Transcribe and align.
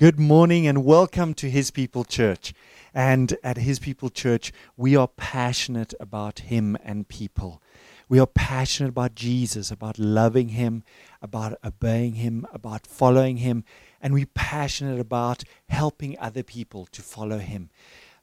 Good 0.00 0.18
morning 0.18 0.66
and 0.66 0.82
welcome 0.82 1.34
to 1.34 1.50
His 1.50 1.70
People 1.70 2.04
Church. 2.04 2.54
And 2.94 3.36
at 3.44 3.58
His 3.58 3.78
People 3.78 4.08
Church, 4.08 4.50
we 4.74 4.96
are 4.96 5.08
passionate 5.08 5.92
about 6.00 6.38
Him 6.38 6.78
and 6.82 7.06
people. 7.06 7.60
We 8.08 8.18
are 8.18 8.26
passionate 8.26 8.88
about 8.88 9.14
Jesus, 9.14 9.70
about 9.70 9.98
loving 9.98 10.48
Him, 10.48 10.84
about 11.20 11.58
obeying 11.62 12.14
Him, 12.14 12.46
about 12.50 12.86
following 12.86 13.36
Him, 13.36 13.62
and 14.00 14.14
we're 14.14 14.24
passionate 14.32 14.98
about 14.98 15.44
helping 15.68 16.18
other 16.18 16.42
people 16.42 16.86
to 16.92 17.02
follow 17.02 17.36
Him. 17.36 17.68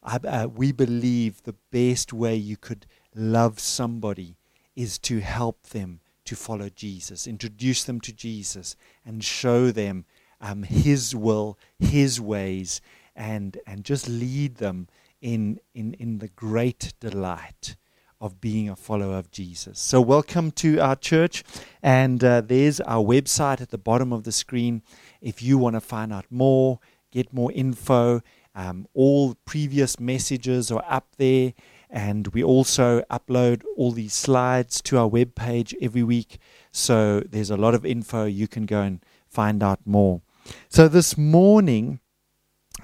Uh, 0.02 0.48
we 0.52 0.71
believe 0.71 1.44
the 1.44 1.57
best 1.71 2.12
way 2.12 2.36
you 2.36 2.57
could 2.57 2.88
love 3.14 3.59
somebody 3.59 4.36
is 4.75 4.98
to 4.98 5.20
help 5.20 5.62
them 5.68 6.00
to 6.25 6.36
follow 6.36 6.70
Jesus, 6.70 7.28
introduce 7.28 7.84
them 7.84 8.02
to 8.02 8.12
Jesus, 8.12 8.75
and 9.05 9.23
show 9.23 9.70
them 9.70 10.05
um, 10.41 10.63
His 10.63 11.15
will, 11.15 11.57
His 11.79 12.19
ways, 12.21 12.81
and, 13.15 13.57
and 13.65 13.83
just 13.83 14.07
lead 14.07 14.55
them 14.55 14.87
in, 15.21 15.59
in, 15.73 15.93
in 15.95 16.19
the 16.19 16.28
great 16.28 16.93
delight 17.00 17.75
of 18.19 18.42
being 18.42 18.69
a 18.69 18.75
follower 18.75 19.18
of 19.18 19.31
Jesus. 19.31 19.79
So, 19.79 20.01
welcome 20.01 20.51
to 20.51 20.79
our 20.79 20.95
church, 20.95 21.43
and 21.83 22.23
uh, 22.23 22.42
there's 22.42 22.79
our 22.81 23.04
website 23.04 23.61
at 23.61 23.69
the 23.69 23.78
bottom 23.78 24.11
of 24.11 24.23
the 24.23 24.31
screen. 24.31 24.81
If 25.21 25.43
you 25.43 25.57
want 25.57 25.75
to 25.75 25.81
find 25.81 26.11
out 26.11 26.25
more, 26.29 26.79
get 27.11 27.31
more 27.31 27.51
info, 27.51 28.21
um, 28.56 28.87
all 28.93 29.36
previous 29.45 30.00
messages 30.00 30.71
are 30.71 30.83
up 30.87 31.15
there, 31.17 31.54
and 31.89 32.28
we 32.30 32.44
also 32.44 33.02
upload 33.11 33.64
all 33.75 33.92
these 33.92 34.14
slides 34.14 34.81
to 34.83 34.97
our 34.97 35.08
web 35.08 35.36
page 35.36 35.75
every 35.80 36.03
week. 36.03 36.39
So, 36.72 37.22
there's 37.22 37.52
a 37.52 37.58
lot 37.58 37.75
of 37.75 37.86
info 37.86 38.25
you 38.25 38.47
can 38.47 38.66
go 38.66 38.81
and 38.81 39.00
find 39.28 39.61
out 39.61 39.81
more. 39.86 40.22
So, 40.69 40.88
this 40.88 41.17
morning, 41.17 42.00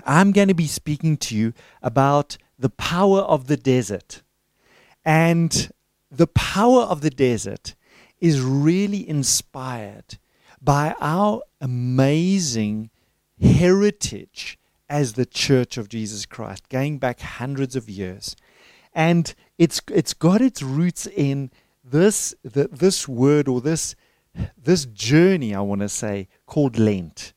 I'm 0.06 0.32
going 0.32 0.48
to 0.48 0.54
be 0.54 0.68
speaking 0.68 1.18
to 1.18 1.36
you 1.36 1.54
about 1.82 2.38
the 2.58 2.70
power 2.70 3.20
of 3.20 3.48
the 3.48 3.58
desert. 3.58 4.22
And 5.06 5.72
the 6.10 6.28
power 6.28 6.82
of 6.82 7.02
the 7.02 7.10
desert 7.10 7.76
is 8.20 8.42
really 8.42 9.08
inspired 9.08 10.18
by 10.62 10.96
our 11.00 11.42
amazing 11.60 12.90
heritage 13.42 14.58
as 14.88 15.14
the 15.14 15.26
Church 15.26 15.78
of 15.78 15.90
Jesus 15.90 16.26
Christ, 16.26 16.70
going 16.70 17.00
back 17.00 17.20
hundreds 17.20 17.76
of 17.76 17.90
years. 17.90 18.36
And 18.94 19.34
it's, 19.58 19.82
it's 19.92 20.14
got 20.14 20.42
its 20.42 20.62
roots 20.62 21.08
in 21.08 21.52
this, 21.84 22.34
the, 22.44 22.70
this 22.72 23.08
word 23.08 23.48
or 23.48 23.60
this, 23.60 23.96
this 24.58 24.86
journey, 24.86 25.54
I 25.54 25.62
want 25.62 25.82
to 25.82 25.90
say, 25.90 26.28
called 26.46 26.78
Lent 26.78 27.33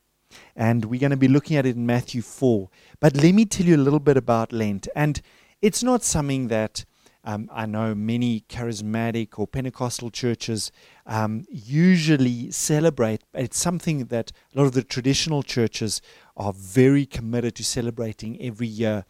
and 0.57 0.85
we're 0.85 0.99
going 0.99 1.11
to 1.11 1.17
be 1.17 1.27
looking 1.27 1.55
at 1.55 1.67
it 1.67 1.75
in 1.75 1.85
Matthew 1.85 2.23
4. 2.23 2.67
But 2.99 3.15
let 3.15 3.35
me 3.35 3.45
tell 3.45 3.67
you 3.67 3.75
a 3.75 3.77
little 3.77 3.99
bit 3.99 4.17
about 4.17 4.51
Lent. 4.51 4.87
And 4.95 5.21
it's 5.61 5.83
not 5.83 6.03
something 6.03 6.47
that 6.47 6.83
um, 7.23 7.47
I 7.53 7.67
know 7.67 7.93
many 7.93 8.41
charismatic 8.49 9.37
or 9.37 9.45
Pentecostal 9.45 10.09
churches 10.09 10.71
um, 11.05 11.45
usually 11.51 12.49
celebrate. 12.49 13.21
It's 13.35 13.59
something 13.59 14.05
that 14.05 14.31
a 14.55 14.57
lot 14.57 14.65
of 14.65 14.73
the 14.73 14.83
traditional 14.83 15.43
churches 15.43 16.01
are 16.35 16.53
very 16.53 17.05
committed 17.05 17.53
to 17.55 17.63
celebrating 17.63 18.41
every 18.41 18.67
year. 18.67 19.05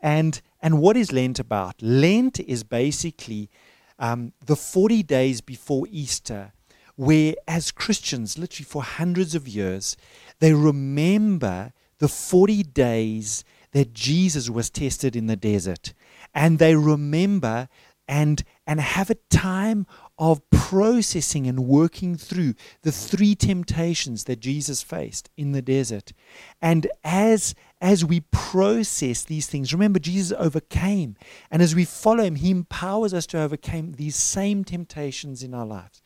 And, 0.00 0.40
and 0.60 0.80
what 0.80 0.96
is 0.96 1.12
Lent 1.12 1.40
about? 1.40 1.82
Lent 1.82 2.38
is 2.38 2.62
basically 2.62 3.50
um, 3.98 4.34
the 4.44 4.56
40 4.56 5.02
days 5.02 5.40
before 5.40 5.86
Easter 5.90 6.52
where, 6.96 7.34
as 7.48 7.70
Christians, 7.70 8.38
literally 8.38 8.64
for 8.64 8.82
hundreds 8.82 9.34
of 9.34 9.48
years, 9.48 9.96
they 10.42 10.52
remember 10.52 11.72
the 11.98 12.08
40 12.08 12.64
days 12.64 13.44
that 13.70 13.94
Jesus 13.94 14.50
was 14.50 14.70
tested 14.70 15.14
in 15.14 15.28
the 15.28 15.36
desert. 15.36 15.94
And 16.34 16.58
they 16.58 16.74
remember 16.74 17.68
and, 18.08 18.42
and 18.66 18.80
have 18.80 19.08
a 19.08 19.14
time 19.30 19.86
of 20.18 20.42
processing 20.50 21.46
and 21.46 21.60
working 21.60 22.16
through 22.16 22.54
the 22.82 22.90
three 22.90 23.36
temptations 23.36 24.24
that 24.24 24.40
Jesus 24.40 24.82
faced 24.82 25.30
in 25.36 25.52
the 25.52 25.62
desert. 25.62 26.12
And 26.60 26.88
as, 27.04 27.54
as 27.80 28.04
we 28.04 28.22
process 28.32 29.22
these 29.22 29.46
things, 29.46 29.72
remember, 29.72 30.00
Jesus 30.00 30.36
overcame. 30.36 31.14
And 31.52 31.62
as 31.62 31.76
we 31.76 31.84
follow 31.84 32.24
him, 32.24 32.34
he 32.34 32.50
empowers 32.50 33.14
us 33.14 33.26
to 33.26 33.40
overcome 33.40 33.92
these 33.92 34.16
same 34.16 34.64
temptations 34.64 35.44
in 35.44 35.54
our 35.54 35.66
lives. 35.66 36.01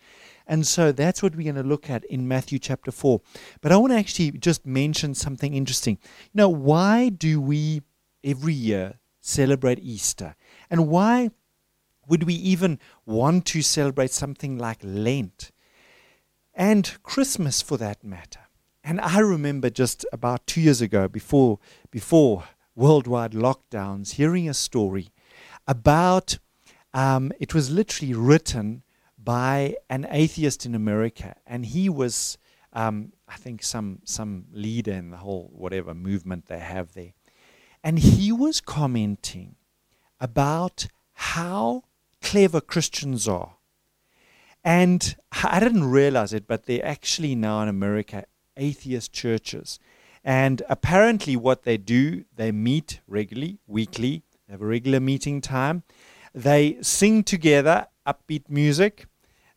And 0.46 0.66
so 0.66 0.92
that's 0.92 1.22
what 1.22 1.34
we're 1.34 1.52
going 1.52 1.62
to 1.62 1.68
look 1.68 1.90
at 1.90 2.04
in 2.04 2.28
Matthew 2.28 2.58
chapter 2.58 2.92
4. 2.92 3.20
But 3.60 3.72
I 3.72 3.76
want 3.76 3.92
to 3.92 3.98
actually 3.98 4.32
just 4.32 4.64
mention 4.64 5.14
something 5.14 5.54
interesting. 5.54 5.98
You 6.32 6.38
know, 6.38 6.48
why 6.48 7.08
do 7.08 7.40
we 7.40 7.82
every 8.22 8.54
year 8.54 8.94
celebrate 9.20 9.80
Easter? 9.80 10.36
And 10.70 10.88
why 10.88 11.30
would 12.06 12.22
we 12.22 12.34
even 12.34 12.78
want 13.04 13.46
to 13.46 13.62
celebrate 13.62 14.12
something 14.12 14.56
like 14.56 14.78
Lent? 14.82 15.50
And 16.54 16.96
Christmas 17.02 17.60
for 17.60 17.76
that 17.78 18.04
matter. 18.04 18.40
And 18.84 19.00
I 19.00 19.18
remember 19.18 19.68
just 19.68 20.06
about 20.12 20.46
two 20.46 20.60
years 20.60 20.80
ago, 20.80 21.08
before, 21.08 21.58
before 21.90 22.44
worldwide 22.76 23.32
lockdowns, 23.32 24.12
hearing 24.12 24.48
a 24.48 24.54
story 24.54 25.08
about 25.66 26.38
um, 26.94 27.32
it 27.40 27.52
was 27.52 27.70
literally 27.70 28.14
written 28.14 28.82
by 29.26 29.74
an 29.90 30.06
atheist 30.08 30.64
in 30.64 30.74
America, 30.76 31.34
and 31.48 31.66
he 31.66 31.88
was, 31.88 32.38
um, 32.72 33.12
I 33.28 33.36
think, 33.36 33.64
some 33.64 33.98
some 34.04 34.44
leader 34.52 34.92
in 34.92 35.10
the 35.10 35.16
whole 35.16 35.50
whatever 35.52 35.94
movement 35.94 36.46
they 36.46 36.60
have 36.60 36.94
there, 36.94 37.12
and 37.82 37.98
he 37.98 38.30
was 38.30 38.60
commenting 38.60 39.56
about 40.20 40.86
how 41.12 41.82
clever 42.22 42.60
Christians 42.60 43.26
are, 43.26 43.56
and 44.64 45.16
I 45.44 45.58
didn't 45.58 45.90
realize 45.90 46.32
it, 46.32 46.46
but 46.46 46.66
they're 46.66 46.86
actually 46.86 47.34
now 47.34 47.60
in 47.62 47.68
America 47.68 48.24
atheist 48.56 49.12
churches. 49.12 49.80
And 50.22 50.62
apparently, 50.68 51.34
what 51.36 51.64
they 51.64 51.76
do, 51.76 52.24
they 52.34 52.52
meet 52.52 53.00
regularly, 53.08 53.58
weekly, 53.66 54.22
they 54.46 54.52
have 54.52 54.62
a 54.62 54.66
regular 54.66 55.00
meeting 55.00 55.40
time. 55.40 55.82
They 56.32 56.78
sing 56.80 57.24
together 57.24 57.86
upbeat 58.06 58.48
music 58.48 59.06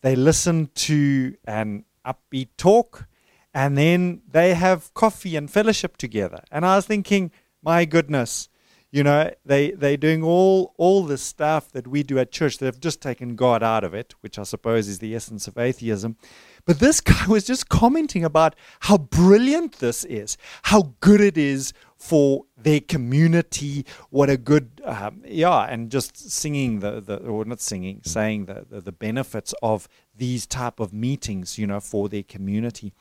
they 0.02 0.16
listen 0.16 0.70
to 0.76 1.36
an 1.46 1.86
upbeat 2.06 2.50
talk, 2.58 3.08
and 3.54 3.78
then 3.78 4.22
they 4.30 4.54
have 4.54 4.94
coffee 4.94 5.36
and 5.36 5.50
fellowship 5.50 5.98
together. 5.98 6.44
And 6.52 6.66
I 6.66 6.76
was 6.76 6.86
thinking, 6.86 7.32
my 7.62 7.86
goodness, 7.86 8.50
you 8.92 9.04
know, 9.04 9.32
they 9.46 9.72
they're 9.72 9.98
doing 9.98 10.24
all 10.24 10.74
all 10.78 11.04
the 11.04 11.18
stuff 11.18 11.72
that 11.74 11.88
we 11.88 12.02
do 12.02 12.18
at 12.18 12.32
church. 12.32 12.58
They've 12.58 12.80
just 12.80 13.02
taken 13.02 13.36
God 13.36 13.62
out 13.62 13.84
of 13.84 13.94
it, 13.94 14.16
which 14.22 14.40
I 14.40 14.44
suppose 14.44 14.88
is 14.88 15.00
the 15.00 15.16
essence 15.16 15.48
of 15.48 15.58
atheism. 15.58 16.18
But 16.66 16.80
this 16.80 17.00
guy 17.12 17.28
was 17.28 17.46
just 17.46 17.70
commenting 17.70 18.24
about 18.24 18.56
how 18.82 18.98
brilliant 18.98 19.74
this 19.74 20.06
is, 20.06 20.38
how 20.64 20.94
good 21.02 21.22
it 21.22 21.38
is 21.38 21.74
for 22.00 22.46
their 22.58 22.80
community. 22.80 23.86
What 24.10 24.30
a 24.30 24.38
good, 24.38 24.82
um, 24.86 25.22
yeah, 25.26 25.66
and 25.66 25.92
just 25.92 26.32
singing 26.32 26.80
the, 26.80 27.02
the 27.02 27.18
or 27.18 27.44
not 27.44 27.60
singing, 27.60 28.02
saying 28.04 28.46
the, 28.46 28.66
the, 28.70 28.82
the 28.82 28.92
benefits 28.94 29.54
of 29.62 29.90
these 30.16 30.48
type 30.48 30.80
of 30.80 30.94
meetings, 30.94 31.58
you 31.58 31.68
know, 31.68 31.82
for 31.82 32.08
their 32.08 32.24
community. 32.24 32.94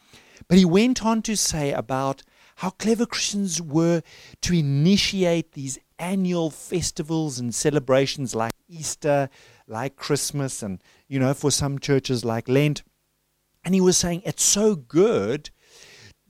But 0.49 0.59
he 0.59 0.65
went 0.65 1.05
on 1.05 1.23
to 1.23 1.37
say 1.37 1.73
about 1.73 2.23
how 2.57 2.71
clever 2.71 3.07
Christians 3.07 3.63
were 3.63 4.03
to 4.43 4.53
initiate 4.53 5.53
these 5.53 5.79
annual 6.01 6.51
festivals 6.51 7.39
and 7.39 7.55
celebrations 7.55 8.35
like 8.35 8.53
Easter, 8.69 9.31
like 9.69 9.95
Christmas, 9.97 10.63
and, 10.63 10.83
you 11.07 11.21
know, 11.21 11.35
for 11.35 11.53
some 11.53 11.79
churches 11.79 12.25
like 12.25 12.49
Lent. 12.49 12.83
And 13.65 13.75
he 13.75 13.81
was 13.81 13.97
saying 13.97 14.23
it's 14.25 14.43
so 14.43 14.75
good 14.75 15.51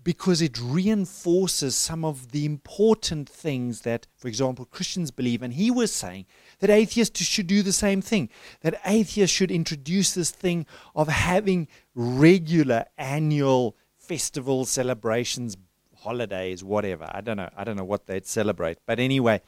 because 0.09 0.41
it 0.41 0.59
reinforces 0.59 1.77
some 1.77 2.03
of 2.03 2.33
the 2.33 2.47
important 2.47 3.29
things 3.29 3.83
that, 3.83 4.07
for 4.17 4.27
example, 4.27 4.65
Christians 4.65 5.11
believe. 5.11 5.43
And 5.43 5.53
he 5.53 5.71
was 5.71 5.93
saying 5.93 6.25
that 6.61 6.71
atheists 6.71 7.23
should 7.23 7.47
do 7.47 7.63
the 7.63 7.75
same 7.75 8.01
thing, 8.01 8.31
that 8.63 8.81
atheists 8.87 9.37
should 9.37 9.51
introduce 9.51 10.15
this 10.15 10.31
thing 10.31 10.65
of 10.97 11.09
having 11.09 11.69
regular 11.95 12.87
annual 12.97 13.77
festivals, 13.99 14.71
celebrations, 14.71 15.59
holidays, 15.95 16.65
whatever. 16.65 17.07
I 17.13 17.21
don't 17.21 17.37
know. 17.37 17.51
I 17.55 17.65
don't 17.65 17.77
know 17.77 17.85
what 17.85 18.07
they'd 18.07 18.25
celebrate. 18.25 18.79
But 18.87 18.99
anyway, 18.99 19.43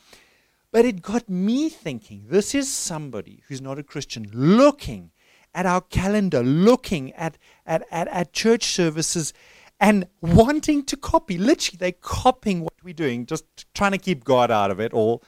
but 0.72 0.84
it 0.84 1.00
got 1.00 1.26
me 1.30 1.70
thinking 1.70 2.26
this 2.28 2.54
is 2.54 2.70
somebody 2.70 3.44
who's 3.48 3.62
not 3.62 3.78
a 3.78 3.82
Christian 3.82 4.28
looking 4.30 5.10
at 5.54 5.64
our 5.64 5.80
calendar, 5.80 6.42
looking 6.42 7.12
at, 7.14 7.38
at, 7.64 7.82
at, 7.90 8.08
at 8.08 8.34
church 8.34 8.64
services 8.64 9.32
and 9.80 10.06
wanting 10.20 10.84
to 10.84 10.96
copy. 10.96 11.38
Literally, 11.38 11.78
they're 11.78 11.92
copying 11.92 12.60
what 12.60 12.74
we're 12.84 12.94
doing, 12.94 13.26
just 13.26 13.44
trying 13.74 13.92
to 13.92 13.98
keep 13.98 14.24
God 14.24 14.50
out 14.50 14.70
of 14.70 14.78
it 14.78 14.92
all. 14.92 15.22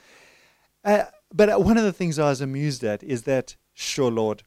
Uh, 0.85 1.05
but 1.33 1.63
one 1.63 1.79
of 1.79 1.85
the 1.85 1.93
things 1.93 2.19
I 2.19 2.29
was 2.29 2.41
amused 2.41 2.85
at 2.85 3.03
is 3.03 3.23
that, 3.23 3.57
sure, 3.73 4.11
Lord, 4.11 4.43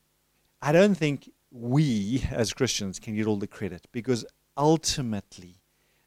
I 0.61 0.71
don't 0.71 0.95
think 0.95 1.29
we 1.51 2.23
as 2.31 2.53
Christians 2.53 2.99
can 2.99 3.15
get 3.15 3.25
all 3.25 3.37
the 3.37 3.47
credit 3.47 3.87
because 3.91 4.25
ultimately 4.57 5.61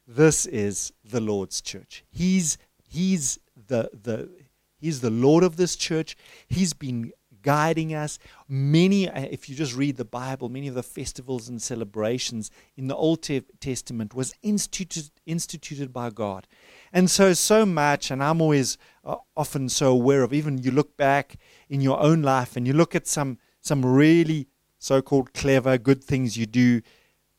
this 0.07 0.45
is 0.45 0.93
the 1.03 1.19
Lord's 1.19 1.61
church. 1.61 2.03
He's 2.09 2.57
he's 2.81 3.39
the 3.67 3.89
the 3.93 4.29
he's 4.79 5.01
the 5.01 5.09
Lord 5.09 5.43
of 5.43 5.57
this 5.57 5.75
church. 5.75 6.15
He's 6.47 6.73
been 6.73 7.11
guiding 7.41 7.93
us. 7.93 8.19
Many, 8.47 9.09
uh, 9.09 9.21
if 9.31 9.49
you 9.49 9.55
just 9.55 9.75
read 9.75 9.97
the 9.97 10.05
Bible, 10.05 10.49
many 10.49 10.67
of 10.67 10.75
the 10.75 10.83
festivals 10.83 11.49
and 11.49 11.61
celebrations 11.61 12.51
in 12.75 12.87
the 12.87 12.95
Old 12.95 13.27
Testament 13.59 14.13
was 14.13 14.33
instituted 14.41 15.11
instituted 15.25 15.93
by 15.93 16.09
God, 16.09 16.47
and 16.91 17.09
so 17.09 17.33
so 17.33 17.65
much. 17.65 18.11
And 18.11 18.23
I'm 18.23 18.41
always 18.41 18.77
uh, 19.03 19.17
often 19.35 19.69
so 19.69 19.91
aware 19.91 20.23
of. 20.23 20.33
Even 20.33 20.57
you 20.57 20.71
look 20.71 20.97
back 20.97 21.37
in 21.69 21.81
your 21.81 21.99
own 21.99 22.21
life 22.21 22.55
and 22.55 22.67
you 22.67 22.73
look 22.73 22.95
at 22.95 23.07
some 23.07 23.37
some 23.61 23.85
really 23.85 24.47
so-called 24.77 25.33
clever 25.33 25.77
good 25.77 26.01
things 26.01 26.37
you 26.37 26.45
do 26.45 26.81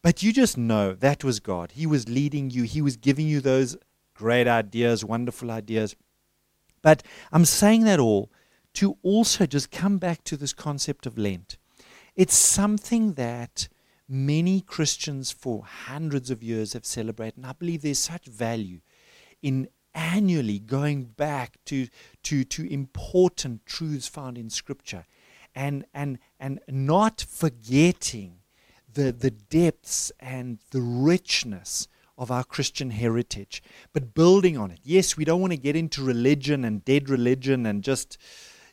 but 0.03 0.23
you 0.23 0.33
just 0.33 0.57
know 0.57 0.95
that 0.95 1.23
was 1.23 1.41
God. 1.41 1.73
He 1.73 1.87
was 1.87 2.09
leading 2.09 2.51
you, 2.51 2.63
He 2.63 2.81
was 2.81 2.97
giving 2.97 3.27
you 3.27 3.41
those 3.41 3.77
great 4.15 4.49
ideas, 4.49 5.05
wonderful 5.05 5.51
ideas. 5.51 5.95
But 6.83 7.03
I'm 7.33 7.45
saying 7.45 7.85
that 7.85 8.01
all 8.01 8.33
to 8.75 8.97
also 9.03 9.47
just 9.47 9.71
come 9.71 9.99
back 9.99 10.25
to 10.25 10.37
this 10.37 10.53
concept 10.53 11.07
of 11.07 11.19
Lent. 11.19 11.59
It's 12.17 12.37
something 12.37 13.15
that 13.15 13.69
many 14.09 14.61
Christians 14.61 15.31
for 15.31 15.65
hundreds 15.65 16.31
of 16.31 16.43
years 16.43 16.73
have 16.73 16.85
celebrated, 16.85 17.39
and 17.39 17.47
I 17.47 17.53
believe 17.53 17.83
there's 17.83 17.99
such 17.99 18.27
value 18.27 18.81
in 19.43 19.69
annually 19.95 20.59
going 20.59 21.05
back 21.05 21.59
to, 21.67 21.89
to, 22.23 22.45
to 22.45 22.73
important 22.73 23.67
truths 23.67 24.07
found 24.07 24.39
in 24.39 24.51
Scripture 24.51 25.05
and, 25.55 25.85
and, 25.93 26.19
and 26.39 26.61
not 26.69 27.25
forgetting 27.29 28.37
the, 28.93 29.13
the 29.13 29.31
depths 29.31 30.13
and 30.21 30.59
the 30.71 30.81
richness 30.81 31.89
of 32.17 32.31
our 32.31 32.45
Christian 32.45 32.91
heritage, 32.91 33.63
but 33.93 34.15
building 34.15 34.59
on 34.59 34.71
it. 34.71 34.81
Yes, 34.83 35.17
we 35.17 35.25
don't 35.25 35.41
want 35.41 35.53
to 35.53 35.59
get 35.59 35.75
into 35.75 36.05
religion 36.05 36.65
and 36.65 36.85
dead 36.85 37.09
religion 37.09 37.65
and 37.65 37.83
just, 37.83 38.19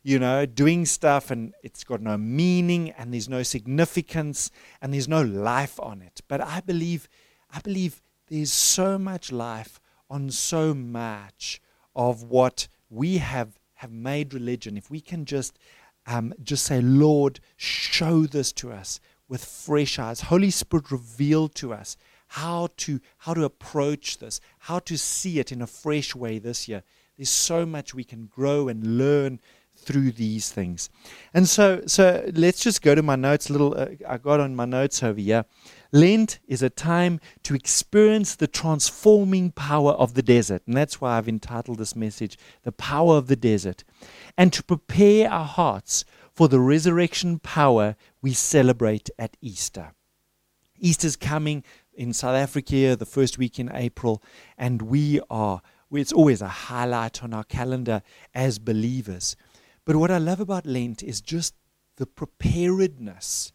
you 0.08 0.18
know, 0.20 0.46
doing 0.46 0.86
stuff 0.86 1.32
and 1.32 1.54
it's 1.64 1.84
got 1.84 2.00
no 2.00 2.18
meaning 2.18 2.92
and 2.92 3.12
there's 3.12 3.28
no 3.28 3.44
significance 3.44 4.50
and 4.82 4.94
there's 4.94 5.10
no 5.10 5.22
life 5.22 5.78
on 5.82 6.02
it. 6.02 6.22
But 6.30 6.40
I 6.40 6.62
believe, 6.62 7.10
I 7.52 7.60
believe 7.60 8.02
there's 8.28 8.54
so 8.54 8.98
much 8.98 9.34
life 9.34 9.82
on 10.10 10.32
so 10.32 10.74
much 10.74 11.62
of 11.94 12.24
what 12.24 12.70
we 12.90 13.18
have 13.18 13.60
have 13.74 13.92
made 13.92 14.34
religion. 14.34 14.78
If 14.78 14.90
we 14.90 15.02
can 15.02 15.26
just 15.26 15.60
um, 16.06 16.34
just 16.42 16.66
say, 16.66 16.80
Lord, 16.80 17.42
show 17.58 18.26
this 18.28 18.54
to 18.54 18.72
us 18.72 19.02
with 19.28 19.44
fresh 19.44 20.00
eyes. 20.00 20.22
Holy 20.22 20.52
Spirit 20.52 20.90
revealed 20.90 21.54
to 21.56 21.74
us 21.74 21.98
how 22.28 22.70
to 22.78 23.02
how 23.18 23.34
to 23.34 23.44
approach 23.44 24.20
this, 24.20 24.40
how 24.60 24.80
to 24.80 24.98
see 24.98 25.40
it 25.40 25.52
in 25.52 25.62
a 25.62 25.68
fresh 25.68 26.16
way 26.16 26.40
this 26.40 26.70
year. 26.70 26.84
There's 27.18 27.30
so 27.30 27.66
much 27.66 27.94
we 27.94 28.04
can 28.06 28.28
grow 28.28 28.70
and 28.70 28.98
learn 28.98 29.40
through 29.88 30.12
these 30.12 30.52
things. 30.52 30.90
And 31.34 31.48
so 31.50 31.82
so 31.88 32.30
let's 32.34 32.60
just 32.60 32.82
go 32.82 32.94
to 32.94 33.02
my 33.02 33.16
notes. 33.16 33.50
Little 33.50 33.74
uh, 33.76 33.88
I 34.08 34.18
got 34.18 34.40
on 34.40 34.56
my 34.56 34.66
notes 34.66 35.02
over 35.02 35.20
here. 35.20 35.46
Lent 35.92 36.40
is 36.48 36.62
a 36.62 36.70
time 36.70 37.20
to 37.44 37.56
experience 37.56 38.36
the 38.36 38.48
transforming 38.48 39.52
power 39.52 39.94
of 39.94 40.14
the 40.14 40.22
desert. 40.22 40.62
And 40.68 40.76
that's 40.76 41.00
why 41.00 41.18
I've 41.18 41.30
entitled 41.30 41.80
this 41.80 41.96
message, 41.96 42.38
The 42.64 42.74
Power 42.74 43.16
of 43.16 43.28
the 43.28 43.38
Desert. 43.38 43.86
And 44.38 44.52
to 44.52 44.62
prepare 44.64 45.32
our 45.32 45.46
hearts 45.46 46.04
for 46.34 46.50
the 46.50 46.60
resurrection 46.60 47.40
power 47.40 47.96
we 48.22 48.34
celebrate 48.34 49.10
at 49.18 49.38
Easter. 49.42 49.94
Easter's 50.80 51.16
coming 51.16 51.64
in 51.94 52.14
South 52.14 52.36
Africa 52.36 52.96
the 52.96 53.06
first 53.06 53.40
week 53.40 53.58
in 53.60 53.72
April, 53.74 54.22
and 54.58 54.84
we 54.84 55.20
are, 55.32 55.62
it's 55.92 56.14
always 56.14 56.44
a 56.44 56.48
highlight 56.48 57.24
on 57.24 57.34
our 57.34 57.44
calendar 57.44 58.04
as 58.36 58.60
believers. 58.60 59.36
But 59.88 59.96
what 59.96 60.12
I 60.12 60.18
love 60.18 60.42
about 60.42 60.66
Lent 60.66 61.02
is 61.02 61.22
just 61.22 61.54
the 61.96 62.06
preparedness, 62.06 63.54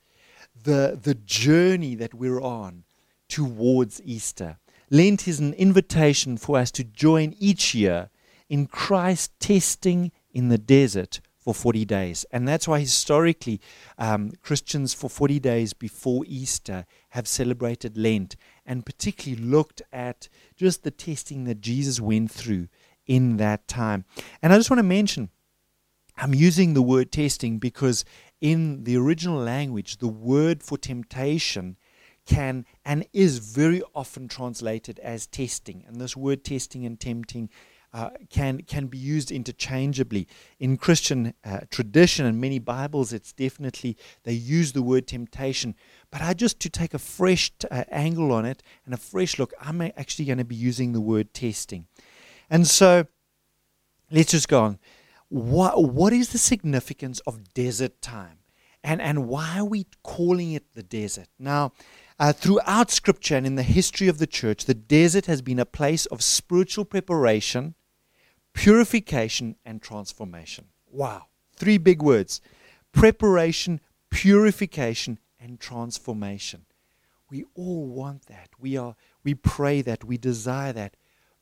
the, 0.64 0.98
the 1.00 1.14
journey 1.14 1.94
that 1.96 2.14
we're 2.14 2.40
on 2.40 2.84
towards 3.28 4.00
Easter. 4.02 4.56
Lent 4.88 5.28
is 5.28 5.40
an 5.40 5.52
invitation 5.52 6.38
for 6.38 6.56
us 6.56 6.70
to 6.70 6.84
join 6.84 7.34
each 7.38 7.74
year 7.74 8.08
in 8.48 8.66
Christ 8.66 9.38
testing 9.40 10.10
in 10.32 10.48
the 10.48 10.56
desert 10.56 11.20
for 11.36 11.52
40 11.52 11.84
days. 11.84 12.24
And 12.30 12.48
that's 12.48 12.66
why 12.66 12.80
historically 12.80 13.60
um, 13.98 14.32
Christians 14.40 14.94
for 14.94 15.10
40 15.10 15.38
days 15.38 15.74
before 15.74 16.24
Easter 16.26 16.86
have 17.10 17.28
celebrated 17.28 17.98
Lent 17.98 18.36
and 18.64 18.86
particularly 18.86 19.44
looked 19.44 19.82
at 19.92 20.30
just 20.56 20.82
the 20.82 20.90
testing 20.90 21.44
that 21.44 21.60
Jesus 21.60 22.00
went 22.00 22.30
through 22.30 22.68
in 23.06 23.36
that 23.36 23.68
time. 23.68 24.06
And 24.40 24.54
I 24.54 24.56
just 24.56 24.70
want 24.70 24.78
to 24.78 24.82
mention, 24.84 25.28
I'm 26.22 26.34
using 26.34 26.74
the 26.74 26.82
word 26.82 27.10
testing 27.10 27.58
because 27.58 28.04
in 28.40 28.84
the 28.84 28.96
original 28.96 29.38
language, 29.38 29.96
the 29.96 30.06
word 30.06 30.62
for 30.62 30.78
temptation 30.78 31.76
can 32.26 32.64
and 32.84 33.04
is 33.12 33.38
very 33.38 33.82
often 33.92 34.28
translated 34.28 35.00
as 35.00 35.26
testing. 35.26 35.82
And 35.84 36.00
this 36.00 36.16
word 36.16 36.44
testing 36.44 36.86
and 36.86 37.00
tempting 37.00 37.50
uh, 37.92 38.10
can 38.30 38.62
can 38.62 38.86
be 38.86 38.98
used 38.98 39.32
interchangeably 39.32 40.28
in 40.60 40.76
Christian 40.76 41.34
uh, 41.44 41.62
tradition 41.72 42.24
and 42.24 42.40
many 42.40 42.60
Bibles. 42.60 43.12
It's 43.12 43.32
definitely 43.32 43.96
they 44.22 44.32
use 44.32 44.74
the 44.74 44.82
word 44.82 45.08
temptation, 45.08 45.74
but 46.12 46.22
I 46.22 46.34
just 46.34 46.60
to 46.60 46.70
take 46.70 46.94
a 46.94 47.00
fresh 47.00 47.50
t- 47.58 47.66
uh, 47.68 47.82
angle 47.90 48.30
on 48.30 48.46
it 48.46 48.62
and 48.84 48.94
a 48.94 48.96
fresh 48.96 49.40
look. 49.40 49.52
I'm 49.60 49.82
actually 49.82 50.26
going 50.26 50.38
to 50.38 50.44
be 50.44 50.54
using 50.54 50.92
the 50.92 51.00
word 51.00 51.34
testing, 51.34 51.88
and 52.48 52.64
so 52.64 53.08
let's 54.08 54.30
just 54.30 54.46
go 54.46 54.62
on. 54.62 54.78
What 55.32 55.82
what 55.82 56.12
is 56.12 56.28
the 56.28 56.38
significance 56.38 57.20
of 57.20 57.54
desert 57.54 58.02
time, 58.02 58.38
and 58.84 59.00
and 59.00 59.26
why 59.26 59.58
are 59.58 59.64
we 59.64 59.86
calling 60.02 60.52
it 60.52 60.74
the 60.74 60.82
desert 60.82 61.28
now? 61.38 61.72
Uh, 62.18 62.32
throughout 62.32 62.90
Scripture 62.90 63.36
and 63.36 63.46
in 63.46 63.54
the 63.54 63.62
history 63.62 64.08
of 64.08 64.18
the 64.18 64.26
church, 64.26 64.66
the 64.66 64.74
desert 64.74 65.26
has 65.26 65.40
been 65.40 65.58
a 65.58 65.64
place 65.64 66.04
of 66.06 66.22
spiritual 66.22 66.84
preparation 66.84 67.74
purification 68.52 69.56
and 69.64 69.80
transformation. 69.82 70.66
Wow. 70.90 71.26
Three 71.56 71.78
big 71.78 72.02
words 72.02 72.40
preparation, 72.92 73.80
purification, 74.10 75.18
and 75.40 75.58
transformation. 75.58 76.66
We 77.30 77.44
all 77.54 77.86
want 77.86 78.26
that. 78.26 78.50
We 78.58 78.76
are 78.76 78.96
we 79.24 79.34
pray 79.34 79.82
that, 79.82 80.04
we 80.04 80.18
desire 80.18 80.72
that. 80.72 80.96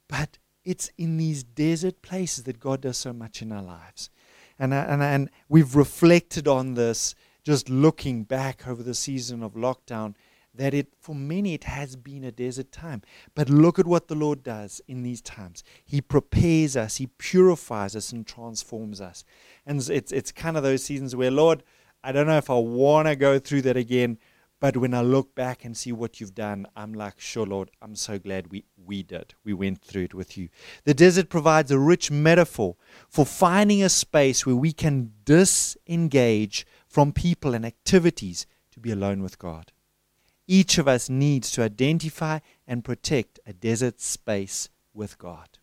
But 0.09 0.39
it's 0.71 0.89
in 0.97 1.17
these 1.17 1.43
desert 1.43 2.01
places 2.01 2.45
that 2.45 2.61
God 2.61 2.83
does 2.83 2.97
so 2.97 3.13
much 3.13 3.43
in 3.43 3.51
our 3.51 3.63
lives. 3.63 4.09
And, 4.57 4.73
uh, 4.73 4.87
and, 4.89 5.03
and 5.03 5.31
we've 5.49 5.75
reflected 5.75 6.47
on 6.47 6.75
this 6.75 7.17
just 7.43 7.69
looking 7.69 8.23
back 8.23 8.69
over 8.69 8.85
the 8.85 8.95
season 8.95 9.43
of 9.43 9.55
lockdown 9.55 10.15
that 10.55 10.73
it 10.73 10.89
for 11.01 11.15
many 11.15 11.55
it 11.55 11.65
has 11.65 11.97
been 11.97 12.23
a 12.23 12.31
desert 12.31 12.71
time. 12.71 13.03
But 13.35 13.51
look 13.51 13.81
at 13.81 13.87
what 13.87 14.07
the 14.07 14.15
lord 14.15 14.45
does 14.45 14.81
in 14.87 15.03
these 15.03 15.21
times. 15.21 15.65
He 15.85 16.01
prepares 16.01 16.77
us 16.77 16.97
he 16.97 17.09
purifies 17.19 17.97
us 17.97 18.13
and 18.13 18.25
transforms 18.25 19.01
us. 19.01 19.25
And 19.67 19.81
it's 19.89 20.13
it's 20.13 20.31
kind 20.31 20.57
of 20.57 20.63
those 20.63 20.85
seasons 20.85 21.17
where 21.17 21.31
lord 21.31 21.65
i 22.05 22.13
don't 22.13 22.27
know 22.27 22.39
if 22.39 22.51
i 22.51 22.59
want 22.59 23.09
to 23.09 23.17
go 23.17 23.39
through 23.39 23.63
that 23.63 23.77
again 23.77 24.19
but 24.61 24.77
when 24.77 24.95
i 24.95 25.01
look 25.01 25.35
back 25.35 25.65
and 25.65 25.77
see 25.77 25.91
what 25.91 26.21
you've 26.21 26.35
done 26.35 26.67
i'm 26.77 26.93
like 26.93 27.19
sure 27.19 27.47
lord 27.47 27.71
i'm 27.83 27.97
so 27.97 28.19
glad 28.19 28.51
we 28.51 28.65
we 28.91 29.05
did. 29.05 29.35
We 29.45 29.55
went 29.55 29.83
through 29.83 30.03
it 30.03 30.15
with 30.15 30.37
you. 30.37 30.49
The 30.83 30.95
desert 30.95 31.29
provides 31.29 31.71
a 31.71 31.79
rich 31.79 32.11
metaphor 32.11 32.75
for 33.09 33.25
finding 33.25 33.85
a 33.85 33.89
space 33.89 34.45
where 34.45 34.57
we 34.57 34.73
can 34.73 35.13
disengage 35.25 36.67
from 36.89 37.13
people 37.13 37.55
and 37.55 37.65
activities 37.65 38.47
to 38.73 38.81
be 38.81 38.91
alone 38.91 39.23
with 39.23 39.39
god. 39.39 39.71
Each 40.49 40.77
of 40.79 40.89
us 40.89 41.09
needs 41.09 41.53
to 41.53 41.63
identify 41.63 42.41
and 42.67 42.85
protect 42.85 43.39
a 43.47 43.53
desert 43.53 44.01
space 44.01 44.69
with 44.93 45.17
God. 45.19 45.59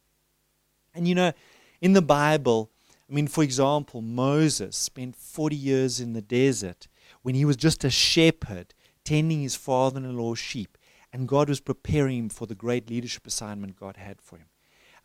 And 0.95 1.05
you 1.05 1.13
know, 1.13 1.33
in 1.81 1.91
the 1.91 2.01
Bible, 2.01 2.71
I 3.09 3.13
mean, 3.13 3.27
for 3.27 3.43
example, 3.43 4.01
Moses 4.01 4.77
spent 4.77 5.17
40 5.17 5.53
years 5.53 5.99
in 5.99 6.13
the 6.13 6.21
desert 6.21 6.87
when 7.21 7.35
he 7.35 7.43
was 7.43 7.57
just 7.57 7.83
a 7.83 7.89
shepherd 7.89 8.73
tending 9.07 9.41
his 9.41 9.55
father 9.55 9.99
in 9.99 10.17
law's 10.17 10.39
sheep, 10.39 10.77
and 11.13 11.27
God 11.27 11.49
was 11.49 11.59
preparing 11.61 12.17
him 12.17 12.29
for 12.29 12.45
the 12.45 12.55
great 12.55 12.89
leadership 12.89 13.25
assignment 13.25 13.79
God 13.79 13.97
had 13.97 14.21
for 14.21 14.37
him. 14.37 14.47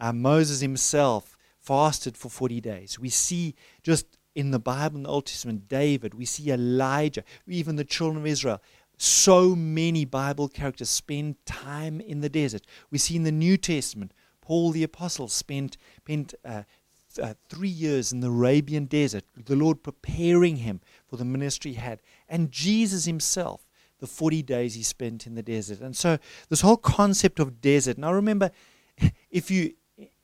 Uh, 0.00 0.12
Moses 0.12 0.61
himself 0.61 1.37
fasted 1.59 2.16
for 2.16 2.28
40 2.28 2.61
days. 2.61 2.99
We 2.99 3.09
see 3.09 3.54
just 3.82 4.18
in 4.35 4.50
the 4.50 4.59
Bible, 4.59 4.97
in 4.97 5.02
the 5.04 5.09
Old 5.09 5.26
Testament, 5.26 5.68
David, 5.68 6.14
we 6.14 6.25
see 6.25 6.50
Elijah, 6.50 7.23
even 7.47 7.76
the 7.76 7.85
children 7.85 8.23
of 8.23 8.26
Israel 8.26 8.61
so 8.99 9.56
many 9.56 10.04
Bible 10.04 10.49
characters 10.49 10.88
spend 10.88 11.44
time 11.44 12.00
in 12.00 12.21
the 12.21 12.28
desert. 12.28 12.62
We 12.90 12.99
see 12.99 13.16
in 13.16 13.25
the 13.25 13.32
New 13.32 13.56
Testament, 13.56 14.12
Paul 14.40 14.71
the 14.71 14.85
Apostle 14.85 15.28
spent, 15.28 15.76
spent 15.99 16.35
uh, 16.44 16.62
th- 17.14 17.26
uh, 17.26 17.35
three 17.49 17.68
years 17.68 18.12
in 18.12 18.21
the 18.21 18.28
Arabian 18.28 18.85
desert, 18.87 19.25
the 19.37 19.56
Lord 19.56 19.82
preparing 19.82 20.56
him 20.59 20.80
for 21.09 21.16
the 21.16 21.25
ministry 21.25 21.73
he 21.73 21.78
had. 21.78 22.00
And 22.28 22.52
Jesus 22.52 23.04
himself, 23.04 23.66
the 24.02 24.09
40 24.09 24.42
days 24.42 24.75
he 24.75 24.82
spent 24.82 25.28
in 25.28 25.37
the 25.37 25.42
desert. 25.44 25.80
And 25.80 25.97
so, 25.97 26.18
this 26.49 26.61
whole 26.61 26.76
concept 26.76 27.38
of 27.38 27.61
desert. 27.61 27.97
Now, 27.97 28.12
remember, 28.12 28.50
if 29.30 29.50
you 29.50 29.75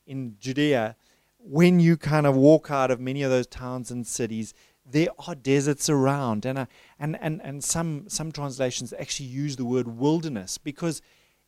in 0.05 0.35
Judea, 0.39 0.97
when 1.37 1.79
you 1.79 1.95
kind 1.95 2.27
of 2.27 2.35
walk 2.35 2.69
out 2.69 2.91
of 2.91 2.99
many 2.99 3.23
of 3.23 3.31
those 3.31 3.47
towns 3.47 3.89
and 3.89 4.05
cities, 4.05 4.53
there 4.85 5.07
are 5.27 5.35
deserts 5.35 5.89
around, 5.89 6.45
and 6.45 6.59
uh, 6.59 6.65
and 6.99 7.17
and 7.21 7.41
and 7.41 7.63
some 7.63 8.09
some 8.09 8.31
translations 8.31 8.93
actually 8.99 9.27
use 9.27 9.55
the 9.55 9.65
word 9.65 9.87
wilderness 9.87 10.57
because 10.57 11.01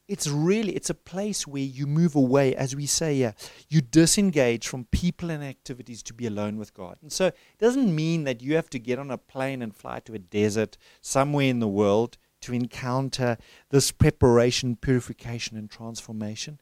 it's 0.07 0.27
really 0.27 0.75
it's 0.75 0.89
a 0.89 0.93
place 0.93 1.47
where 1.47 1.63
you 1.63 1.87
move 1.87 2.15
away, 2.15 2.55
as 2.55 2.75
we 2.75 2.85
say 2.85 3.15
here, 3.15 3.33
you 3.69 3.81
disengage 3.81 4.67
from 4.67 4.85
people 4.85 5.31
and 5.31 5.43
activities 5.43 6.03
to 6.03 6.13
be 6.13 6.27
alone 6.27 6.57
with 6.57 6.73
God. 6.73 6.97
And 7.01 7.11
so 7.11 7.27
it 7.27 7.35
doesn't 7.59 7.95
mean 7.95 8.25
that 8.25 8.41
you 8.41 8.55
have 8.55 8.69
to 8.71 8.79
get 8.79 8.99
on 8.99 9.09
a 9.09 9.17
plane 9.17 9.61
and 9.61 9.75
fly 9.75 10.01
to 10.01 10.13
a 10.13 10.19
desert 10.19 10.77
somewhere 11.01 11.47
in 11.47 11.59
the 11.59 11.67
world 11.67 12.17
to 12.41 12.53
encounter 12.53 13.37
this 13.69 13.91
preparation, 13.91 14.75
purification, 14.75 15.57
and 15.57 15.69
transformation. 15.69 16.59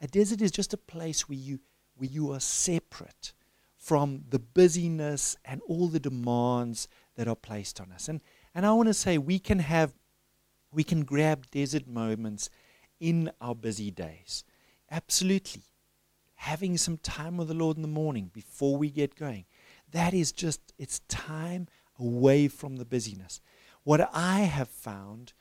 A 0.00 0.06
desert 0.06 0.40
is 0.42 0.50
just 0.50 0.74
a 0.74 0.78
place 0.78 1.28
where 1.28 1.38
you 1.38 1.60
where 1.96 2.10
you 2.10 2.32
are 2.32 2.40
separate 2.40 3.32
from 3.76 4.24
the 4.30 4.38
busyness 4.38 5.36
and 5.44 5.60
all 5.68 5.86
the 5.86 6.00
demands 6.00 6.88
that 7.16 7.28
are 7.28 7.36
placed 7.36 7.80
on 7.80 7.92
us. 7.92 8.08
And 8.08 8.20
and 8.54 8.66
I 8.66 8.72
want 8.72 8.88
to 8.88 8.94
say 8.94 9.18
we 9.18 9.38
can 9.38 9.60
have 9.60 9.94
we 10.72 10.84
can 10.84 11.04
grab 11.04 11.50
desert 11.50 11.86
moments 11.86 12.50
in 13.00 13.30
our 13.40 13.54
busy 13.54 13.90
days. 13.90 14.44
Absolutely. 14.90 15.62
Having 16.36 16.78
some 16.78 16.98
time 16.98 17.36
with 17.36 17.48
the 17.48 17.54
Lord 17.54 17.76
in 17.76 17.82
the 17.82 17.88
morning 17.88 18.30
before 18.32 18.76
we 18.76 18.90
get 18.90 19.14
going. 19.14 19.44
That 19.90 20.12
is 20.12 20.32
just 20.32 20.60
it's 20.78 21.00
time 21.08 21.68
away 21.98 22.48
from 22.48 22.76
the 22.76 22.84
busyness. 22.84 23.40
What 23.84 24.10
I 24.12 24.40
have 24.40 24.68
found 24.68 25.34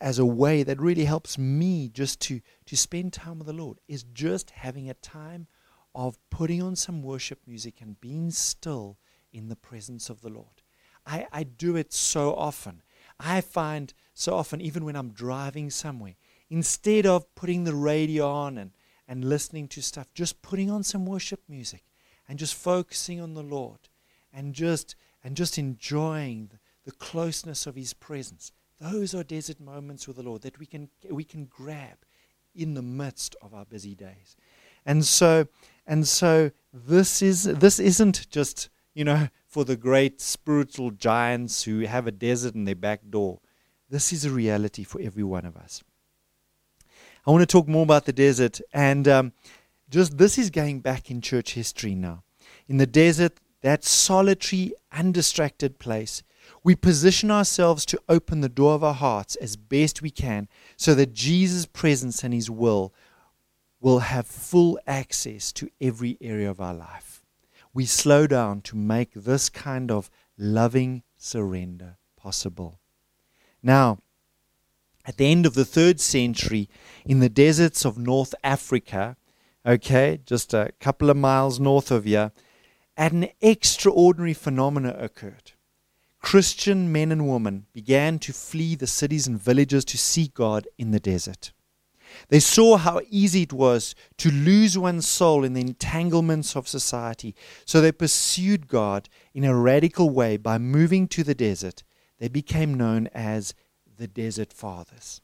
as 0.00 0.18
a 0.18 0.26
way 0.26 0.62
that 0.62 0.80
really 0.80 1.06
helps 1.06 1.38
me 1.38 1.88
just 1.88 2.20
to, 2.20 2.40
to 2.66 2.76
spend 2.76 3.12
time 3.12 3.38
with 3.38 3.46
the 3.46 3.52
Lord 3.52 3.78
is 3.88 4.02
just 4.02 4.50
having 4.50 4.90
a 4.90 4.94
time 4.94 5.46
of 5.94 6.18
putting 6.30 6.62
on 6.62 6.76
some 6.76 7.02
worship 7.02 7.40
music 7.46 7.80
and 7.80 8.00
being 8.00 8.30
still 8.30 8.98
in 9.32 9.48
the 9.48 9.56
presence 9.56 10.10
of 10.10 10.20
the 10.20 10.28
Lord. 10.28 10.62
I, 11.06 11.26
I 11.32 11.44
do 11.44 11.76
it 11.76 11.92
so 11.92 12.34
often. 12.34 12.82
I 13.18 13.40
find 13.40 13.94
so 14.12 14.34
often, 14.34 14.60
even 14.60 14.84
when 14.84 14.96
I'm 14.96 15.10
driving 15.10 15.70
somewhere, 15.70 16.16
instead 16.50 17.06
of 17.06 17.34
putting 17.34 17.64
the 17.64 17.74
radio 17.74 18.28
on 18.28 18.58
and, 18.58 18.72
and 19.08 19.24
listening 19.24 19.68
to 19.68 19.82
stuff, 19.82 20.12
just 20.12 20.42
putting 20.42 20.70
on 20.70 20.82
some 20.82 21.06
worship 21.06 21.40
music 21.48 21.84
and 22.28 22.38
just 22.38 22.54
focusing 22.54 23.20
on 23.20 23.34
the 23.34 23.42
Lord 23.42 23.88
and 24.32 24.52
just 24.52 24.96
and 25.24 25.36
just 25.36 25.58
enjoying 25.58 26.50
the, 26.86 26.92
closeness 26.92 27.66
of 27.66 27.74
his 27.74 27.92
presence. 27.92 28.52
Those 28.80 29.14
are 29.14 29.22
desert 29.22 29.60
moments 29.60 30.06
with 30.06 30.16
the 30.16 30.22
Lord 30.22 30.42
that 30.42 30.58
we 30.58 30.66
can 30.66 30.88
we 31.10 31.24
can 31.24 31.44
grab 31.46 31.98
in 32.54 32.74
the 32.74 32.82
midst 32.82 33.36
of 33.42 33.54
our 33.54 33.64
busy 33.64 33.94
days. 33.94 34.36
And 34.84 35.04
so 35.04 35.48
and 35.86 36.06
so 36.06 36.50
this 36.72 37.22
is 37.22 37.44
this 37.44 37.78
isn't 37.78 38.28
just, 38.30 38.68
you 38.94 39.04
know, 39.04 39.28
for 39.46 39.64
the 39.64 39.76
great 39.76 40.20
spiritual 40.20 40.90
giants 40.90 41.62
who 41.62 41.80
have 41.80 42.06
a 42.06 42.12
desert 42.12 42.54
in 42.54 42.64
their 42.64 42.74
back 42.74 43.00
door. 43.08 43.40
This 43.88 44.12
is 44.12 44.24
a 44.24 44.30
reality 44.30 44.84
for 44.84 45.00
every 45.00 45.22
one 45.22 45.44
of 45.44 45.56
us. 45.56 45.82
I 47.26 47.30
want 47.30 47.42
to 47.42 47.46
talk 47.46 47.66
more 47.66 47.82
about 47.82 48.04
the 48.04 48.12
desert 48.12 48.60
and 48.72 49.08
um, 49.08 49.32
just 49.88 50.18
this 50.18 50.38
is 50.38 50.50
going 50.50 50.80
back 50.80 51.10
in 51.10 51.20
church 51.20 51.54
history 51.54 51.94
now. 51.94 52.22
In 52.68 52.78
the 52.78 52.86
desert, 52.86 53.38
that 53.62 53.84
solitary, 53.84 54.72
undistracted 54.92 55.78
place, 55.78 56.22
we 56.66 56.74
position 56.74 57.30
ourselves 57.30 57.86
to 57.86 58.02
open 58.08 58.40
the 58.40 58.48
door 58.48 58.74
of 58.74 58.82
our 58.82 58.92
hearts 58.92 59.36
as 59.36 59.54
best 59.54 60.02
we 60.02 60.10
can 60.10 60.48
so 60.76 60.96
that 60.96 61.14
Jesus' 61.14 61.64
presence 61.64 62.24
and 62.24 62.34
His 62.34 62.50
will 62.50 62.92
will 63.80 64.00
have 64.00 64.26
full 64.26 64.76
access 64.84 65.52
to 65.52 65.70
every 65.80 66.18
area 66.20 66.50
of 66.50 66.60
our 66.60 66.74
life. 66.74 67.22
We 67.72 67.86
slow 67.86 68.26
down 68.26 68.62
to 68.62 68.76
make 68.76 69.12
this 69.14 69.48
kind 69.48 69.92
of 69.92 70.10
loving 70.36 71.04
surrender 71.16 71.98
possible. 72.16 72.80
Now, 73.62 73.98
at 75.04 75.18
the 75.18 75.26
end 75.30 75.46
of 75.46 75.54
the 75.54 75.64
third 75.64 76.00
century, 76.00 76.68
in 77.04 77.20
the 77.20 77.28
deserts 77.28 77.84
of 77.84 77.96
North 77.96 78.34
Africa, 78.42 79.16
okay, 79.64 80.18
just 80.26 80.52
a 80.52 80.72
couple 80.80 81.10
of 81.10 81.16
miles 81.16 81.60
north 81.60 81.92
of 81.92 82.06
here, 82.06 82.32
an 82.96 83.28
extraordinary 83.40 84.34
phenomenon 84.34 84.96
occurred. 84.98 85.52
Christian 86.20 86.90
men 86.90 87.12
and 87.12 87.28
women 87.28 87.66
began 87.72 88.18
to 88.20 88.32
flee 88.32 88.74
the 88.74 88.86
cities 88.86 89.26
and 89.26 89.40
villages 89.40 89.84
to 89.86 89.98
seek 89.98 90.34
God 90.34 90.66
in 90.78 90.90
the 90.90 91.00
desert. 91.00 91.52
They 92.28 92.40
saw 92.40 92.76
how 92.76 93.00
easy 93.10 93.42
it 93.42 93.52
was 93.52 93.94
to 94.18 94.30
lose 94.30 94.78
one's 94.78 95.08
soul 95.08 95.44
in 95.44 95.52
the 95.54 95.60
entanglements 95.60 96.56
of 96.56 96.68
society, 96.68 97.34
so 97.64 97.80
they 97.80 97.92
pursued 97.92 98.68
God 98.68 99.08
in 99.34 99.44
a 99.44 99.56
radical 99.56 100.10
way 100.10 100.36
by 100.36 100.58
moving 100.58 101.08
to 101.08 101.22
the 101.22 101.34
desert. 101.34 101.82
They 102.18 102.28
became 102.28 102.74
known 102.74 103.08
as 103.12 103.54
the 103.98 104.08
Desert 104.08 104.52
Fathers. 104.52 105.20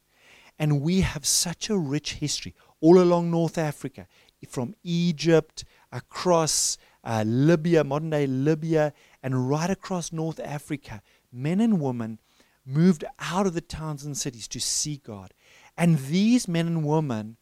And 0.58 0.82
we 0.82 1.00
have 1.00 1.26
such 1.26 1.70
a 1.70 1.78
rich 1.78 2.14
history 2.14 2.54
all 2.80 3.00
along 3.00 3.30
North 3.30 3.58
Africa, 3.58 4.06
from 4.48 4.74
Egypt 4.82 5.64
across 5.92 6.76
uh, 7.04 7.24
Libya, 7.26 7.84
modern 7.84 8.10
day 8.10 8.26
Libya, 8.26 8.92
and 9.22 9.48
right 9.48 9.70
across 9.70 10.12
North 10.12 10.40
Africa, 10.40 11.02
men 11.32 11.60
and 11.60 11.80
women 11.80 12.18
moved 12.64 13.04
out 13.18 13.46
of 13.46 13.54
the 13.54 13.60
towns 13.60 14.04
and 14.04 14.16
cities 14.16 14.48
to 14.48 14.60
see 14.60 14.96
God. 14.96 15.34
And 15.76 15.98
these 15.98 16.48
men 16.48 16.66
and 16.66 16.84
women 16.84 17.36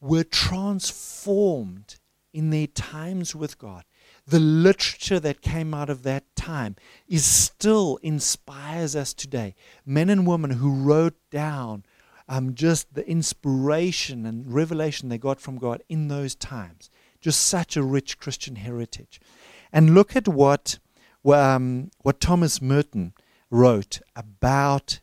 were 0.00 0.24
transformed 0.24 1.96
in 2.32 2.50
their 2.50 2.66
times 2.66 3.34
with 3.34 3.58
God. 3.58 3.84
The 4.26 4.40
literature 4.40 5.20
that 5.20 5.40
came 5.40 5.72
out 5.72 5.88
of 5.88 6.02
that 6.02 6.24
time 6.36 6.76
is 7.08 7.24
still 7.24 7.98
inspires 8.02 8.94
us 8.96 9.14
today. 9.14 9.54
Men 9.84 10.10
and 10.10 10.26
women 10.26 10.50
who 10.50 10.82
wrote 10.82 11.16
down 11.30 11.84
um, 12.28 12.54
just 12.54 12.94
the 12.94 13.08
inspiration 13.08 14.26
and 14.26 14.52
revelation 14.52 15.08
they 15.08 15.18
got 15.18 15.40
from 15.40 15.58
God 15.58 15.82
in 15.88 16.08
those 16.08 16.34
times. 16.34 16.90
Just 17.20 17.40
such 17.40 17.76
a 17.76 17.82
rich 17.82 18.18
Christian 18.18 18.56
heritage. 18.56 19.20
And 19.72 19.94
look 19.94 20.16
at 20.16 20.28
what 20.28 20.78
um, 21.34 21.90
what 22.02 22.20
Thomas 22.20 22.60
Merton 22.62 23.12
wrote 23.50 24.00
about 24.14 25.00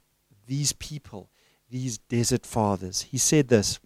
these 0.48 0.74
people, 0.74 1.30
these 1.70 1.98
desert 1.98 2.46
fathers. 2.46 3.03
He 3.03 3.18
said 3.18 3.48
this 3.48 3.80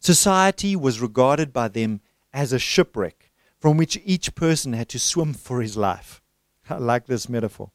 Society 0.00 0.76
was 0.76 1.00
regarded 1.00 1.52
by 1.52 1.68
them 1.68 2.00
as 2.32 2.52
a 2.52 2.58
shipwreck 2.58 3.30
from 3.58 3.76
which 3.76 4.00
each 4.04 4.34
person 4.34 4.72
had 4.74 4.88
to 4.90 4.98
swim 4.98 5.32
for 5.32 5.62
his 5.62 5.76
life. 5.76 6.20
I 6.70 6.76
like 6.76 7.06
this 7.06 7.28
metaphor. 7.28 7.70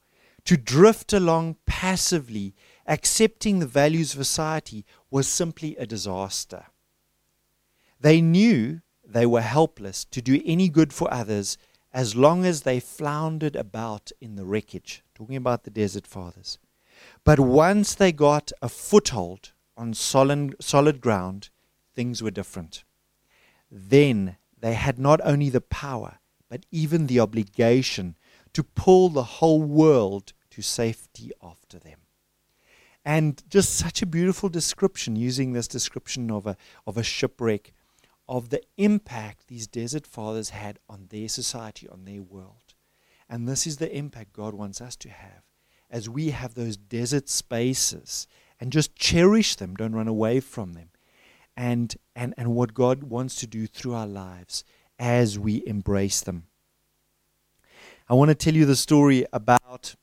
To 0.45 0.57
drift 0.57 1.13
along 1.13 1.57
passively, 1.65 2.55
accepting 2.87 3.59
the 3.59 3.67
values 3.67 4.13
of 4.13 4.25
society, 4.25 4.85
was 5.11 5.27
simply 5.27 5.75
a 5.77 5.85
disaster. 5.85 6.65
They 7.99 8.21
knew 8.21 8.81
they 9.03 9.25
were 9.25 9.41
helpless 9.41 10.05
to 10.05 10.21
do 10.21 10.41
any 10.45 10.69
good 10.69 10.93
for 10.93 11.11
others 11.13 11.57
as 11.93 12.15
long 12.15 12.45
as 12.45 12.61
they 12.61 12.79
floundered 12.79 13.55
about 13.55 14.11
in 14.21 14.35
the 14.35 14.45
wreckage. 14.45 15.03
Talking 15.15 15.35
about 15.35 15.63
the 15.63 15.71
desert 15.71 16.05
fathers. 16.05 16.57
But 17.23 17.39
once 17.39 17.95
they 17.95 18.11
got 18.11 18.51
a 18.61 18.69
foothold 18.69 19.51
on 19.75 19.93
solid, 19.93 20.55
solid 20.59 21.01
ground, 21.01 21.49
things 21.95 22.21
were 22.21 22.31
different. 22.31 22.83
Then 23.71 24.37
they 24.59 24.73
had 24.73 24.99
not 24.99 25.19
only 25.23 25.49
the 25.49 25.61
power, 25.61 26.19
but 26.49 26.65
even 26.71 27.07
the 27.07 27.19
obligation 27.19 28.15
to 28.53 28.63
pull 28.63 29.09
the 29.09 29.23
whole 29.23 29.61
world 29.61 30.33
to 30.51 30.61
safety 30.61 31.31
after 31.41 31.79
them. 31.79 31.99
And 33.05 33.41
just 33.49 33.75
such 33.75 34.01
a 34.01 34.07
beautiful 34.07 34.49
description, 34.49 35.15
using 35.15 35.53
this 35.53 35.67
description 35.67 36.29
of 36.29 36.45
a, 36.45 36.57
of 36.85 36.97
a 36.97 37.03
shipwreck 37.03 37.73
of 38.29 38.49
the 38.49 38.61
impact 38.77 39.47
these 39.47 39.65
desert 39.65 40.05
fathers 40.05 40.51
had 40.51 40.77
on 40.87 41.07
their 41.09 41.27
society, 41.27 41.89
on 41.89 42.05
their 42.05 42.21
world. 42.21 42.75
And 43.27 43.47
this 43.47 43.65
is 43.65 43.77
the 43.77 43.93
impact 43.93 44.33
God 44.33 44.53
wants 44.53 44.79
us 44.79 44.95
to 44.97 45.09
have 45.09 45.41
as 45.89 46.07
we 46.07 46.29
have 46.29 46.53
those 46.53 46.77
desert 46.77 47.27
spaces 47.27 48.27
and 48.59 48.71
just 48.71 48.95
cherish 48.95 49.55
them, 49.55 49.75
don't 49.75 49.95
run 49.95 50.07
away 50.07 50.39
from 50.39 50.73
them. 50.73 50.89
And, 51.57 51.95
and, 52.15 52.35
and 52.37 52.53
what 52.53 52.75
God 52.75 53.03
wants 53.03 53.35
to 53.37 53.47
do 53.47 53.65
through 53.65 53.95
our 53.95 54.07
lives 54.07 54.63
as 54.99 55.39
we 55.39 55.65
embrace 55.65 56.21
them. 56.21 56.45
I 58.07 58.13
want 58.13 58.29
to 58.29 58.35
tell 58.35 58.53
you 58.53 58.65
the 58.65 58.75
story 58.75 59.25
about 59.33 59.95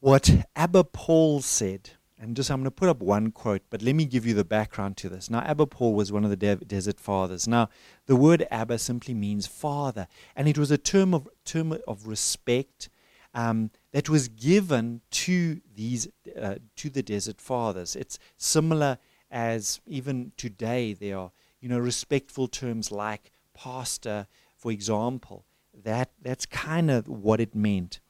what 0.00 0.46
Abba 0.56 0.84
Paul 0.84 1.40
said 1.40 1.90
and 2.20 2.34
just 2.34 2.50
I'm 2.50 2.58
going 2.58 2.64
to 2.64 2.70
put 2.70 2.88
up 2.88 3.00
one 3.00 3.30
quote, 3.30 3.62
but 3.70 3.82
let 3.82 3.94
me 3.94 4.04
give 4.04 4.26
you 4.26 4.34
the 4.34 4.44
background 4.44 4.96
to 4.98 5.08
this. 5.08 5.30
Now, 5.30 5.40
Abba 5.40 5.66
Paul 5.66 5.94
was 5.94 6.10
one 6.10 6.24
of 6.24 6.30
the 6.30 6.36
de- 6.36 6.56
desert 6.56 6.98
fathers. 6.98 7.46
Now, 7.46 7.68
the 8.06 8.16
word 8.16 8.46
Abba 8.50 8.78
simply 8.78 9.14
means 9.14 9.46
father, 9.46 10.08
and 10.34 10.48
it 10.48 10.58
was 10.58 10.70
a 10.70 10.78
term 10.78 11.14
of 11.14 11.28
term 11.44 11.78
of 11.86 12.06
respect 12.06 12.88
um, 13.34 13.70
that 13.92 14.08
was 14.08 14.28
given 14.28 15.00
to 15.10 15.60
these 15.74 16.08
uh, 16.40 16.56
to 16.76 16.90
the 16.90 17.02
desert 17.02 17.40
fathers. 17.40 17.94
It's 17.94 18.18
similar 18.36 18.98
as 19.30 19.80
even 19.86 20.32
today 20.36 20.94
there 20.94 21.18
are 21.18 21.30
you 21.60 21.68
know 21.68 21.78
respectful 21.78 22.48
terms 22.48 22.90
like 22.90 23.30
pastor, 23.54 24.26
for 24.56 24.72
example. 24.72 25.44
That 25.84 26.10
that's 26.20 26.46
kind 26.46 26.90
of 26.90 27.06
what 27.06 27.40
it 27.40 27.54
meant. 27.54 28.00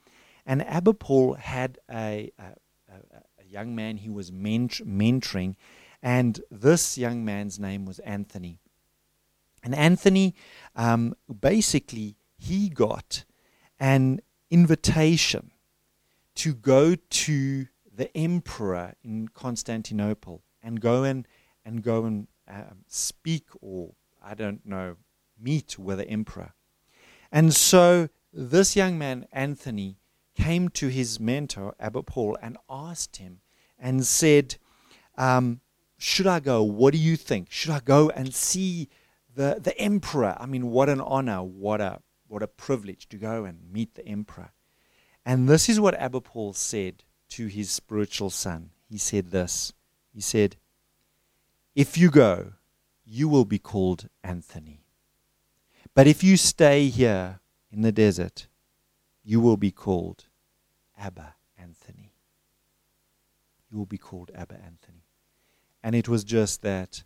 And 0.47 0.67
Abba 0.67 0.95
Paul 0.95 1.35
had 1.35 1.79
a, 1.91 2.33
a, 2.39 2.55
young 3.49 3.75
man 3.75 3.97
he 3.97 4.11
was 4.11 4.31
ment- 4.31 4.87
mentoring, 4.87 5.57
and 6.03 6.41
this 6.51 6.99
young 6.99 7.25
man's 7.25 7.59
name 7.59 7.85
was 7.85 7.99
Anthony. 8.01 8.61
And 9.63 9.75
Anthony, 9.75 10.35
um, 10.77 11.15
basically, 11.41 12.17
he 12.37 12.69
got 12.69 13.25
an 13.81 14.21
invitation 14.51 15.51
to 16.37 16.55
go 16.55 16.95
to 16.95 17.67
the 17.93 18.17
emperor 18.17 18.95
in 19.03 19.29
Constantinople 19.29 20.43
and 20.63 20.81
go 20.81 21.03
and 21.03 21.27
and 21.65 21.83
go 21.83 22.05
and 22.05 22.29
um, 22.49 22.85
speak 22.87 23.49
or 23.61 23.95
I 24.23 24.35
don't 24.35 24.65
know 24.65 24.97
meet 25.41 25.79
with 25.79 25.99
the 25.99 26.09
emperor. 26.09 26.55
And 27.31 27.53
so 27.53 28.09
this 28.33 28.77
young 28.77 28.99
man 28.99 29.27
Anthony 29.33 29.99
came 30.39 30.69
to 30.71 30.89
his 30.89 31.19
mentor 31.19 31.75
Abba 31.81 32.03
Paul 32.05 32.39
and 32.41 32.57
asked 32.71 33.17
him 33.17 33.41
and 33.79 34.07
said, 34.07 34.57
um, 35.17 35.61
"Should 35.99 36.27
I 36.27 36.41
go? 36.41 36.63
What 36.63 36.93
do 36.93 36.99
you 36.99 37.17
think? 37.17 37.51
Should 37.51 37.73
I 37.73 37.81
go 37.81 38.09
and 38.11 38.35
see 38.35 38.89
the 39.35 39.59
the 39.61 39.77
emperor? 39.79 40.37
I 40.39 40.47
mean, 40.47 40.71
what 40.71 40.89
an 40.89 41.01
honor! 41.01 41.43
What 41.43 41.81
a 41.81 42.01
what 42.29 42.43
a 42.43 42.47
privilege 42.49 43.09
to 43.09 43.17
go 43.17 43.45
and 43.45 43.73
meet 43.73 43.95
the 43.95 44.07
emperor." 44.07 44.53
And 45.25 45.49
this 45.49 45.69
is 45.69 45.79
what 45.79 45.95
Abba 45.95 46.23
Paul 46.23 46.55
said 46.55 47.05
to 47.31 47.49
his 47.49 47.71
spiritual 47.71 48.31
son. 48.31 48.71
He 48.89 48.97
said 48.97 49.31
this 49.31 49.73
He 50.15 50.21
said, 50.21 50.57
If 51.75 51.99
you 51.99 52.11
go, 52.11 52.55
you 53.05 53.29
will 53.29 53.45
be 53.45 53.59
called 53.59 54.09
Anthony. 54.25 54.85
But 55.95 56.07
if 56.07 56.23
you 56.25 56.37
stay 56.37 56.89
here 56.89 57.41
in 57.71 57.83
the 57.83 57.93
desert, 57.93 58.47
you 59.23 59.41
will 59.41 59.57
be 59.57 59.71
called 59.71 60.28
Abba 60.99 61.37
Anthony. 61.57 62.13
You 63.71 63.79
will 63.79 63.87
be 63.87 63.99
called 63.99 64.31
Abba 64.35 64.55
Anthony. 64.55 65.05
And 65.83 65.95
it 65.95 66.09
was 66.09 66.25
just 66.25 66.63
that 66.63 67.05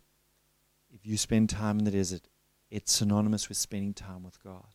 if 0.91 1.05
you 1.05 1.17
spend 1.17 1.49
time 1.49 1.79
in 1.79 1.85
the 1.85 1.91
desert, 1.91 2.27
it's 2.71 2.91
synonymous 2.91 3.49
with 3.49 3.57
spending 3.57 3.93
time 3.93 4.23
with 4.23 4.43
God 4.43 4.73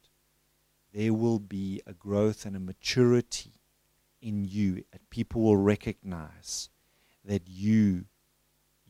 there 0.92 1.12
will 1.12 1.38
be 1.38 1.82
a 1.86 1.92
growth 1.92 2.46
and 2.46 2.56
a 2.56 2.60
maturity 2.60 3.52
in 4.20 4.44
you 4.44 4.84
and 4.92 5.10
people 5.10 5.42
will 5.42 5.56
recognize 5.56 6.70
that 7.24 7.42
you 7.46 8.06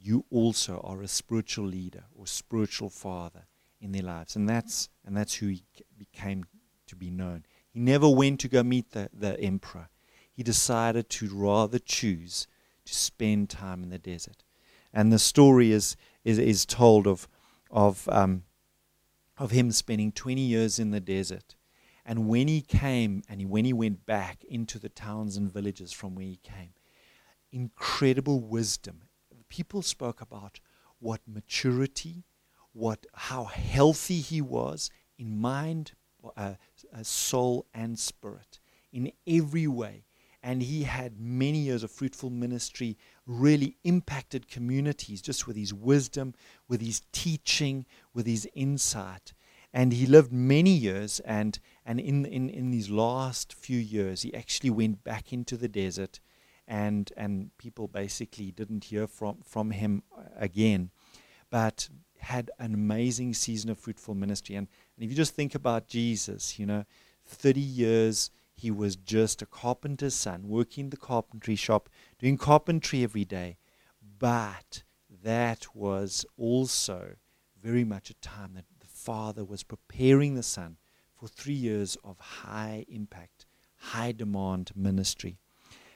you 0.01 0.25
also 0.31 0.81
are 0.85 1.03
a 1.03 1.09
spiritual 1.09 1.67
leader 1.67 2.05
or 2.15 2.27
spiritual 2.27 2.89
father 2.89 3.47
in 3.81 3.93
their 3.93 4.03
lives 4.03 4.37
and 4.37 4.49
that's 4.49 4.89
and 5.05 5.17
that's 5.17 5.35
who 5.35 5.49
he 5.49 5.65
became 5.99 6.45
to 6.87 6.97
be 6.97 7.11
known 7.11 7.45
he 7.69 7.81
never 7.81 8.09
went 8.09 8.41
to 8.41 8.49
go 8.49 8.63
meet 8.63 8.93
the, 8.93 9.11
the 9.13 9.39
emperor 9.41 9.89
he 10.39 10.45
decided 10.45 11.11
to 11.11 11.29
rather 11.35 11.81
choose 11.81 12.47
to 12.85 12.95
spend 12.95 13.51
time 13.51 13.83
in 13.83 13.91
the 13.91 13.99
desert 13.99 14.45
and 14.93 15.13
the 15.13 15.19
story 15.19 15.73
is 15.73 15.97
is, 16.25 16.39
is 16.39 16.65
told 16.65 17.09
of 17.09 17.27
of 17.73 18.09
um, 18.11 18.45
of 19.37 19.51
him 19.51 19.73
spending 19.73 20.13
20 20.13 20.41
years 20.41 20.79
in 20.79 20.93
the 20.93 21.01
desert 21.01 21.57
and 22.05 22.29
when 22.29 22.47
he 22.47 22.61
came 22.61 23.23
and 23.29 23.41
he, 23.41 23.47
when 23.47 23.65
he 23.65 23.73
went 23.73 24.07
back 24.07 24.45
into 24.45 24.79
the 24.79 24.89
towns 24.89 25.37
and 25.37 25.53
villages 25.53 25.93
from 25.93 26.15
where 26.15 26.25
he 26.25 26.41
came, 26.43 26.71
incredible 27.51 28.41
wisdom. 28.41 29.03
People 29.49 29.83
spoke 29.83 30.21
about 30.21 30.61
what 31.01 31.21
maturity, 31.27 32.25
what 32.73 33.07
how 33.13 33.45
healthy 33.45 34.21
he 34.21 34.41
was 34.41 34.89
in 35.19 35.37
mind, 35.37 35.93
uh, 36.37 36.55
uh, 36.95 37.03
soul, 37.03 37.67
and 37.75 37.99
spirit 37.99 38.61
in 38.93 39.13
every 39.27 39.67
way. 39.67 40.05
And 40.43 40.63
he 40.63 40.85
had 40.85 41.19
many 41.19 41.59
years 41.59 41.83
of 41.83 41.91
fruitful 41.91 42.31
ministry, 42.31 42.97
really 43.27 43.77
impacted 43.85 44.49
communities 44.49 45.21
just 45.21 45.47
with 45.47 45.57
his 45.57 45.75
wisdom, 45.75 46.35
with 46.69 46.81
his 46.81 47.03
teaching, 47.13 47.87
with 48.15 48.27
his 48.27 48.49
insight. 48.55 49.35
And 49.73 49.93
he 49.93 50.07
lived 50.07 50.33
many 50.33 50.71
years, 50.71 51.21
and, 51.21 51.59
and 51.85 52.01
in, 52.01 52.25
in, 52.25 52.49
in 52.49 52.71
these 52.71 52.89
last 52.89 53.53
few 53.53 53.79
years, 53.79 54.23
he 54.23 54.33
actually 54.33 54.71
went 54.71 55.05
back 55.05 55.33
into 55.33 55.57
the 55.57 55.69
desert, 55.69 56.21
and, 56.67 57.13
and 57.17 57.51
people 57.59 57.87
basically 57.89 58.51
didn't 58.51 58.85
hear 58.85 59.07
from, 59.07 59.39
from 59.45 59.73
him 59.73 60.03
uh, 60.17 60.23
again, 60.37 60.91
but 61.51 61.89
had 62.21 62.51
an 62.59 62.75
amazing 62.75 63.35
season 63.35 63.71
of 63.71 63.79
fruitful 63.79 64.15
ministry. 64.15 64.55
And, 64.55 64.69
and 64.97 65.05
if 65.05 65.11
you 65.11 65.17
just 65.17 65.35
think 65.35 65.55
about 65.55 65.87
Jesus, 65.87 66.59
you 66.59 66.67
know, 66.67 66.85
30 67.27 67.61
years 67.61 68.31
he 68.59 68.71
was 68.71 68.97
just 68.97 69.41
a 69.41 69.47
carpenter's 69.47 70.15
son, 70.15 70.49
working 70.49 70.91
the 70.91 70.97
carpentry 70.97 71.55
shop, 71.55 71.89
doing 72.19 72.37
carpentry 72.37 73.05
every 73.05 73.25
day. 73.25 73.57
But 74.19 74.83
that 75.23 75.77
was 75.77 76.27
also 76.37 77.15
very 77.63 77.85
much 77.85 78.11
a 78.11 78.15
time 78.15 78.55
that 78.55 78.65
the 78.81 78.87
Father 78.87 79.45
was 79.45 79.63
preparing 79.63 80.35
the 80.35 80.43
Son 80.43 80.77
for 81.15 81.29
three 81.29 81.55
years 81.55 81.97
of 82.03 82.19
high 82.19 82.85
impact, 82.89 83.47
high 83.77 84.13
demand 84.13 84.73
ministry. 84.75 85.39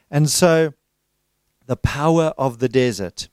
And 0.09 0.31
so, 0.31 0.75
the 1.67 1.77
power 1.77 2.33
of 2.39 2.59
the 2.59 2.69
desert. 2.69 3.29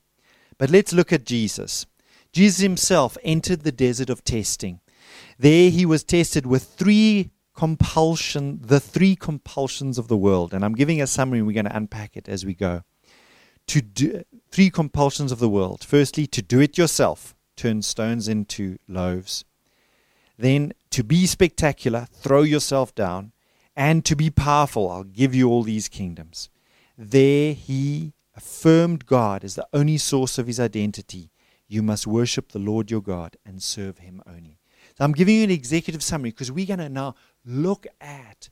But 0.57 0.71
let's 0.71 0.93
look 0.93 1.13
at 1.13 1.25
Jesus. 1.25 1.85
Jesus 2.31 2.61
himself 2.61 3.17
entered 3.23 3.61
the 3.61 3.71
desert 3.71 4.09
of 4.09 4.23
testing. 4.23 4.79
There 5.37 5.69
he 5.69 5.85
was 5.85 6.03
tested 6.03 6.45
with 6.45 6.63
three 6.63 7.31
compulsion, 7.59 8.57
the 8.61 8.79
three 8.79 9.17
compulsions 9.17 9.97
of 9.97 10.07
the 10.07 10.15
world. 10.15 10.53
And 10.53 10.63
I'm 10.63 10.75
giving 10.75 11.01
a 11.01 11.07
summary 11.07 11.41
we're 11.41 11.51
going 11.51 11.65
to 11.65 11.75
unpack 11.75 12.15
it 12.15 12.29
as 12.29 12.45
we 12.45 12.53
go. 12.53 12.83
To 13.67 13.81
do 13.81 14.23
three 14.49 14.69
compulsions 14.69 15.33
of 15.33 15.39
the 15.39 15.49
world. 15.49 15.83
Firstly, 15.83 16.25
to 16.27 16.41
do 16.41 16.61
it 16.61 16.77
yourself, 16.77 17.35
turn 17.57 17.81
stones 17.81 18.29
into 18.29 18.77
loaves. 18.87 19.43
Then 20.37 20.71
to 20.91 21.03
be 21.03 21.27
spectacular, 21.27 22.07
throw 22.13 22.43
yourself 22.43 22.95
down, 22.95 23.33
and 23.75 24.05
to 24.05 24.15
be 24.15 24.29
powerful, 24.29 24.89
I'll 24.89 25.03
give 25.03 25.35
you 25.35 25.49
all 25.49 25.63
these 25.63 25.89
kingdoms. 25.89 26.47
There 26.97 27.51
he 27.53 28.13
affirmed 28.37 29.05
God 29.05 29.43
as 29.43 29.55
the 29.55 29.67
only 29.73 29.97
source 29.97 30.37
of 30.37 30.47
his 30.47 30.61
identity. 30.61 31.29
You 31.67 31.83
must 31.83 32.07
worship 32.07 32.53
the 32.53 32.59
Lord 32.59 32.89
your 32.89 33.01
God 33.01 33.35
and 33.45 33.61
serve 33.61 33.97
him 33.97 34.21
only. 34.25 34.59
So 34.97 35.05
I'm 35.05 35.13
giving 35.13 35.35
you 35.37 35.43
an 35.45 35.51
executive 35.51 36.03
summary 36.03 36.31
because 36.31 36.51
we're 36.51 36.65
going 36.65 36.79
to 36.79 36.89
now 36.89 37.15
look 37.45 37.87
at 37.99 38.49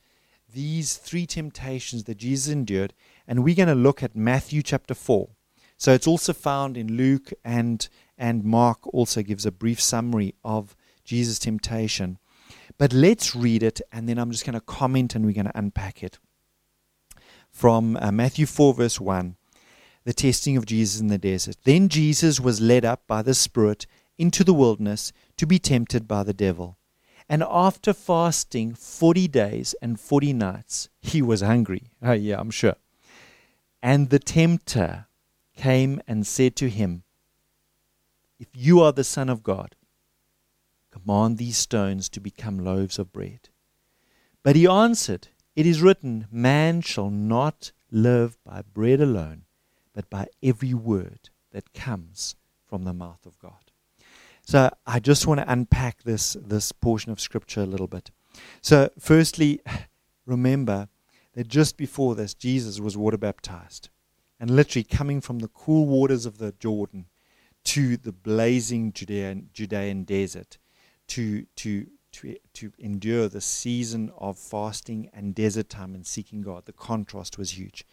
these 0.54 0.96
three 0.96 1.26
temptations 1.26 2.06
that 2.06 2.18
Jesus 2.18 2.52
endured, 2.52 2.94
and 3.28 3.44
we're 3.44 3.56
going 3.56 3.68
to 3.68 3.76
look 3.76 4.02
at 4.02 4.16
Matthew 4.16 4.62
chapter 4.62 4.94
4. 4.94 5.30
So 5.78 5.94
it's 5.94 6.08
also 6.08 6.34
found 6.34 6.78
in 6.78 6.98
Luke 6.98 7.32
and 7.44 7.88
and 8.18 8.44
Mark 8.44 8.80
also 8.94 9.22
gives 9.22 9.46
a 9.46 9.52
brief 9.52 9.80
summary 9.80 10.34
of 10.44 10.76
Jesus' 11.06 11.38
temptation. 11.38 12.18
But 12.80 12.92
let's 12.92 13.36
read 13.36 13.62
it, 13.62 13.80
and 13.92 14.10
then 14.10 14.18
I'm 14.18 14.32
just 14.32 14.46
going 14.46 14.56
to 14.56 14.62
comment 14.62 15.14
and 15.14 15.26
we're 15.26 15.34
going 15.34 15.46
to 15.46 15.58
unpack 15.58 16.02
it. 16.02 16.18
From 17.52 17.98
uh, 17.98 18.12
Matthew 18.12 18.46
4, 18.46 18.74
verse 18.74 19.00
1, 19.00 19.36
the 20.04 20.14
testing 20.14 20.58
of 20.58 20.66
Jesus 20.66 21.00
in 21.00 21.08
the 21.08 21.18
desert. 21.18 21.58
Then 21.64 21.90
Jesus 21.90 22.40
was 22.40 22.62
led 22.62 22.86
up 22.86 23.04
by 23.08 23.22
the 23.22 23.34
Spirit 23.34 23.86
into 24.18 24.44
the 24.44 24.54
wilderness 24.54 25.12
to 25.38 25.46
be 25.46 25.60
tempted 25.60 26.08
by 26.08 26.24
the 26.24 26.34
devil. 26.34 26.78
And 27.30 27.44
after 27.44 27.94
fasting 27.94 28.74
40 28.74 29.28
days 29.28 29.76
and 29.82 30.00
40 30.00 30.34
nights, 30.34 30.90
he 31.02 31.22
was 31.22 31.42
hungry. 31.42 31.92
Oh, 32.02 32.14
yeah, 32.14 32.40
I'm 32.40 32.52
sure. 32.52 32.76
And 33.84 34.10
the 34.10 34.20
tempter 34.20 35.08
came 35.56 36.02
and 36.08 36.26
said 36.26 36.56
to 36.58 36.70
him, 36.70 37.04
If 38.40 38.48
you 38.54 38.82
are 38.82 38.94
the 38.94 39.04
Son 39.04 39.30
of 39.30 39.44
God, 39.44 39.76
command 40.90 41.38
these 41.38 41.58
stones 41.58 42.08
to 42.10 42.20
become 42.20 42.60
loaves 42.60 42.98
of 42.98 43.12
bread. 43.12 43.50
But 44.42 44.56
he 44.56 44.66
answered, 44.66 45.28
It 45.56 45.66
is 45.66 45.82
written, 45.82 46.28
Man 46.32 46.82
shall 46.82 47.10
not 47.10 47.72
live 47.92 48.38
by 48.46 48.62
bread 48.62 49.02
alone, 49.02 49.44
but 49.94 50.10
by 50.10 50.28
every 50.42 50.74
word 50.74 51.30
that 51.52 51.74
comes 51.74 52.36
from 52.66 52.84
the 52.84 52.94
mouth 52.94 53.26
of 53.26 53.38
God. 53.40 53.67
So 54.48 54.70
I 54.86 55.02
just 55.02 55.28
want 55.28 55.42
to 55.42 55.52
unpack 55.52 56.04
this, 56.04 56.38
this 56.42 56.72
portion 56.72 57.12
of 57.12 57.20
Scripture 57.20 57.60
a 57.60 57.66
little 57.66 57.90
bit. 57.90 58.12
So, 58.62 58.90
firstly, 58.98 59.60
remember 60.26 60.88
that 61.34 61.50
just 61.50 61.76
before 61.76 62.16
this, 62.16 62.34
Jesus 62.34 62.80
was 62.80 62.96
water 62.96 63.18
baptized. 63.18 63.90
And 64.40 64.50
literally 64.50 64.86
coming 64.86 65.20
from 65.20 65.40
the 65.40 65.50
cool 65.50 65.86
waters 65.86 66.26
of 66.26 66.38
the 66.38 66.54
Jordan 66.62 67.08
to 67.66 67.98
the 67.98 68.14
blazing 68.14 68.94
Judean, 68.94 69.50
Judean 69.52 70.06
desert 70.06 70.60
to, 71.08 71.46
to, 71.58 71.88
to, 72.14 72.38
to 72.54 72.72
endure 72.80 73.28
the 73.28 73.42
season 73.42 74.14
of 74.18 74.40
fasting 74.40 75.10
and 75.12 75.36
desert 75.36 75.68
time 75.68 75.94
and 75.94 76.08
seeking 76.08 76.42
God. 76.42 76.68
The 76.68 76.72
contrast 76.72 77.38
was 77.38 77.58
huge. 77.58 77.86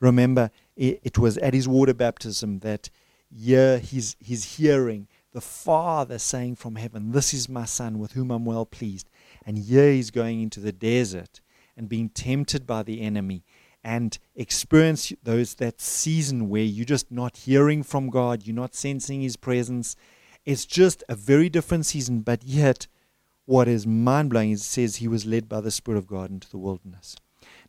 Remember, 0.00 0.50
it, 0.74 0.98
it 1.04 1.18
was 1.18 1.38
at 1.38 1.54
his 1.54 1.68
water 1.68 1.94
baptism 1.94 2.58
that 2.60 2.90
yeah, 3.30 3.76
he's, 3.76 4.16
he's 4.18 4.56
hearing 4.56 5.06
the 5.32 5.40
Father 5.40 6.18
saying 6.18 6.56
from 6.56 6.76
heaven, 6.76 7.12
This 7.12 7.32
is 7.32 7.48
my 7.48 7.64
Son 7.64 7.98
with 7.98 8.12
whom 8.12 8.30
I'm 8.30 8.44
well 8.44 8.66
pleased. 8.66 9.08
And 9.46 9.58
here 9.58 9.92
he's 9.92 10.10
going 10.10 10.42
into 10.42 10.60
the 10.60 10.72
desert 10.72 11.40
and 11.76 11.88
being 11.88 12.08
tempted 12.08 12.66
by 12.66 12.82
the 12.82 13.00
enemy 13.00 13.44
and 13.82 14.18
experience 14.34 15.12
those 15.22 15.54
that 15.54 15.80
season 15.80 16.48
where 16.48 16.62
you're 16.62 16.84
just 16.84 17.10
not 17.10 17.38
hearing 17.38 17.82
from 17.82 18.10
God, 18.10 18.46
you're 18.46 18.54
not 18.54 18.74
sensing 18.74 19.22
his 19.22 19.36
presence. 19.36 19.96
It's 20.44 20.66
just 20.66 21.02
a 21.08 21.14
very 21.14 21.48
different 21.48 21.86
season, 21.86 22.20
but 22.20 22.44
yet 22.44 22.86
what 23.46 23.68
is 23.68 23.86
mind 23.86 24.30
blowing 24.30 24.50
is 24.50 24.60
it 24.60 24.64
says 24.64 24.96
he 24.96 25.08
was 25.08 25.26
led 25.26 25.48
by 25.48 25.60
the 25.60 25.70
Spirit 25.70 25.98
of 25.98 26.06
God 26.06 26.30
into 26.30 26.50
the 26.50 26.58
wilderness. 26.58 27.16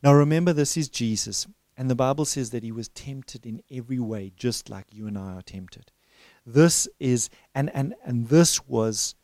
Now 0.02 0.12
remember, 0.12 0.52
this 0.52 0.76
is 0.76 0.88
Jesus, 0.88 1.46
and 1.76 1.90
the 1.90 1.94
Bible 1.94 2.24
says 2.24 2.50
that 2.50 2.62
he 2.62 2.72
was 2.72 2.88
tempted 2.88 3.46
in 3.46 3.62
every 3.70 3.98
way, 3.98 4.32
just 4.36 4.68
like 4.68 4.86
you 4.92 5.06
and 5.06 5.16
I 5.16 5.34
are 5.34 5.42
tempted. 5.42 5.90
This 6.44 6.88
is, 6.98 7.30
and, 7.54 7.70
and, 7.74 7.94
and 8.04 8.28
this 8.28 8.66
was 8.66 9.14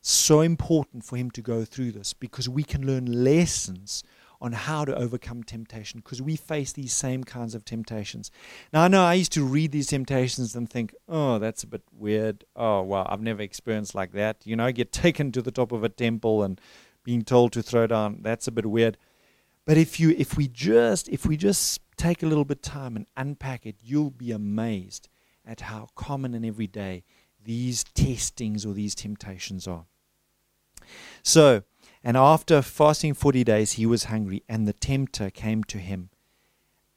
so 0.00 0.40
important 0.40 1.04
for 1.04 1.16
him 1.16 1.30
to 1.32 1.42
go 1.42 1.64
through 1.64 1.92
this 1.92 2.12
because 2.12 2.48
we 2.48 2.62
can 2.62 2.86
learn 2.86 3.24
lessons 3.24 4.02
on 4.40 4.52
how 4.52 4.84
to 4.84 4.94
overcome 4.94 5.42
temptation 5.42 6.00
because 6.00 6.20
we 6.20 6.36
face 6.36 6.72
these 6.72 6.92
same 6.92 7.24
kinds 7.24 7.54
of 7.54 7.64
temptations. 7.64 8.30
Now, 8.72 8.82
I 8.82 8.88
know 8.88 9.02
I 9.02 9.14
used 9.14 9.32
to 9.32 9.44
read 9.44 9.72
these 9.72 9.86
temptations 9.86 10.54
and 10.54 10.68
think, 10.68 10.94
oh, 11.08 11.38
that's 11.38 11.62
a 11.62 11.66
bit 11.66 11.82
weird. 11.90 12.44
Oh, 12.54 12.82
wow, 12.82 13.06
I've 13.08 13.22
never 13.22 13.40
experienced 13.40 13.94
like 13.94 14.12
that. 14.12 14.46
You 14.46 14.56
know, 14.56 14.70
get 14.72 14.92
taken 14.92 15.32
to 15.32 15.40
the 15.40 15.50
top 15.50 15.72
of 15.72 15.82
a 15.82 15.88
temple 15.88 16.42
and 16.42 16.60
being 17.04 17.22
told 17.22 17.52
to 17.52 17.62
throw 17.62 17.86
down. 17.86 18.18
That's 18.20 18.46
a 18.46 18.52
bit 18.52 18.66
weird. 18.66 18.98
But 19.64 19.78
if 19.78 19.98
you 19.98 20.10
if 20.10 20.36
we 20.36 20.46
just 20.46 21.08
if 21.08 21.24
we 21.24 21.38
just 21.38 21.80
take 21.96 22.22
a 22.22 22.26
little 22.26 22.44
bit 22.44 22.62
time 22.62 22.96
and 22.96 23.06
unpack 23.16 23.64
it, 23.64 23.76
you'll 23.82 24.10
be 24.10 24.30
amazed 24.30 25.08
at 25.46 25.62
how 25.62 25.88
common 25.94 26.34
and 26.34 26.44
everyday 26.44 27.04
these 27.42 27.84
testings 27.84 28.64
or 28.64 28.72
these 28.72 28.94
temptations 28.94 29.66
are. 29.68 29.86
So, 31.22 31.62
and 32.02 32.16
after 32.16 32.60
fasting 32.62 33.14
40 33.14 33.44
days, 33.44 33.72
he 33.72 33.86
was 33.86 34.04
hungry, 34.04 34.42
and 34.48 34.66
the 34.66 34.72
tempter 34.72 35.30
came 35.30 35.64
to 35.64 35.78
him 35.78 36.10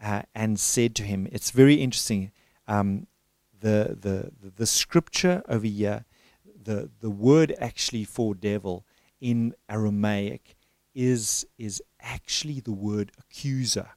uh, 0.01 0.23
and 0.35 0.59
said 0.59 0.95
to 0.95 1.03
him, 1.03 1.27
It's 1.31 1.51
very 1.51 1.75
interesting. 1.75 2.31
Um, 2.67 3.07
the, 3.59 3.97
the, 3.99 4.31
the, 4.41 4.51
the 4.55 4.67
scripture 4.67 5.43
over 5.47 5.65
here, 5.65 6.05
the, 6.61 6.89
the 6.99 7.09
word 7.09 7.55
actually 7.59 8.03
for 8.03 8.35
devil 8.35 8.85
in 9.19 9.53
Aramaic 9.69 10.55
is, 10.93 11.47
is 11.57 11.81
actually 12.01 12.59
the 12.59 12.73
word 12.73 13.11
accuser. 13.17 13.89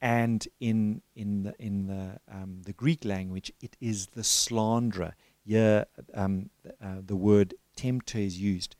And 0.00 0.46
in, 0.60 1.02
in, 1.16 1.42
the, 1.42 1.54
in 1.58 1.86
the, 1.86 2.20
um, 2.32 2.62
the 2.64 2.72
Greek 2.72 3.04
language, 3.04 3.52
it 3.60 3.76
is 3.80 4.08
the 4.08 4.22
slanderer. 4.22 5.14
Here, 5.44 5.86
um, 6.14 6.50
uh, 6.80 6.96
the 7.04 7.16
word 7.16 7.54
tempter 7.74 8.18
is 8.18 8.40
used. 8.40 8.76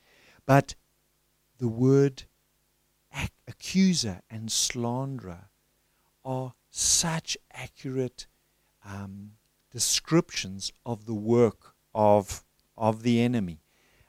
But 0.47 0.75
the 1.59 1.69
word 1.69 2.25
ac- 3.13 3.31
accuser 3.49 4.23
and 4.31 4.51
slanderer 4.53 5.49
are 6.25 6.55
such 6.71 7.37
accurate 7.53 8.27
um, 8.85 9.33
descriptions 9.73 10.73
of 10.87 11.07
the 11.07 11.15
work 11.15 11.75
of, 11.95 12.45
of 12.77 13.03
the 13.03 13.21
enemy. 13.21 13.61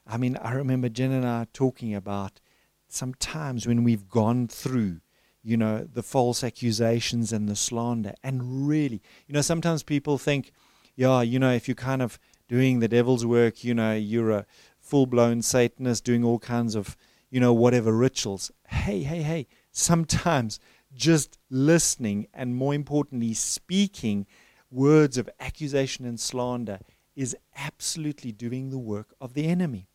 I 0.05 0.17
mean, 0.17 0.37
I 0.37 0.53
remember 0.53 0.89
Jen 0.89 1.11
and 1.11 1.25
I 1.25 1.47
talking 1.53 1.93
about 1.93 2.39
sometimes 2.87 3.67
when 3.67 3.83
we've 3.83 4.07
gone 4.07 4.47
through, 4.47 5.01
you 5.43 5.58
know, 5.58 5.88
the 5.91 6.04
false 6.04 6.43
accusations 6.43 7.32
and 7.32 7.47
the 7.47 7.56
slander, 7.56 8.13
and 8.23 8.67
really, 8.67 9.02
you 9.28 9.34
know, 9.34 9.41
sometimes 9.41 9.84
people 9.84 10.17
think, 10.17 10.52
yeah, 10.95 11.21
you 11.21 11.39
know, 11.39 11.52
if 11.52 11.67
you're 11.67 11.75
kind 11.75 12.02
of 12.02 12.19
doing 12.47 12.80
the 12.80 12.88
devil's 12.88 13.25
work, 13.25 13.63
you 13.63 13.73
know, 13.73 13.93
you're 13.95 14.32
a 14.32 14.45
full 14.80 15.06
blown 15.06 15.41
Satanist 15.41 16.04
doing 16.04 16.23
all 16.23 16.39
kinds 16.39 16.75
of 16.75 16.97
you 17.30 17.39
know, 17.39 17.54
whatever 17.54 17.95
rituals. 17.95 18.52
Hey, 18.67 19.04
hey, 19.04 19.21
hey, 19.21 19.47
sometimes 19.71 20.60
just 20.93 21.38
listening 21.49 22.28
and 22.34 22.56
more 22.56 22.73
importantly, 22.73 23.34
speaking 23.34 24.25
words 24.71 25.17
of 25.17 25.30
accusation 25.39 26.06
and 26.06 26.19
slander 26.19 26.80
is 27.15 27.36
absolutely 27.56 28.32
doing 28.32 28.69
the 28.69 28.80
work 28.80 29.13
of 29.19 29.34
the 29.34 29.45
enemy. 29.45 29.88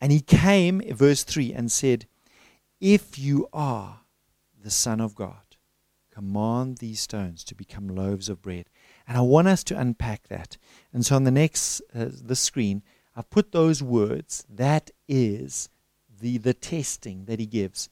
And 0.00 0.12
he 0.12 0.20
came, 0.20 0.80
verse 0.94 1.24
3, 1.24 1.52
and 1.52 1.70
said, 1.70 2.06
If 2.80 3.18
you 3.18 3.48
are 3.52 4.00
the 4.62 4.70
Son 4.70 5.00
of 5.00 5.14
God, 5.14 5.56
command 6.12 6.78
these 6.78 7.00
stones 7.00 7.44
to 7.44 7.54
become 7.54 7.88
loaves 7.88 8.28
of 8.28 8.42
bread. 8.42 8.66
And 9.06 9.16
I 9.16 9.20
want 9.22 9.48
us 9.48 9.62
to 9.64 9.78
unpack 9.78 10.28
that. 10.28 10.56
And 10.92 11.04
so 11.04 11.16
on 11.16 11.24
the 11.24 11.30
next 11.30 11.80
uh, 11.94 12.06
the 12.10 12.36
screen, 12.36 12.82
I've 13.16 13.30
put 13.30 13.52
those 13.52 13.82
words, 13.82 14.44
that 14.48 14.90
is 15.08 15.68
the, 16.20 16.38
the 16.38 16.54
testing 16.54 17.24
that 17.24 17.40
he 17.40 17.46
gives. 17.46 17.88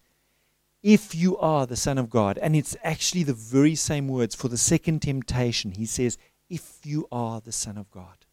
If 0.83 1.15
you 1.15 1.37
are 1.39 1.67
the 1.67 1.77
Son 1.77 1.99
of 1.99 2.11
God, 2.11 2.39
and 2.39 2.55
it's 2.55 2.77
actually 2.85 3.25
the 3.25 3.33
very 3.33 3.75
same 3.75 4.09
words 4.09 4.35
for 4.35 4.49
the 4.49 4.57
second 4.57 5.03
temptation, 5.03 5.73
he 5.73 5.87
says, 5.87 6.17
If 6.49 6.81
you 6.85 7.09
are 7.11 7.41
the 7.41 7.53
Son 7.53 7.77
of 7.77 7.91
God. 7.91 8.25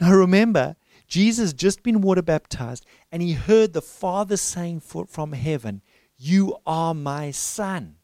Now 0.00 0.12
remember, 0.14 0.76
Jesus 1.06 1.52
just 1.52 1.82
been 1.82 2.00
water 2.00 2.22
baptized, 2.22 2.86
and 3.10 3.22
he 3.22 3.34
heard 3.34 3.72
the 3.72 3.82
Father 3.82 4.36
saying 4.36 4.80
for, 4.80 5.04
from 5.04 5.32
heaven, 5.32 5.82
You 6.24 6.58
are 6.64 6.94
my 6.94 7.32
Son. 7.32 7.96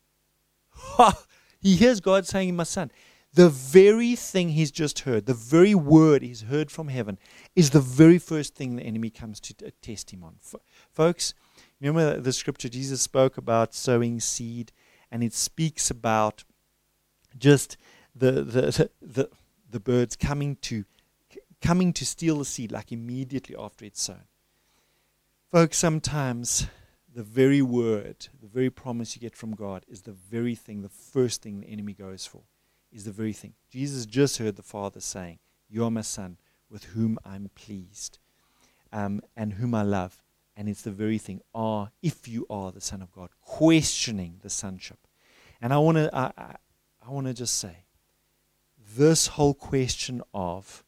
he 1.61 1.76
hears 1.76 2.00
God 2.00 2.26
saying, 2.26 2.57
My 2.57 2.64
Son. 2.64 2.90
The 3.33 3.48
very 3.48 4.16
thing 4.16 4.48
he's 4.48 4.72
just 4.72 5.00
heard, 5.00 5.26
the 5.26 5.35
very 5.35 5.72
word 5.72 6.22
he's 6.22 6.42
heard 6.42 6.72
from 6.72 6.88
heaven, 6.88 7.16
is 7.54 7.70
the 7.70 7.81
very 7.81 8.18
first 8.18 8.57
thing 8.57 8.74
the 8.74 8.83
enemy 8.83 9.11
comes 9.11 9.38
to 9.38 9.54
uh, 9.64 9.70
test 9.83 10.11
him 10.11 10.24
on. 10.24 10.35
Folks, 10.90 11.33
remember 11.81 12.18
the 12.18 12.33
scripture 12.33 12.68
Jesus 12.68 13.00
spoke 13.00 13.38
about 13.38 13.72
sowing 13.72 14.18
seed, 14.18 14.72
and 15.12 15.22
it 15.22 15.33
speaks 15.33 15.88
about 15.88 16.42
just 17.38 17.76
the, 18.16 18.33
the, 18.42 18.90
the, 19.00 19.31
the 19.70 19.78
birds 19.81 20.16
coming 20.16 20.57
to, 20.62 20.85
coming 21.62 21.92
to 21.92 22.04
steal 22.04 22.38
the 22.38 22.44
seed 22.44 22.72
like 22.72 22.90
immediately 22.90 23.54
after 23.57 23.85
it's 23.85 24.02
sown. 24.02 24.24
Folks, 25.52 25.78
sometimes 25.78 26.66
the 27.14 27.23
very 27.23 27.62
word, 27.62 28.29
the 28.40 28.47
very 28.47 28.71
promise 28.71 29.16
you 29.16 29.21
get 29.21 29.37
from 29.37 29.55
God 29.55 29.85
is 29.88 30.03
the 30.03 30.12
very 30.12 30.55
thing, 30.55 30.83
the 30.83 30.88
first 30.88 31.42
thing 31.42 31.61
the 31.61 31.68
enemy 31.68 31.94
goes 31.94 32.27
for, 32.27 32.42
is 32.92 33.05
the 33.05 33.12
very 33.12 33.33
thing. 33.33 33.55
Jesus 33.71 34.07
just 34.07 34.38
heard 34.38 34.57
the 34.57 34.62
Father 34.62 35.01
saying, 35.01 35.38
You 35.68 35.85
are 35.85 35.90
my 35.90 36.03
Son, 36.03 36.38
with 36.71 36.85
whom 36.85 37.18
I'm 37.25 37.51
pleased, 37.55 38.18
um, 38.92 39.21
and 39.37 39.55
whom 39.55 39.75
I 39.75 39.83
love. 39.83 40.23
And 40.57 40.68
it's 40.68 40.83
the 40.83 40.90
very 40.90 41.18
thing, 41.18 41.40
are, 41.55 41.92
if 42.03 42.27
you 42.27 42.44
are 42.51 42.73
the 42.73 42.81
Son 42.81 43.01
of 43.01 43.12
God, 43.12 43.31
questioning 43.40 44.40
the 44.42 44.51
sonship. 44.51 44.99
And 45.61 45.73
I 45.73 45.79
want 45.79 45.99
to 45.99 46.11
I, 46.14 46.33
I, 46.37 46.57
I 47.07 47.11
want 47.11 47.27
to 47.27 47.35
just 47.35 47.55
say, 47.55 47.85
this 48.97 49.29
whole 49.29 49.55
question 49.55 50.23
of 50.35 50.85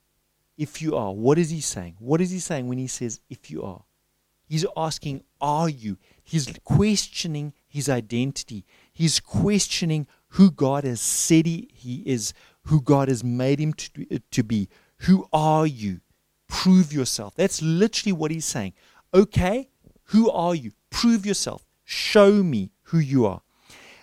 if 0.57 0.83
you 0.83 0.97
are, 0.97 1.13
what 1.13 1.39
is 1.39 1.51
he 1.51 1.61
saying? 1.61 1.97
What 1.99 2.21
is 2.21 2.31
he 2.31 2.39
saying 2.39 2.69
when 2.69 2.79
he 2.79 2.87
says 2.87 3.21
if 3.31 3.51
you 3.51 3.63
are? 3.63 3.85
He's 4.51 4.67
asking, 4.77 5.23
are 5.41 5.69
you? 5.69 5.97
He's 6.25 6.53
questioning 6.65 7.53
his 7.69 7.89
identity. 7.89 8.65
He's 8.93 9.21
questioning 9.21 10.09
who 10.31 10.51
God 10.51 10.83
has 10.83 11.01
said 11.01 11.47
he, 11.47 11.71
he 11.73 12.03
is, 12.05 12.35
who 12.63 12.81
God 12.81 13.07
has 13.07 13.23
made 13.23 13.61
him 13.61 13.73
to, 13.75 14.19
to 14.19 14.43
be. 14.43 14.69
Who 15.03 15.29
are 15.33 15.69
you? 15.69 16.01
Prove 16.49 16.93
yourself. 16.93 17.37
That's 17.37 17.63
literally 17.63 18.13
what 18.13 18.33
he's 18.33 18.45
saying. 18.45 18.73
Okay, 19.15 19.69
who 20.07 20.29
are 20.29 20.57
you? 20.57 20.73
Prove 20.91 21.25
yourself. 21.25 21.65
Show 21.85 22.43
me 22.43 22.73
who 22.83 22.99
you 22.99 23.27
are. 23.27 23.43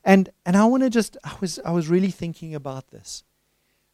And 0.05 0.29
and 0.45 0.55
I 0.55 0.63
want 0.63 0.83
to 0.83 0.89
just 0.89 1.17
I 1.25 1.33
was 1.41 1.60
I 1.65 1.71
was 1.71 1.89
really 1.89 2.12
thinking 2.12 2.55
about 2.55 2.88
this. 2.91 3.25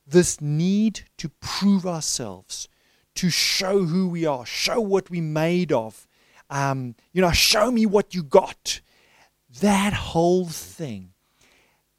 This 0.06 0.40
need 0.40 1.02
to 1.18 1.30
prove 1.30 1.88
ourselves, 1.88 2.70
to 3.16 3.32
show 3.32 3.86
who 3.86 4.08
we 4.08 4.24
are, 4.28 4.46
show 4.46 4.80
what 4.80 5.10
we're 5.10 5.24
made 5.24 5.72
of. 5.72 6.08
Um, 6.54 6.94
you 7.12 7.22
know, 7.22 7.32
show 7.32 7.72
me 7.72 7.88
what 7.88 8.14
you 8.14 8.22
got. 8.22 8.80
That 9.60 9.94
whole 9.94 10.48
thing 10.48 11.14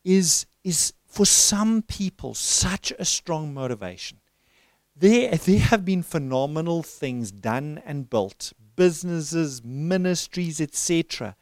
is 0.04 0.46
is 0.62 0.92
for 1.06 1.26
some 1.26 1.82
people 1.82 2.34
such 2.34 2.92
a 2.96 3.04
strong 3.04 3.52
motivation. 3.52 4.18
There, 4.96 5.36
there 5.36 5.58
have 5.58 5.84
been 5.84 6.04
phenomenal 6.04 6.84
things 6.84 7.32
done 7.32 7.82
and 7.84 8.08
built 8.08 8.52
businesses, 8.76 9.62
ministries, 9.64 10.60
etc., 10.60 11.34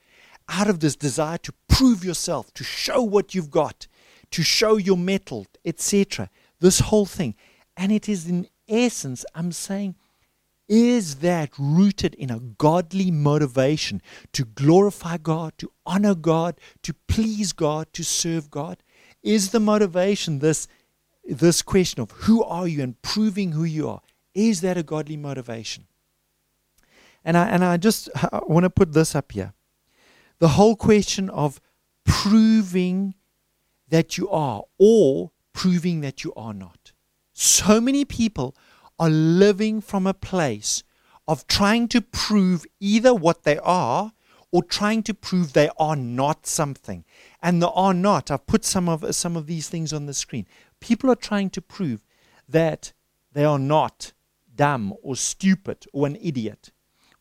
out 0.49 0.69
of 0.69 0.81
this 0.81 0.97
desire 0.97 1.39
to 1.39 1.53
prove 1.69 2.05
yourself, 2.05 2.53
to 2.55 2.65
show 2.65 3.03
what 3.03 3.35
you've 3.35 3.51
got, 3.51 3.87
to 4.31 4.43
show 4.43 4.79
your 4.79 4.97
mettle, 4.97 5.47
etc. 5.67 6.31
This 6.61 6.81
whole 6.81 7.07
thing. 7.07 7.35
And 7.77 7.93
it 7.93 8.09
is 8.09 8.27
in 8.27 8.49
essence, 8.69 9.25
I'm 9.35 9.53
saying, 9.53 9.97
Is 10.75 11.17
that 11.17 11.51
rooted 11.59 12.15
in 12.15 12.31
a 12.31 12.41
godly 12.41 13.11
motivation 13.11 14.01
to 14.33 14.47
glorify 14.47 15.19
God, 15.19 15.53
to 15.59 15.71
honor 15.85 16.15
God, 16.15 16.59
to 16.83 16.95
please 16.95 17.53
God, 17.53 17.93
to 17.93 18.03
serve 18.03 18.51
God? 18.51 18.83
Is 19.23 19.51
the 19.51 19.61
motivation 19.61 20.39
this, 20.39 20.69
this 21.25 21.61
question 21.61 22.01
of 22.01 22.11
who 22.13 22.43
are 22.43 22.67
you 22.67 22.83
and 22.83 23.03
proving 23.03 23.53
who 23.53 23.65
you 23.65 23.87
are? 23.87 24.01
Is 24.35 24.63
that 24.63 24.79
a 24.79 24.83
godly 24.83 25.19
motivation? 25.19 25.89
And 27.23 27.37
I, 27.37 27.49
and 27.49 27.63
I 27.63 27.77
just 27.77 28.09
I 28.33 28.41
want 28.47 28.65
to 28.65 28.71
put 28.71 28.95
this 28.95 29.15
up 29.15 29.33
here. 29.33 29.53
The 30.39 30.49
whole 30.57 30.75
question 30.75 31.29
of 31.29 31.61
proving 32.07 33.15
that 33.91 34.17
you 34.17 34.31
are 34.31 34.63
or 34.79 35.33
proving 35.53 36.01
that 36.01 36.25
you 36.25 36.33
are 36.35 36.55
not. 36.55 36.93
So 37.35 37.79
many 37.79 38.07
people 38.07 38.57
are 39.03 39.11
living 39.11 39.81
from 39.81 40.07
a 40.07 40.15
place 40.15 40.85
of 41.27 41.45
trying 41.49 41.89
to 41.89 42.01
prove 42.01 42.65
either 42.79 43.13
what 43.13 43.43
they 43.43 43.59
are 43.59 44.13
or 44.53 44.63
trying 44.63 45.03
to 45.03 45.13
prove 45.13 45.53
they 45.53 45.69
are 45.77 45.97
not 45.97 46.47
something. 46.47 47.05
And 47.43 47.61
the 47.61 47.71
are 47.71 47.95
not, 47.95 48.31
I've 48.31 48.47
put 48.47 48.65
some 48.65 48.89
of, 48.89 49.13
some 49.13 49.37
of 49.37 49.49
these 49.49 49.69
things 49.69 49.93
on 49.93 50.07
the 50.07 50.15
screen. 50.15 50.47
People 50.79 51.11
are 51.11 51.17
trying 51.17 51.51
to 51.51 51.61
prove 51.61 52.05
that 52.49 52.93
they 53.33 53.45
are 53.45 53.59
not 53.59 54.13
dumb 54.55 54.95
or 55.03 55.17
stupid 55.17 55.85
or 55.93 56.07
an 56.07 56.17
idiot 56.23 56.71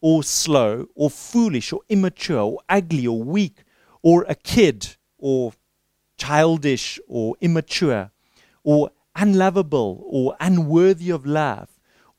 or 0.02 0.22
slow 0.22 0.86
or 0.94 1.10
foolish 1.10 1.74
or 1.74 1.82
immature 1.90 2.42
or 2.42 2.60
ugly 2.70 3.08
or 3.08 3.24
weak 3.24 3.64
or 4.04 4.24
a 4.30 4.36
kid 4.36 4.98
or 5.18 5.54
childish 6.16 7.00
or 7.08 7.36
immature 7.42 8.12
or 8.64 8.92
unlovable 9.16 10.04
or 10.06 10.36
unworthy 10.40 11.10
of 11.10 11.26
love 11.26 11.71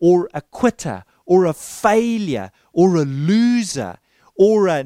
or 0.03 0.29
a 0.35 0.43
quitter 0.43 1.05
or 1.25 1.47
a 1.47 1.55
failure 1.55 2.51
or 2.73 2.97
a 2.97 3.05
loser 3.05 3.97
or 4.35 4.67
a, 4.69 4.85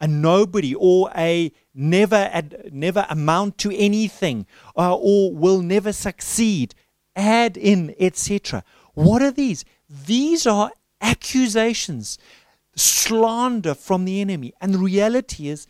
a 0.00 0.08
nobody 0.08 0.74
or 0.74 1.10
a 1.16 1.52
never 1.74 2.30
never 2.70 3.06
amount 3.10 3.58
to 3.58 3.70
anything 3.76 4.46
uh, 4.76 4.96
or 4.96 5.32
will 5.32 5.62
never 5.62 5.92
succeed 5.92 6.74
add 7.14 7.56
in 7.56 7.94
etc 8.00 8.64
what 8.94 9.22
are 9.22 9.30
these? 9.30 9.64
These 9.88 10.46
are 10.46 10.70
accusations 11.00 12.18
slander 12.76 13.74
from 13.74 14.04
the 14.04 14.20
enemy. 14.20 14.52
And 14.60 14.74
the 14.74 14.78
reality 14.78 15.48
is 15.48 15.66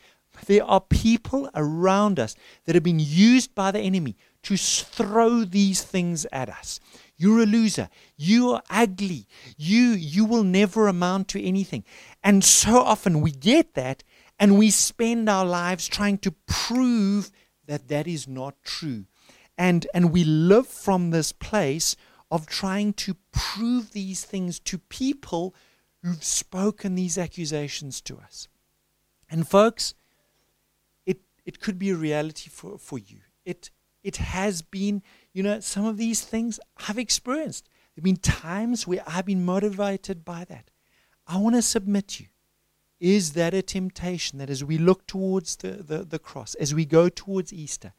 there 0.46 0.64
are 0.64 0.80
people 0.80 1.48
around 1.54 2.18
us 2.18 2.34
that 2.64 2.74
have 2.74 2.84
been 2.84 3.00
used 3.00 3.54
by 3.54 3.70
the 3.70 3.80
enemy 3.80 4.16
to 4.44 4.56
throw 4.56 5.44
these 5.44 5.82
things 5.82 6.26
at 6.32 6.48
us. 6.48 6.80
You're 7.22 7.44
a 7.44 7.46
loser. 7.46 7.88
You 8.16 8.50
are 8.50 8.62
ugly. 8.68 9.28
You 9.56 9.90
you 9.90 10.24
will 10.24 10.42
never 10.42 10.88
amount 10.88 11.28
to 11.28 11.40
anything. 11.40 11.84
And 12.24 12.42
so 12.42 12.80
often 12.80 13.20
we 13.20 13.30
get 13.30 13.74
that 13.74 14.02
and 14.40 14.58
we 14.58 14.70
spend 14.70 15.28
our 15.28 15.46
lives 15.46 15.86
trying 15.86 16.18
to 16.18 16.32
prove 16.46 17.30
that 17.66 17.86
that 17.86 18.08
is 18.08 18.26
not 18.26 18.56
true. 18.64 19.04
And 19.56 19.86
and 19.94 20.10
we 20.10 20.24
live 20.24 20.66
from 20.66 21.10
this 21.10 21.30
place 21.30 21.94
of 22.28 22.46
trying 22.46 22.92
to 22.94 23.14
prove 23.30 23.92
these 23.92 24.24
things 24.24 24.58
to 24.58 24.78
people 24.78 25.54
who've 26.02 26.24
spoken 26.24 26.96
these 26.96 27.16
accusations 27.16 28.00
to 28.00 28.18
us. 28.18 28.48
And 29.30 29.46
folks, 29.46 29.94
it 31.06 31.20
it 31.44 31.60
could 31.60 31.78
be 31.78 31.90
a 31.90 31.94
reality 31.94 32.50
for, 32.50 32.78
for 32.78 32.98
you. 32.98 33.20
It 33.44 33.70
it 34.02 34.16
has 34.16 34.62
been, 34.62 35.02
you 35.32 35.42
know, 35.42 35.60
some 35.60 35.86
of 35.86 35.96
these 35.96 36.22
things 36.22 36.60
I've 36.88 36.98
experienced. 36.98 37.68
There 37.94 38.00
have 38.00 38.04
been 38.04 38.16
times 38.16 38.86
where 38.86 39.02
I've 39.06 39.26
been 39.26 39.44
motivated 39.44 40.24
by 40.24 40.44
that. 40.44 40.70
I 41.26 41.38
want 41.38 41.56
to 41.56 41.62
submit 41.62 42.20
you. 42.20 42.26
Is 43.00 43.32
that 43.32 43.52
a 43.52 43.62
temptation 43.62 44.38
that 44.38 44.50
as 44.50 44.62
we 44.62 44.78
look 44.78 45.06
towards 45.06 45.56
the, 45.56 45.72
the, 45.72 45.98
the 45.98 46.18
cross, 46.18 46.54
as 46.54 46.74
we 46.74 46.84
go 46.84 47.08
towards 47.08 47.52
Easter, 47.52 47.94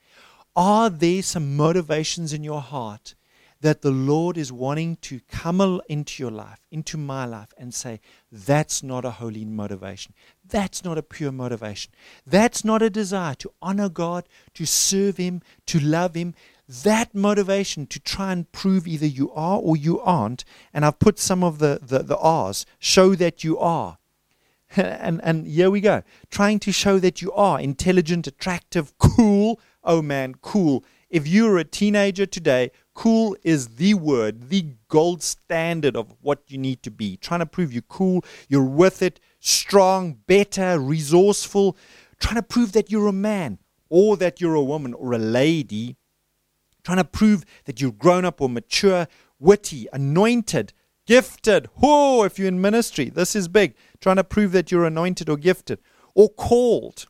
are 0.55 0.89
there 0.89 1.21
some 1.21 1.57
motivations 1.57 2.31
in 2.31 2.43
your 2.43 2.61
heart 2.61 3.15
that 3.63 3.81
the 3.81 3.91
Lord 3.91 4.37
is 4.37 4.51
wanting 4.51 4.97
to 4.97 5.21
come 5.29 5.81
into 5.87 6.21
your 6.21 6.31
life, 6.31 6.59
into 6.69 6.97
my 6.97 7.25
life, 7.25 7.53
and 7.57 7.73
say, 7.73 8.01
that's 8.29 8.83
not 8.83 9.05
a 9.05 9.11
holy 9.11 9.45
motivation. 9.45 10.13
That's 10.45 10.83
not 10.83 10.97
a 10.97 11.01
pure 11.01 11.31
motivation. 11.31 11.93
That's 12.27 12.65
not 12.65 12.81
a 12.81 12.89
desire 12.89 13.35
to 13.35 13.53
honor 13.61 13.87
God, 13.87 14.27
to 14.55 14.65
serve 14.65 15.15
Him, 15.15 15.41
to 15.67 15.79
love 15.79 16.13
Him. 16.13 16.35
That 16.67 17.13
motivation 17.13 17.87
to 17.87 17.99
try 17.99 18.31
and 18.31 18.51
prove 18.51 18.87
either 18.87 19.05
you 19.05 19.31
are 19.33 19.59
or 19.59 19.75
you 19.75 19.99
aren't, 19.99 20.45
and 20.73 20.85
I've 20.85 20.99
put 20.99 21.19
some 21.19 21.43
of 21.43 21.59
the, 21.59 21.79
the, 21.81 21.99
the 21.99 22.17
R's, 22.17 22.65
show 22.79 23.15
that 23.15 23.43
you 23.43 23.59
are. 23.59 23.97
and, 24.75 25.19
and 25.23 25.45
here 25.45 25.69
we 25.69 25.81
go. 25.81 26.03
Trying 26.31 26.59
to 26.59 26.71
show 26.71 26.99
that 26.99 27.21
you 27.21 27.31
are 27.33 27.59
intelligent, 27.59 28.27
attractive, 28.27 28.97
cool. 28.97 29.59
Oh 29.83 30.01
man, 30.01 30.35
cool. 30.41 30.83
If 31.09 31.27
you're 31.27 31.57
a 31.57 31.63
teenager 31.63 32.25
today 32.25 32.71
Cool 32.93 33.35
is 33.43 33.75
the 33.75 33.95
word, 33.95 34.49
the 34.49 34.67
gold 34.87 35.23
standard 35.23 35.95
of 35.95 36.13
what 36.21 36.43
you 36.47 36.57
need 36.57 36.83
to 36.83 36.91
be. 36.91 37.17
Trying 37.17 37.39
to 37.39 37.45
prove 37.45 37.73
you're 37.73 37.81
cool, 37.81 38.23
you're 38.47 38.63
worth 38.63 39.01
it, 39.01 39.19
strong, 39.39 40.19
better, 40.27 40.79
resourceful. 40.79 41.75
Trying 42.19 42.35
to 42.35 42.43
prove 42.43 42.73
that 42.73 42.91
you're 42.91 43.07
a 43.07 43.13
man 43.13 43.57
or 43.89 44.15
that 44.17 44.39
you're 44.39 44.53
a 44.53 44.63
woman 44.63 44.93
or 44.93 45.13
a 45.13 45.17
lady. 45.17 45.97
Trying 46.83 46.97
to 46.97 47.03
prove 47.03 47.45
that 47.65 47.79
you're 47.81 47.91
grown 47.91 48.25
up 48.25 48.41
or 48.41 48.49
mature, 48.49 49.07
witty, 49.39 49.87
anointed, 49.93 50.73
gifted. 51.05 51.69
Oh, 51.81 52.23
if 52.23 52.37
you're 52.37 52.47
in 52.47 52.61
ministry, 52.61 53.09
this 53.09 53.35
is 53.35 53.47
big. 53.47 53.75
Trying 53.99 54.17
to 54.17 54.23
prove 54.23 54.51
that 54.51 54.71
you're 54.71 54.85
anointed 54.85 55.29
or 55.29 55.37
gifted 55.37 55.79
or 56.13 56.29
called. 56.29 57.07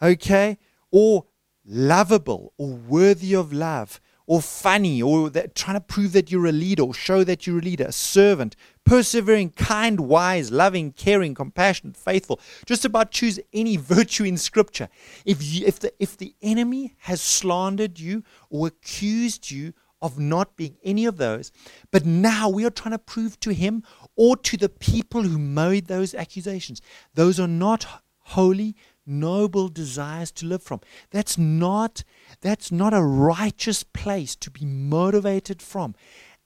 Okay? 0.00 0.58
Or 0.90 1.26
lovable 1.64 2.52
or 2.56 2.72
worthy 2.72 3.34
of 3.34 3.52
love 3.52 4.00
or 4.26 4.40
funny 4.40 5.02
or 5.02 5.28
that, 5.30 5.54
trying 5.54 5.76
to 5.76 5.80
prove 5.80 6.12
that 6.12 6.30
you're 6.30 6.46
a 6.46 6.52
leader 6.52 6.84
or 6.84 6.94
show 6.94 7.24
that 7.24 7.46
you're 7.46 7.58
a 7.58 7.62
leader, 7.62 7.86
a 7.88 7.92
servant, 7.92 8.54
persevering, 8.90 9.50
kind, 9.50 10.00
wise, 10.00 10.50
loving, 10.50 10.90
caring, 10.90 11.32
compassionate, 11.32 11.96
faithful. 11.96 12.40
Just 12.66 12.84
about 12.84 13.12
choose 13.12 13.38
any 13.52 13.76
virtue 13.76 14.24
in 14.24 14.36
Scripture. 14.36 14.88
If, 15.24 15.40
you, 15.40 15.64
if, 15.64 15.78
the, 15.78 15.92
if 16.00 16.16
the 16.16 16.34
enemy 16.42 16.96
has 17.02 17.20
slandered 17.22 18.00
you 18.00 18.24
or 18.48 18.66
accused 18.66 19.48
you 19.48 19.74
of 20.02 20.18
not 20.18 20.56
being 20.56 20.76
any 20.82 21.06
of 21.06 21.18
those, 21.18 21.52
but 21.92 22.04
now 22.04 22.48
we 22.48 22.64
are 22.64 22.70
trying 22.70 22.90
to 22.90 22.98
prove 22.98 23.38
to 23.38 23.52
him 23.54 23.84
or 24.16 24.36
to 24.38 24.56
the 24.56 24.68
people 24.68 25.22
who 25.22 25.38
made 25.38 25.86
those 25.86 26.12
accusations, 26.12 26.82
those 27.14 27.38
are 27.38 27.46
not 27.46 27.86
holy, 28.18 28.74
noble 29.06 29.68
desires 29.68 30.32
to 30.32 30.46
live 30.46 30.64
from. 30.64 30.80
That's 31.10 31.38
not 31.38 32.02
that's 32.40 32.72
not 32.72 32.94
a 32.94 33.02
righteous 33.02 33.82
place 33.82 34.34
to 34.36 34.50
be 34.50 34.64
motivated 34.64 35.60
from. 35.62 35.94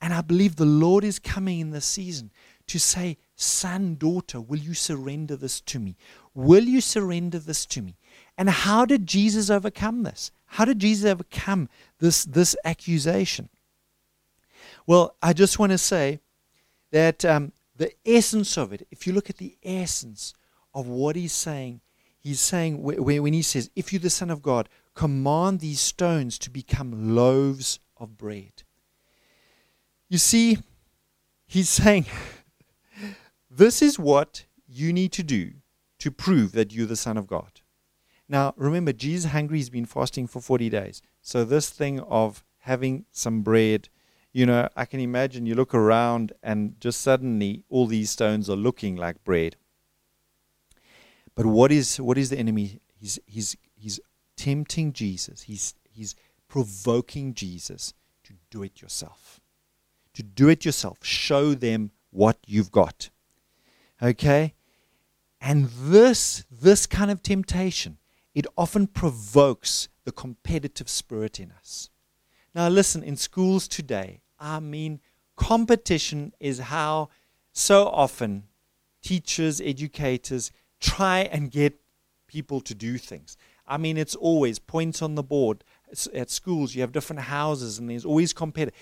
And 0.01 0.13
I 0.13 0.21
believe 0.21 0.55
the 0.55 0.65
Lord 0.65 1.03
is 1.03 1.19
coming 1.19 1.59
in 1.59 1.71
this 1.71 1.85
season 1.85 2.31
to 2.67 2.79
say, 2.79 3.17
Son, 3.35 3.95
daughter, 3.95 4.39
will 4.39 4.59
you 4.59 4.73
surrender 4.73 5.35
this 5.35 5.61
to 5.61 5.79
me? 5.79 5.97
Will 6.33 6.63
you 6.63 6.81
surrender 6.81 7.39
this 7.39 7.65
to 7.67 7.81
me? 7.81 7.97
And 8.37 8.49
how 8.49 8.85
did 8.85 9.07
Jesus 9.07 9.49
overcome 9.49 10.03
this? 10.03 10.31
How 10.45 10.65
did 10.65 10.79
Jesus 10.79 11.09
overcome 11.09 11.69
this, 11.99 12.25
this 12.25 12.55
accusation? 12.63 13.49
Well, 14.87 15.15
I 15.21 15.33
just 15.33 15.59
want 15.59 15.71
to 15.71 15.77
say 15.77 16.19
that 16.91 17.25
um, 17.25 17.51
the 17.75 17.91
essence 18.05 18.57
of 18.57 18.71
it, 18.73 18.87
if 18.91 19.07
you 19.07 19.13
look 19.13 19.29
at 19.29 19.37
the 19.37 19.57
essence 19.63 20.33
of 20.73 20.87
what 20.87 21.15
he's 21.15 21.33
saying, 21.33 21.81
he's 22.19 22.39
saying 22.39 22.81
when 22.81 23.33
he 23.33 23.41
says, 23.41 23.69
If 23.75 23.91
you're 23.91 23.99
the 23.99 24.09
Son 24.09 24.29
of 24.29 24.41
God, 24.41 24.69
command 24.93 25.59
these 25.59 25.79
stones 25.79 26.37
to 26.39 26.49
become 26.49 27.15
loaves 27.15 27.79
of 27.97 28.17
bread. 28.17 28.63
You 30.15 30.19
see, 30.19 30.59
he's 31.45 31.67
saying, 31.83 32.05
This 33.51 33.81
is 33.81 33.99
what 33.99 34.45
you 34.65 34.93
need 34.93 35.11
to 35.11 35.23
do 35.23 35.55
to 35.99 36.09
prove 36.09 36.53
that 36.53 36.71
you're 36.71 36.85
the 36.85 36.95
Son 36.95 37.17
of 37.17 37.27
God. 37.27 37.59
Now, 38.29 38.53
remember, 38.55 38.93
Jesus 38.93 39.33
hungry, 39.33 39.57
he's 39.57 39.69
been 39.69 39.85
fasting 39.85 40.27
for 40.27 40.39
40 40.39 40.69
days. 40.69 41.01
So, 41.21 41.43
this 41.43 41.69
thing 41.69 41.99
of 41.99 42.45
having 42.59 43.03
some 43.11 43.41
bread, 43.41 43.89
you 44.31 44.45
know, 44.45 44.69
I 44.77 44.85
can 44.85 45.01
imagine 45.01 45.45
you 45.45 45.53
look 45.53 45.73
around 45.73 46.31
and 46.41 46.79
just 46.79 47.01
suddenly 47.01 47.65
all 47.69 47.85
these 47.85 48.09
stones 48.09 48.49
are 48.49 48.55
looking 48.55 48.95
like 48.95 49.21
bread. 49.25 49.57
But 51.35 51.45
what 51.45 51.73
is 51.73 51.99
what 51.99 52.17
is 52.17 52.29
the 52.29 52.39
enemy? 52.39 52.79
He's 52.93 53.19
he's 53.25 53.57
he's 53.75 53.99
tempting 54.37 54.93
Jesus. 54.93 55.41
He's, 55.41 55.73
he's 55.83 56.15
provoking 56.47 57.33
Jesus 57.33 57.93
to 58.23 58.35
do 58.49 58.63
it 58.63 58.81
yourself. 58.81 59.41
To 60.15 60.23
do 60.23 60.49
it 60.49 60.65
yourself. 60.65 60.99
Show 61.03 61.53
them 61.53 61.91
what 62.09 62.37
you've 62.47 62.71
got. 62.71 63.09
Okay? 64.01 64.53
And 65.39 65.69
this, 65.69 66.45
this 66.49 66.85
kind 66.85 67.11
of 67.11 67.21
temptation, 67.21 67.97
it 68.33 68.47
often 68.57 68.87
provokes 68.87 69.89
the 70.05 70.11
competitive 70.11 70.89
spirit 70.89 71.39
in 71.39 71.51
us. 71.51 71.89
Now, 72.53 72.69
listen, 72.69 73.03
in 73.03 73.17
schools 73.17 73.67
today, 73.67 74.21
I 74.39 74.59
mean, 74.59 75.01
competition 75.35 76.33
is 76.39 76.59
how 76.59 77.09
so 77.51 77.87
often 77.87 78.43
teachers, 79.01 79.61
educators 79.61 80.51
try 80.79 81.19
and 81.19 81.51
get 81.51 81.79
people 82.27 82.61
to 82.61 82.73
do 82.73 82.97
things. 82.97 83.37
I 83.67 83.77
mean, 83.77 83.97
it's 83.97 84.15
always 84.15 84.59
points 84.59 85.01
on 85.01 85.15
the 85.15 85.23
board. 85.23 85.63
At 86.13 86.29
schools, 86.29 86.75
you 86.75 86.81
have 86.81 86.91
different 86.91 87.23
houses, 87.23 87.79
and 87.79 87.89
there's 87.89 88.05
always 88.05 88.33
competition. 88.33 88.73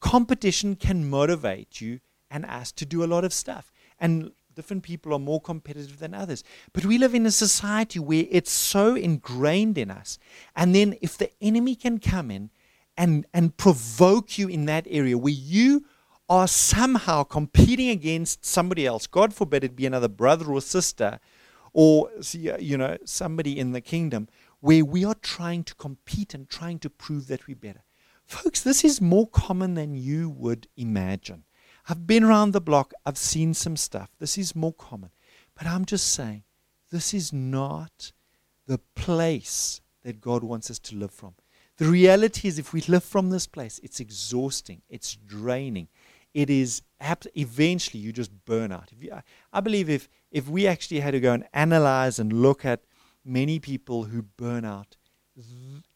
Competition 0.00 0.76
can 0.76 1.08
motivate 1.08 1.80
you 1.80 2.00
and 2.30 2.44
us 2.46 2.72
to 2.72 2.86
do 2.86 3.04
a 3.04 3.06
lot 3.06 3.24
of 3.24 3.32
stuff. 3.32 3.70
And 3.98 4.32
different 4.54 4.82
people 4.82 5.12
are 5.14 5.18
more 5.18 5.40
competitive 5.40 5.98
than 5.98 6.14
others. 6.14 6.42
But 6.72 6.84
we 6.84 6.98
live 6.98 7.14
in 7.14 7.26
a 7.26 7.30
society 7.30 7.98
where 7.98 8.24
it's 8.30 8.50
so 8.50 8.94
ingrained 8.94 9.78
in 9.78 9.90
us. 9.90 10.18
And 10.56 10.74
then 10.74 10.96
if 11.00 11.16
the 11.18 11.30
enemy 11.40 11.74
can 11.74 11.98
come 11.98 12.30
in 12.30 12.50
and, 12.96 13.26
and 13.32 13.56
provoke 13.56 14.38
you 14.38 14.48
in 14.48 14.66
that 14.66 14.86
area 14.90 15.16
where 15.16 15.32
you 15.32 15.84
are 16.28 16.46
somehow 16.46 17.24
competing 17.24 17.88
against 17.88 18.44
somebody 18.44 18.86
else, 18.86 19.06
God 19.06 19.34
forbid 19.34 19.64
it 19.64 19.76
be 19.76 19.86
another 19.86 20.08
brother 20.08 20.52
or 20.52 20.60
sister 20.60 21.18
or 21.72 22.10
you 22.32 22.76
know 22.76 22.96
somebody 23.04 23.58
in 23.58 23.72
the 23.72 23.80
kingdom 23.80 24.28
where 24.60 24.84
we 24.84 25.04
are 25.04 25.14
trying 25.14 25.64
to 25.64 25.74
compete 25.74 26.34
and 26.34 26.48
trying 26.48 26.78
to 26.80 26.90
prove 26.90 27.26
that 27.28 27.46
we're 27.46 27.56
better. 27.56 27.82
Folks, 28.30 28.60
this 28.60 28.84
is 28.84 29.00
more 29.00 29.26
common 29.26 29.74
than 29.74 29.96
you 29.96 30.30
would 30.30 30.68
imagine. 30.76 31.42
I've 31.88 32.06
been 32.06 32.22
around 32.22 32.52
the 32.52 32.60
block, 32.60 32.92
I've 33.04 33.18
seen 33.18 33.54
some 33.54 33.76
stuff. 33.76 34.08
This 34.20 34.38
is 34.38 34.54
more 34.54 34.72
common. 34.72 35.10
But 35.56 35.66
I'm 35.66 35.84
just 35.84 36.12
saying, 36.12 36.44
this 36.92 37.12
is 37.12 37.32
not 37.32 38.12
the 38.68 38.78
place 38.94 39.80
that 40.04 40.20
God 40.20 40.44
wants 40.44 40.70
us 40.70 40.78
to 40.78 40.94
live 40.94 41.10
from. 41.10 41.34
The 41.78 41.86
reality 41.86 42.46
is, 42.46 42.56
if 42.56 42.72
we 42.72 42.82
live 42.82 43.02
from 43.02 43.30
this 43.30 43.48
place, 43.48 43.80
it's 43.82 43.98
exhausting, 43.98 44.82
it's 44.88 45.16
draining. 45.16 45.88
It 46.32 46.50
is 46.50 46.82
eventually 47.34 48.00
you 48.00 48.12
just 48.12 48.30
burn 48.44 48.70
out. 48.70 48.90
You, 48.96 49.20
I 49.52 49.60
believe 49.60 49.90
if, 49.90 50.08
if 50.30 50.48
we 50.48 50.68
actually 50.68 51.00
had 51.00 51.10
to 51.12 51.20
go 51.20 51.32
and 51.32 51.48
analyze 51.52 52.20
and 52.20 52.32
look 52.32 52.64
at 52.64 52.84
many 53.24 53.58
people 53.58 54.04
who 54.04 54.22
burn 54.22 54.64
out, 54.64 54.96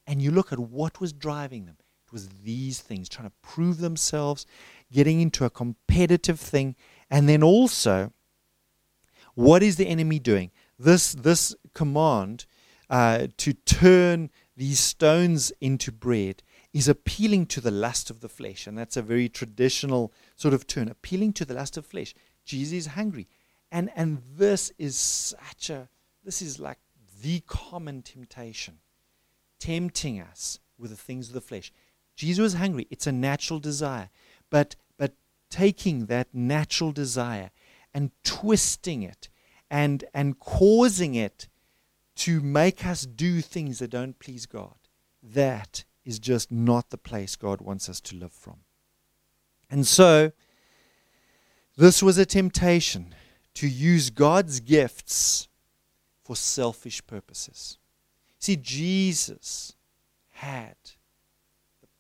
and 0.05 0.21
you 0.21 0.33
look 0.33 0.53
at 0.53 0.59
what 0.59 1.01
was 1.01 1.13
driving 1.13 1.67
them, 1.67 1.77
was 2.15 2.29
these 2.43 2.81
things, 2.81 3.09
trying 3.11 3.29
to 3.29 3.35
prove 3.43 3.79
themselves, 3.79 4.47
getting 4.91 5.21
into 5.21 5.45
a 5.45 5.51
competitive 5.51 6.41
thing, 6.41 6.77
and 7.11 7.29
then 7.29 7.43
also, 7.43 8.13
what 9.35 9.63
is 9.63 9.77
the 9.77 9.89
enemy 9.89 10.19
doing? 10.19 10.51
This 10.79 11.13
this 11.13 11.55
command 11.75 12.47
uh, 12.89 13.27
to 13.37 13.53
turn 13.53 14.31
these 14.57 14.81
stones 14.81 15.53
into 15.61 15.93
bread 15.93 16.43
is 16.73 16.89
appealing 16.89 17.47
to 17.47 17.61
the 17.61 17.71
lust 17.71 18.11
of 18.11 18.21
the 18.21 18.29
flesh, 18.29 18.67
and 18.67 18.79
that's 18.79 18.97
a 18.97 19.03
very 19.03 19.29
traditional 19.29 20.13
sort 20.37 20.55
of 20.55 20.67
turn, 20.67 20.89
appealing 20.89 21.33
to 21.33 21.45
the 21.45 21.55
lust 21.55 21.77
of 21.77 21.85
flesh. 21.85 22.15
Jesus 22.45 22.73
is 22.73 22.87
hungry, 22.87 23.29
and 23.71 23.91
and 23.97 24.23
this 24.37 24.73
is 24.79 24.97
such 24.97 25.69
a 25.71 25.89
this 26.25 26.41
is 26.41 26.59
like 26.59 26.79
the 27.23 27.41
common 27.47 28.03
temptation, 28.03 28.79
tempting 29.59 30.21
us 30.21 30.61
with 30.79 30.91
the 30.91 30.97
things 30.97 31.29
of 31.29 31.35
the 31.35 31.41
flesh. 31.41 31.73
Jesus 32.17 32.43
was 32.43 32.55
hungry; 32.55 32.87
it's 32.91 33.07
a 33.07 33.13
natural 33.13 33.61
desire, 33.61 34.11
but 34.51 34.77
but 34.97 35.15
taking 35.51 36.07
that 36.07 36.29
natural 36.33 36.93
desire 36.93 37.51
and 37.93 38.11
twisting 38.25 39.03
it 39.03 39.29
and, 39.71 40.05
and 40.13 40.39
causing 40.39 41.15
it 41.15 41.49
to 42.17 42.41
make 42.41 42.85
us 42.85 43.07
do 43.07 43.41
things 43.41 43.79
that 43.79 43.91
don't 43.91 44.19
please 44.19 44.47
God. 44.47 44.75
That 45.23 45.85
is 46.05 46.19
just 46.19 46.51
not 46.53 46.91
the 46.91 46.99
place 46.99 47.37
God 47.37 47.61
wants 47.61 47.89
us 47.89 48.01
to 48.03 48.17
live 48.17 48.33
from. 48.33 48.59
And 49.71 49.87
so, 49.87 50.33
this 51.77 52.03
was 52.03 52.19
a 52.19 52.27
temptation 52.27 53.15
to 53.55 53.67
use 53.67 54.11
God's 54.11 54.61
gifts 54.61 55.49
for 56.23 56.37
selfish 56.37 57.05
purposes. 57.07 57.79
See, 58.39 58.57
Jesus 58.57 59.75
had 60.31 60.77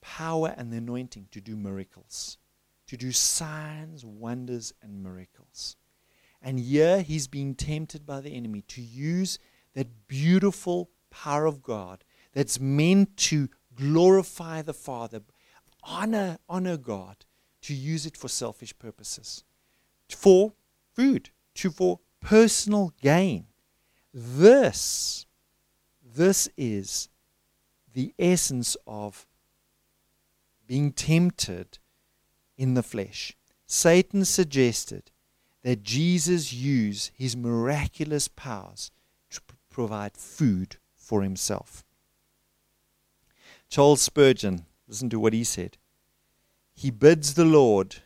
power 0.04 0.54
and 0.56 0.72
the 0.72 0.76
anointing 0.76 1.28
to 1.32 1.40
do 1.40 1.56
miracles 1.56 2.38
to 2.86 2.96
do 2.96 3.12
signs, 3.12 4.04
wonders, 4.04 4.72
and 4.82 5.02
miracles. 5.02 5.76
And 6.42 6.60
here 6.60 7.02
he's 7.02 7.26
being 7.26 7.54
tempted 7.54 8.04
by 8.04 8.20
the 8.20 8.34
enemy 8.34 8.62
to 8.68 8.82
use 8.82 9.38
that 9.74 10.06
beautiful 10.06 10.90
power 11.10 11.46
of 11.46 11.62
God 11.62 12.04
that's 12.32 12.60
meant 12.60 13.16
to 13.16 13.48
glorify 13.74 14.62
the 14.62 14.74
Father, 14.74 15.22
honor, 15.82 16.38
honor 16.48 16.76
God, 16.76 17.24
to 17.62 17.74
use 17.74 18.04
it 18.04 18.16
for 18.16 18.28
selfish 18.28 18.78
purposes, 18.78 19.44
for 20.10 20.52
food, 20.94 21.30
to 21.54 21.70
for 21.70 22.00
personal 22.20 22.92
gain. 23.00 23.46
This, 24.12 25.26
this 26.14 26.48
is 26.56 27.08
the 27.94 28.14
essence 28.18 28.76
of 28.86 29.26
being 30.66 30.92
tempted 30.92 31.78
in 32.56 32.74
the 32.74 32.82
flesh. 32.82 33.36
Satan 33.66 34.24
suggested 34.24 35.10
that 35.62 35.82
Jesus 35.82 36.52
use 36.52 37.10
his 37.14 37.36
miraculous 37.36 38.28
powers 38.28 38.90
to 39.30 39.40
provide 39.70 40.16
food 40.16 40.76
for 40.96 41.22
himself. 41.22 41.84
Charles 43.68 44.02
Spurgeon, 44.02 44.66
listen 44.86 45.10
to 45.10 45.18
what 45.18 45.32
he 45.32 45.42
said. 45.42 45.78
He 46.74 46.90
bids 46.90 47.34
the 47.34 47.44
Lord 47.44 47.96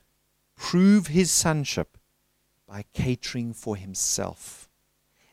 prove 0.57 1.09
his 1.09 1.31
sonship 1.31 1.97
by 2.67 2.85
catering 2.93 3.53
for 3.53 3.77
himself. 3.77 4.69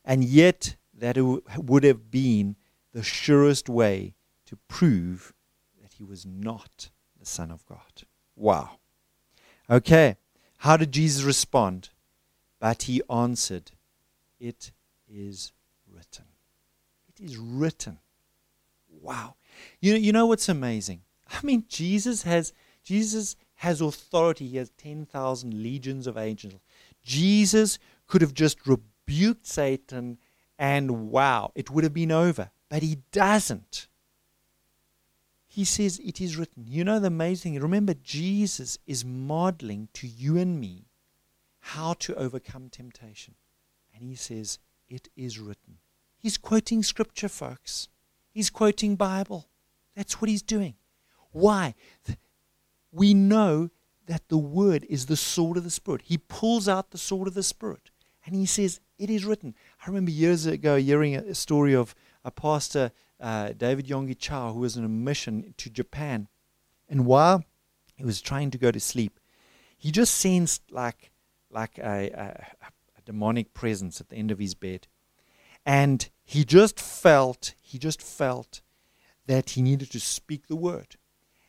And 0.03 0.23
yet, 0.23 0.75
that 0.93 1.17
would 1.17 1.83
have 1.83 2.11
been 2.11 2.55
the 2.93 3.03
surest 3.03 3.67
way 3.67 4.15
to 4.45 4.57
prove 4.67 5.33
that 5.81 5.93
he 5.93 6.03
was 6.03 6.25
not 6.25 6.89
Son 7.27 7.51
of 7.51 7.65
God. 7.65 8.03
Wow. 8.35 8.79
Okay, 9.69 10.17
how 10.59 10.77
did 10.77 10.91
Jesus 10.91 11.23
respond? 11.23 11.89
But 12.59 12.83
he 12.83 13.01
answered, 13.09 13.71
It 14.39 14.71
is 15.07 15.51
written. 15.91 16.25
It 17.07 17.23
is 17.23 17.37
written. 17.37 17.99
Wow. 19.01 19.35
You 19.79 19.95
you 19.95 20.11
know 20.11 20.25
what's 20.25 20.49
amazing? 20.49 21.01
I 21.27 21.39
mean, 21.43 21.65
Jesus 21.67 22.23
has 22.23 22.53
Jesus 22.83 23.35
has 23.55 23.81
authority. 23.81 24.47
He 24.47 24.57
has 24.57 24.69
10,000 24.77 25.63
legions 25.63 26.07
of 26.07 26.17
angels. 26.17 26.59
Jesus 27.03 27.79
could 28.05 28.21
have 28.21 28.33
just 28.33 28.67
rebuked 28.67 29.47
Satan 29.47 30.17
and 30.57 31.09
wow, 31.09 31.51
it 31.55 31.69
would 31.69 31.83
have 31.83 31.93
been 31.93 32.11
over. 32.11 32.51
But 32.69 32.83
he 32.83 32.99
doesn't 33.11 33.87
he 35.55 35.63
says, 35.63 36.01
It 36.03 36.19
is 36.19 36.35
written. 36.35 36.65
You 36.67 36.83
know 36.83 36.99
the 36.99 37.07
amazing 37.07 37.53
thing? 37.53 37.61
Remember, 37.61 37.93
Jesus 37.93 38.77
is 38.85 39.05
modeling 39.05 39.87
to 39.93 40.05
you 40.05 40.37
and 40.37 40.59
me 40.59 40.89
how 41.61 41.93
to 41.93 42.13
overcome 42.15 42.67
temptation. 42.67 43.35
And 43.93 44.03
he 44.03 44.15
says, 44.15 44.59
It 44.89 45.07
is 45.15 45.39
written. 45.39 45.77
He's 46.17 46.37
quoting 46.37 46.83
scripture, 46.83 47.29
folks. 47.29 47.87
He's 48.33 48.49
quoting 48.49 48.97
Bible. 48.97 49.47
That's 49.95 50.19
what 50.19 50.29
he's 50.29 50.41
doing. 50.41 50.75
Why? 51.31 51.73
We 52.91 53.13
know 53.13 53.69
that 54.07 54.27
the 54.27 54.37
word 54.37 54.85
is 54.89 55.05
the 55.05 55.15
sword 55.15 55.55
of 55.55 55.63
the 55.63 55.69
Spirit. 55.69 56.01
He 56.03 56.17
pulls 56.17 56.67
out 56.67 56.91
the 56.91 56.97
sword 56.97 57.29
of 57.29 57.33
the 57.33 57.43
Spirit 57.43 57.91
and 58.25 58.35
he 58.35 58.45
says, 58.45 58.81
It 58.97 59.09
is 59.09 59.23
written. 59.23 59.55
I 59.81 59.87
remember 59.87 60.11
years 60.11 60.45
ago 60.45 60.75
hearing 60.75 61.15
a 61.15 61.33
story 61.33 61.73
of 61.73 61.95
a 62.25 62.31
pastor 62.31 62.91
uh, 63.19 63.49
David 63.53 63.87
Yonggi 63.87 64.17
Cho, 64.17 64.53
who 64.53 64.59
was 64.59 64.77
on 64.77 64.83
a 64.83 64.89
mission 64.89 65.53
to 65.57 65.69
Japan. 65.69 66.27
And 66.89 67.05
while 67.05 67.43
he 67.95 68.03
was 68.03 68.21
trying 68.21 68.51
to 68.51 68.57
go 68.57 68.71
to 68.71 68.79
sleep, 68.79 69.19
he 69.77 69.91
just 69.91 70.13
sensed 70.13 70.61
like, 70.71 71.11
like 71.49 71.77
a, 71.77 72.09
a, 72.09 72.67
a 72.97 73.01
demonic 73.05 73.53
presence 73.53 73.99
at 74.01 74.09
the 74.09 74.15
end 74.15 74.31
of 74.31 74.39
his 74.39 74.55
bed. 74.55 74.87
And 75.65 76.09
he 76.23 76.43
just 76.43 76.79
felt, 76.79 77.55
he 77.59 77.77
just 77.77 78.01
felt 78.01 78.61
that 79.25 79.51
he 79.51 79.61
needed 79.61 79.91
to 79.91 79.99
speak 79.99 80.47
the 80.47 80.55
word. 80.55 80.97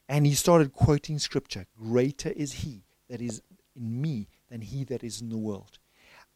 And 0.09 0.27
he 0.27 0.35
started 0.35 0.73
quoting 0.73 1.19
scripture 1.19 1.67
Greater 1.77 2.31
is 2.31 2.53
he 2.55 2.85
that 3.09 3.21
is 3.21 3.43
in 3.75 4.01
me 4.01 4.29
than 4.51 4.63
he 4.63 4.85
that 4.85 5.03
is 5.03 5.21
in 5.21 5.29
the 5.29 5.37
world. 5.39 5.79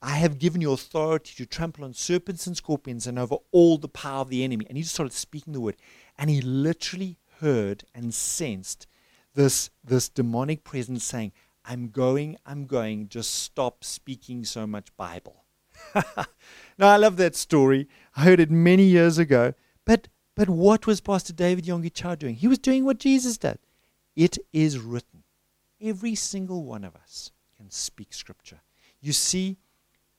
I 0.02 0.12
have 0.12 0.38
given 0.38 0.60
you 0.60 0.72
authority 0.72 1.34
to 1.36 1.46
trample 1.46 1.84
on 1.84 1.92
serpents 1.92 2.46
and 2.46 2.56
scorpions 2.56 3.06
and 3.06 3.18
over 3.18 3.36
all 3.52 3.76
the 3.76 3.88
power 3.88 4.20
of 4.20 4.30
the 4.30 4.42
enemy. 4.42 4.66
And 4.68 4.76
he 4.76 4.82
just 4.82 4.94
started 4.94 5.12
speaking 5.12 5.52
the 5.52 5.60
word. 5.60 5.76
And 6.16 6.30
he 6.30 6.40
literally 6.40 7.18
heard 7.40 7.84
and 7.94 8.14
sensed 8.14 8.86
this, 9.34 9.70
this 9.84 10.08
demonic 10.08 10.64
presence 10.64 11.04
saying, 11.04 11.32
I'm 11.64 11.88
going, 11.88 12.38
I'm 12.46 12.66
going, 12.66 13.08
just 13.08 13.34
stop 13.34 13.84
speaking 13.84 14.44
so 14.44 14.66
much 14.66 14.96
Bible. 14.96 15.44
now, 15.94 16.88
I 16.88 16.96
love 16.96 17.16
that 17.18 17.36
story. 17.36 17.88
I 18.16 18.22
heard 18.22 18.40
it 18.40 18.50
many 18.50 18.84
years 18.84 19.18
ago. 19.18 19.52
But, 19.84 20.08
but 20.34 20.48
what 20.48 20.86
was 20.86 21.00
Pastor 21.00 21.34
David 21.34 21.66
Yonggi 21.66 21.92
Cho 21.92 22.14
doing? 22.14 22.36
He 22.36 22.48
was 22.48 22.58
doing 22.58 22.84
what 22.84 22.98
Jesus 22.98 23.36
did. 23.36 23.58
It 24.16 24.38
is 24.52 24.78
written. 24.78 25.24
Every 25.80 26.14
single 26.14 26.64
one 26.64 26.84
of 26.84 26.96
us 26.96 27.32
can 27.56 27.70
speak 27.70 28.12
scripture. 28.12 28.60
You 29.00 29.12
see, 29.12 29.58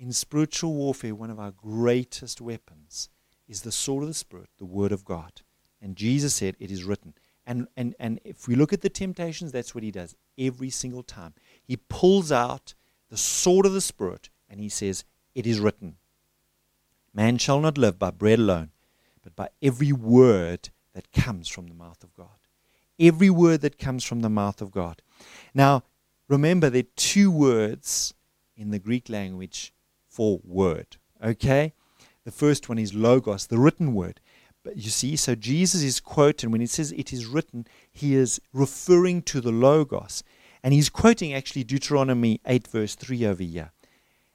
in 0.02 0.12
spiritual 0.12 0.74
warfare, 0.74 1.14
one 1.14 1.30
of 1.30 1.40
our 1.40 1.52
greatest 1.52 2.42
weapons 2.42 3.10
is 3.48 3.62
the 3.62 3.72
sword 3.72 4.02
of 4.02 4.10
the 4.10 4.16
Spirit, 4.16 4.50
the 4.58 4.66
Word 4.66 4.92
of 4.92 5.06
God. 5.06 5.44
And 5.80 5.96
Jesus 5.96 6.34
said, 6.34 6.56
It 6.60 6.72
is 6.72 6.84
written. 6.84 7.14
And, 7.46 7.68
and, 7.78 7.94
and 8.00 8.20
if 8.24 8.48
we 8.48 8.56
look 8.56 8.74
at 8.74 8.82
the 8.82 8.90
temptations, 8.90 9.52
that's 9.52 9.76
what 9.76 9.84
he 9.84 9.92
does 9.92 10.16
every 10.40 10.72
single 10.72 11.04
time. 11.04 11.36
He 11.64 11.78
pulls 11.78 12.32
out 12.32 12.74
the 13.10 13.18
sword 13.18 13.68
of 13.68 13.74
the 13.74 13.82
Spirit 13.82 14.32
and 14.50 14.60
he 14.60 14.70
says, 14.70 15.06
It 15.36 15.46
is 15.46 15.60
written. 15.60 15.98
Man 17.14 17.38
shall 17.38 17.60
not 17.60 17.78
live 17.78 18.00
by 18.00 18.10
bread 18.10 18.40
alone, 18.40 18.72
but 19.22 19.36
by 19.36 19.50
every 19.62 19.92
word 19.92 20.70
that 20.96 21.12
comes 21.12 21.48
from 21.48 21.68
the 21.68 21.76
mouth 21.76 22.04
of 22.04 22.16
God. 22.16 22.40
Every 23.00 23.30
word 23.30 23.62
that 23.62 23.78
comes 23.78 24.04
from 24.04 24.22
the 24.22 24.30
mouth 24.30 24.64
of 24.64 24.72
God. 24.72 25.04
Now, 25.54 25.84
remember, 26.28 26.72
there 26.72 26.82
are 26.82 26.96
two 26.96 27.30
words 27.30 28.16
in 28.58 28.72
the 28.72 28.80
Greek 28.80 29.08
language 29.08 29.74
for 30.12 30.42
word. 30.44 30.98
Okay? 31.24 31.74
The 32.26 32.32
first 32.32 32.70
one 32.70 32.78
is 32.78 32.94
logos, 32.94 33.48
the 33.48 33.58
written 33.58 33.94
word. 33.94 34.20
But 34.64 34.78
you 34.78 34.92
see, 34.92 35.16
so 35.16 35.34
Jesus 35.34 35.82
is 35.82 36.00
quoting, 36.00 36.52
when 36.52 36.62
he 36.62 36.68
says 36.68 36.92
it 36.92 37.12
is 37.12 37.26
written, 37.26 37.66
he 37.92 38.14
is 38.14 38.40
referring 38.54 39.24
to 39.24 39.42
the 39.42 39.52
logos. 39.52 40.24
And 40.62 40.74
he's 40.74 40.90
quoting 40.90 41.34
actually 41.34 41.64
Deuteronomy 41.64 42.40
8, 42.46 42.68
verse 42.68 42.94
3 42.94 43.26
over 43.26 43.42
here. 43.42 43.72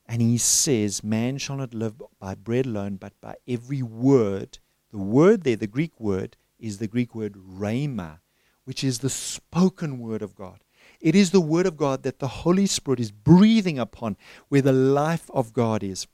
And 0.07 0.21
he 0.21 0.39
says, 0.39 1.05
Man 1.05 1.39
shall 1.39 1.57
not 1.57 1.75
live 1.75 2.01
by 2.19 2.35
bread 2.35 2.67
alone, 2.67 2.97
but 2.97 3.13
by 3.21 3.37
every 3.47 3.83
word. 3.83 4.59
The 4.91 4.99
word 4.99 5.45
there, 5.45 5.57
the 5.57 5.67
Greek 5.67 6.01
word, 6.01 6.37
is 6.59 6.79
the 6.79 6.89
Greek 6.89 7.15
word 7.15 7.35
rhema, 7.35 8.21
which 8.65 8.83
is 8.83 9.01
the 9.01 9.11
spoken 9.11 9.99
word 9.99 10.23
of 10.23 10.35
God. 10.35 10.61
It 11.07 11.15
is 11.15 11.31
the 11.31 11.41
word 11.41 11.67
of 11.67 11.77
God 11.77 12.03
that 12.03 12.19
the 12.19 12.43
Holy 12.43 12.67
Spirit 12.67 12.99
is 12.99 13.13
breathing 13.13 13.79
upon, 13.79 14.17
where 14.49 14.61
the 14.61 14.73
life 14.73 15.31
of 15.31 15.53
God 15.53 15.85
is. 15.85 16.09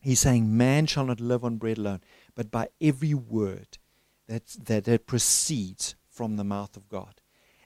He's 0.00 0.20
saying, 0.20 0.56
Man 0.56 0.86
shall 0.86 1.04
not 1.04 1.20
live 1.20 1.44
on 1.44 1.58
bread 1.58 1.76
alone, 1.76 2.00
but 2.34 2.50
by 2.50 2.68
every 2.80 3.12
word 3.12 3.76
that, 4.26 4.56
that, 4.64 4.84
that 4.84 5.06
proceeds 5.06 5.96
from 6.08 6.36
the 6.36 6.44
mouth 6.44 6.78
of 6.78 6.88
God. 6.88 7.20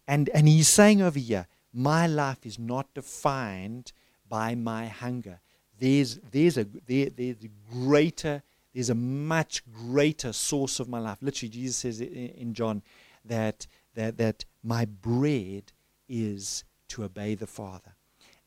And, 0.08 0.28
and 0.30 0.48
he's 0.48 0.66
saying 0.66 1.00
over 1.00 1.20
here, 1.20 1.46
My 1.72 2.08
life 2.08 2.44
is 2.44 2.58
not 2.58 2.92
defined 2.94 3.92
by 4.28 4.56
my 4.56 4.88
hunger. 4.88 5.38
There's, 5.78 6.18
there's, 6.32 6.58
a, 6.58 6.64
there, 6.64 7.10
there's 7.10 7.44
a 7.44 7.72
greater, 7.72 8.42
there's 8.74 8.90
a 8.90 8.96
much 8.96 9.62
greater 9.72 10.32
source 10.32 10.80
of 10.80 10.88
my 10.88 10.98
life. 10.98 11.18
Literally, 11.20 11.50
Jesus 11.50 11.76
says 11.76 12.00
in 12.00 12.54
John 12.54 12.82
that, 13.24 13.68
that, 13.94 14.16
that 14.16 14.44
my 14.64 14.84
bread 14.84 15.70
is 16.10 16.64
to 16.88 17.04
obey 17.04 17.34
the 17.34 17.46
Father. 17.46 17.94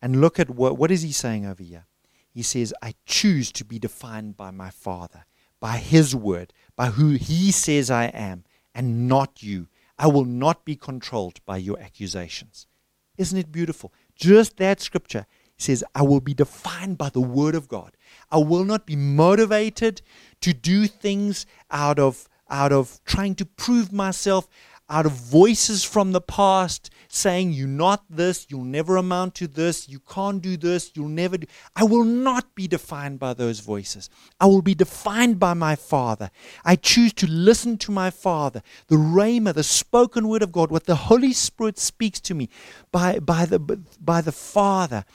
And 0.02 0.20
look 0.22 0.40
at 0.40 0.50
what, 0.50 0.78
what 0.78 0.92
is 0.92 1.02
he 1.02 1.12
saying 1.12 1.46
over 1.46 1.64
here? 1.64 1.86
He 2.30 2.44
says, 2.44 2.74
I 2.82 2.94
choose 3.06 3.52
to 3.54 3.64
be 3.64 3.80
defined 3.80 4.36
by 4.36 4.52
my 4.52 4.70
Father, 4.70 5.26
by 5.60 5.78
his 5.78 6.16
word, 6.16 6.52
by 6.76 6.88
who 6.88 7.12
he 7.12 7.52
says 7.52 7.90
I 7.90 8.06
am, 8.06 8.44
and 8.76 9.08
not 9.08 9.42
you. 9.42 9.68
I 9.98 10.08
will 10.08 10.26
not 10.26 10.66
be 10.66 10.76
controlled 10.76 11.40
by 11.46 11.58
your 11.58 11.80
accusations. 11.80 12.68
Isn't 13.18 13.38
it 13.38 13.52
beautiful? 13.52 13.94
Just 14.16 14.58
that 14.58 14.82
scripture 14.82 15.26
says, 15.58 15.84
I 15.94 16.02
will 16.02 16.20
be 16.20 16.34
defined 16.34 16.98
by 16.98 17.10
the 17.10 17.22
Word 17.22 17.56
of 17.56 17.68
God. 17.68 17.96
I 18.32 18.38
will 18.38 18.66
not 18.66 18.86
be 18.86 18.96
motivated 18.96 20.02
to 20.42 20.54
do 20.54 20.88
things 20.88 21.46
out 21.72 22.00
of, 22.00 22.28
out 22.50 22.72
of 22.72 23.00
trying 23.06 23.36
to 23.36 23.46
prove 23.46 23.94
myself, 23.94 24.48
out 24.94 25.08
of 25.08 25.12
voices 25.14 25.84
from 25.84 26.12
the 26.12 26.22
past 26.22 26.92
saying, 27.08 27.52
You're 27.52 27.68
not 27.68 28.04
this, 28.12 28.46
you'll 28.48 28.64
never 28.64 28.96
amount 28.96 29.34
to 29.36 29.48
this, 29.48 29.90
you 29.90 30.00
can't 30.00 30.40
do 30.40 30.56
this, 30.56 30.92
you'll 30.94 31.08
never 31.08 31.36
do. 31.36 31.48
I 31.76 31.84
will 31.84 32.04
not 32.04 32.54
be 32.54 32.68
defined 32.68 33.18
by 33.18 33.34
those 33.34 33.60
voices. 33.60 34.08
I 34.40 34.46
will 34.46 34.62
be 34.62 34.76
defined 34.76 35.40
by 35.40 35.56
my 35.56 35.76
Father. 35.76 36.30
I 36.64 36.76
choose 36.76 37.12
to 37.14 37.28
listen 37.28 37.80
to 37.80 37.92
my 37.92 38.12
Father, 38.12 38.62
the 38.86 38.98
Rhema, 38.98 39.56
the 39.56 39.64
spoken 39.64 40.28
word 40.28 40.44
of 40.44 40.52
God, 40.52 40.70
what 40.70 40.86
the 40.86 40.96
Holy 40.96 41.34
Spirit 41.34 41.80
speaks 41.80 42.20
to 42.22 42.36
me 42.36 42.48
by, 42.92 43.18
by, 43.18 43.46
the, 43.46 43.60
by 44.00 44.22
the 44.22 44.32
Father. 44.32 45.06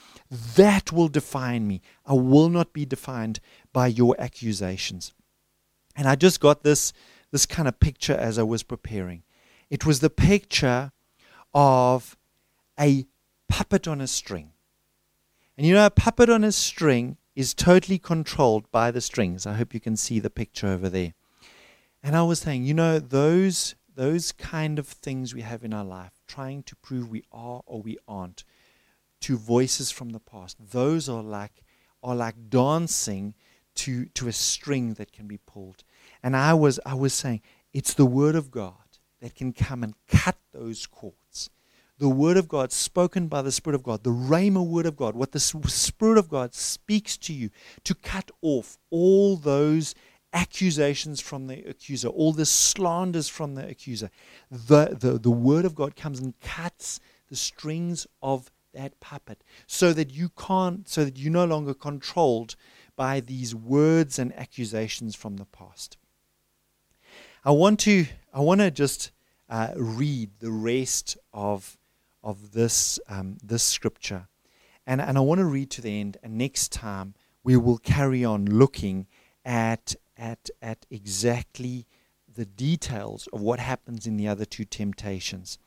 That 0.57 0.91
will 0.91 1.07
define 1.07 1.65
me. 1.67 1.81
I 2.05 2.15
will 2.15 2.49
not 2.49 2.73
be 2.73 2.85
defined 2.85 3.39
by 3.71 3.87
your 3.87 4.13
accusations. 4.19 5.13
And 5.95 6.05
I 6.05 6.15
just 6.15 6.41
got 6.41 6.63
this, 6.63 6.91
this 7.31 7.45
kind 7.45 7.69
of 7.69 7.79
picture 7.79 8.13
as 8.13 8.37
I 8.37 8.43
was 8.43 8.61
preparing. 8.61 9.23
It 9.69 9.85
was 9.85 9.99
the 9.99 10.09
picture 10.09 10.91
of 11.53 12.17
a 12.79 13.05
puppet 13.47 13.87
on 13.87 14.01
a 14.01 14.07
string. 14.07 14.51
And 15.57 15.67
you 15.67 15.73
know, 15.73 15.85
a 15.85 15.91
puppet 15.91 16.29
on 16.29 16.43
a 16.43 16.51
string 16.51 17.17
is 17.35 17.53
totally 17.53 17.99
controlled 17.99 18.71
by 18.71 18.91
the 18.91 19.01
strings. 19.01 19.45
I 19.45 19.53
hope 19.53 19.73
you 19.73 19.79
can 19.79 19.95
see 19.95 20.19
the 20.19 20.29
picture 20.29 20.67
over 20.67 20.89
there. 20.89 21.13
And 22.01 22.15
I 22.15 22.23
was 22.23 22.39
saying, 22.39 22.63
you 22.63 22.73
know, 22.73 22.99
those 22.99 23.75
those 23.95 24.31
kind 24.31 24.79
of 24.79 24.87
things 24.87 25.33
we 25.33 25.41
have 25.41 25.65
in 25.65 25.73
our 25.73 25.83
life, 25.83 26.13
trying 26.25 26.63
to 26.63 26.75
prove 26.77 27.09
we 27.09 27.23
are 27.33 27.61
or 27.65 27.81
we 27.81 27.97
aren't, 28.07 28.45
to 29.19 29.35
voices 29.37 29.91
from 29.91 30.11
the 30.11 30.19
past. 30.21 30.55
Those 30.71 31.09
are 31.09 31.21
like 31.21 31.63
are 32.01 32.15
like 32.15 32.49
dancing 32.49 33.35
to 33.75 34.05
to 34.05 34.27
a 34.27 34.31
string 34.31 34.93
that 34.93 35.11
can 35.11 35.27
be 35.27 35.37
pulled. 35.37 35.83
And 36.23 36.35
I 36.35 36.53
was 36.53 36.79
I 36.85 36.93
was 36.93 37.13
saying 37.13 37.41
it's 37.73 37.93
the 37.93 38.05
word 38.05 38.35
of 38.35 38.49
God 38.51 38.88
that 39.21 39.35
can 39.35 39.53
come 39.53 39.83
and 39.83 39.93
cut 40.07 40.37
those 40.51 40.85
cords. 40.85 41.49
The 41.97 42.09
word 42.09 42.37
of 42.37 42.47
God 42.47 42.71
spoken 42.71 43.27
by 43.27 43.41
the 43.41 43.51
Spirit 43.51 43.75
of 43.75 43.83
God, 43.83 44.03
the 44.03 44.09
Rhema 44.11 44.65
word 44.65 44.85
of 44.85 44.95
God, 44.95 45.15
what 45.15 45.33
the 45.33 45.39
Spirit 45.39 46.17
of 46.17 46.29
God 46.29 46.53
speaks 46.53 47.17
to 47.17 47.33
you 47.33 47.49
to 47.83 47.93
cut 47.93 48.31
off 48.41 48.77
all 48.89 49.35
those 49.35 49.95
accusations 50.31 51.19
from 51.19 51.47
the 51.47 51.61
accuser, 51.67 52.07
all 52.07 52.31
the 52.31 52.45
slanders 52.45 53.27
from 53.27 53.55
the 53.55 53.67
accuser. 53.67 54.09
The, 54.49 54.97
the, 54.97 55.19
the 55.19 55.31
word 55.31 55.65
of 55.65 55.75
God 55.75 55.97
comes 55.97 56.19
and 56.19 56.39
cuts 56.39 57.01
the 57.27 57.35
strings 57.35 58.07
of 58.21 58.49
that 58.73 58.99
puppet 58.99 59.43
so 59.67 59.91
that 59.93 60.11
you 60.11 60.29
can't 60.29 60.87
so 60.87 61.03
that 61.03 61.17
you're 61.17 61.33
no 61.33 61.45
longer 61.45 61.73
controlled 61.73 62.55
by 62.95 63.19
these 63.19 63.55
words 63.55 64.19
and 64.19 64.33
accusations 64.37 65.15
from 65.15 65.37
the 65.37 65.45
past 65.45 65.97
i 67.43 67.51
want 67.51 67.79
to 67.79 68.05
i 68.33 68.39
want 68.39 68.61
to 68.61 68.71
just 68.71 69.11
uh, 69.49 69.71
read 69.75 70.29
the 70.39 70.51
rest 70.51 71.17
of 71.33 71.77
of 72.23 72.51
this 72.51 72.99
um, 73.07 73.37
this 73.43 73.63
scripture 73.63 74.27
and 74.85 75.01
and 75.01 75.17
i 75.17 75.21
want 75.21 75.39
to 75.39 75.45
read 75.45 75.69
to 75.69 75.81
the 75.81 75.99
end 75.99 76.17
and 76.23 76.37
next 76.37 76.71
time 76.71 77.13
we 77.43 77.55
will 77.55 77.77
carry 77.77 78.23
on 78.23 78.45
looking 78.45 79.07
at 79.45 79.95
at 80.17 80.49
at 80.61 80.85
exactly 80.89 81.85
the 82.35 82.45
details 82.45 83.27
of 83.33 83.41
what 83.41 83.59
happens 83.59 84.05
in 84.05 84.17
the 84.17 84.27
other 84.27 84.45
two 84.45 84.65
temptations 84.65 85.57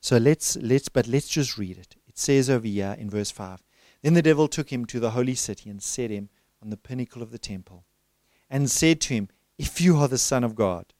so 0.00 0.16
let's 0.16 0.56
let's 0.56 0.88
but 0.88 1.06
let's 1.06 1.28
just 1.28 1.58
read 1.58 1.76
it 1.76 1.96
it 2.12 2.18
says 2.18 2.50
over 2.50 2.66
here 2.66 2.94
in 2.98 3.08
verse 3.08 3.30
5 3.30 3.62
Then 4.02 4.12
the 4.12 4.20
devil 4.20 4.46
took 4.46 4.70
him 4.70 4.84
to 4.86 5.00
the 5.00 5.12
holy 5.12 5.34
city 5.34 5.70
and 5.70 5.82
set 5.82 6.10
him 6.10 6.28
on 6.62 6.68
the 6.68 6.76
pinnacle 6.76 7.22
of 7.22 7.30
the 7.30 7.38
temple 7.38 7.86
and 8.50 8.70
said 8.70 9.00
to 9.02 9.14
him, 9.14 9.28
If 9.56 9.80
you 9.80 9.96
are 9.96 10.08
the 10.08 10.18
Son 10.18 10.44
of 10.44 10.54
God. 10.54 10.92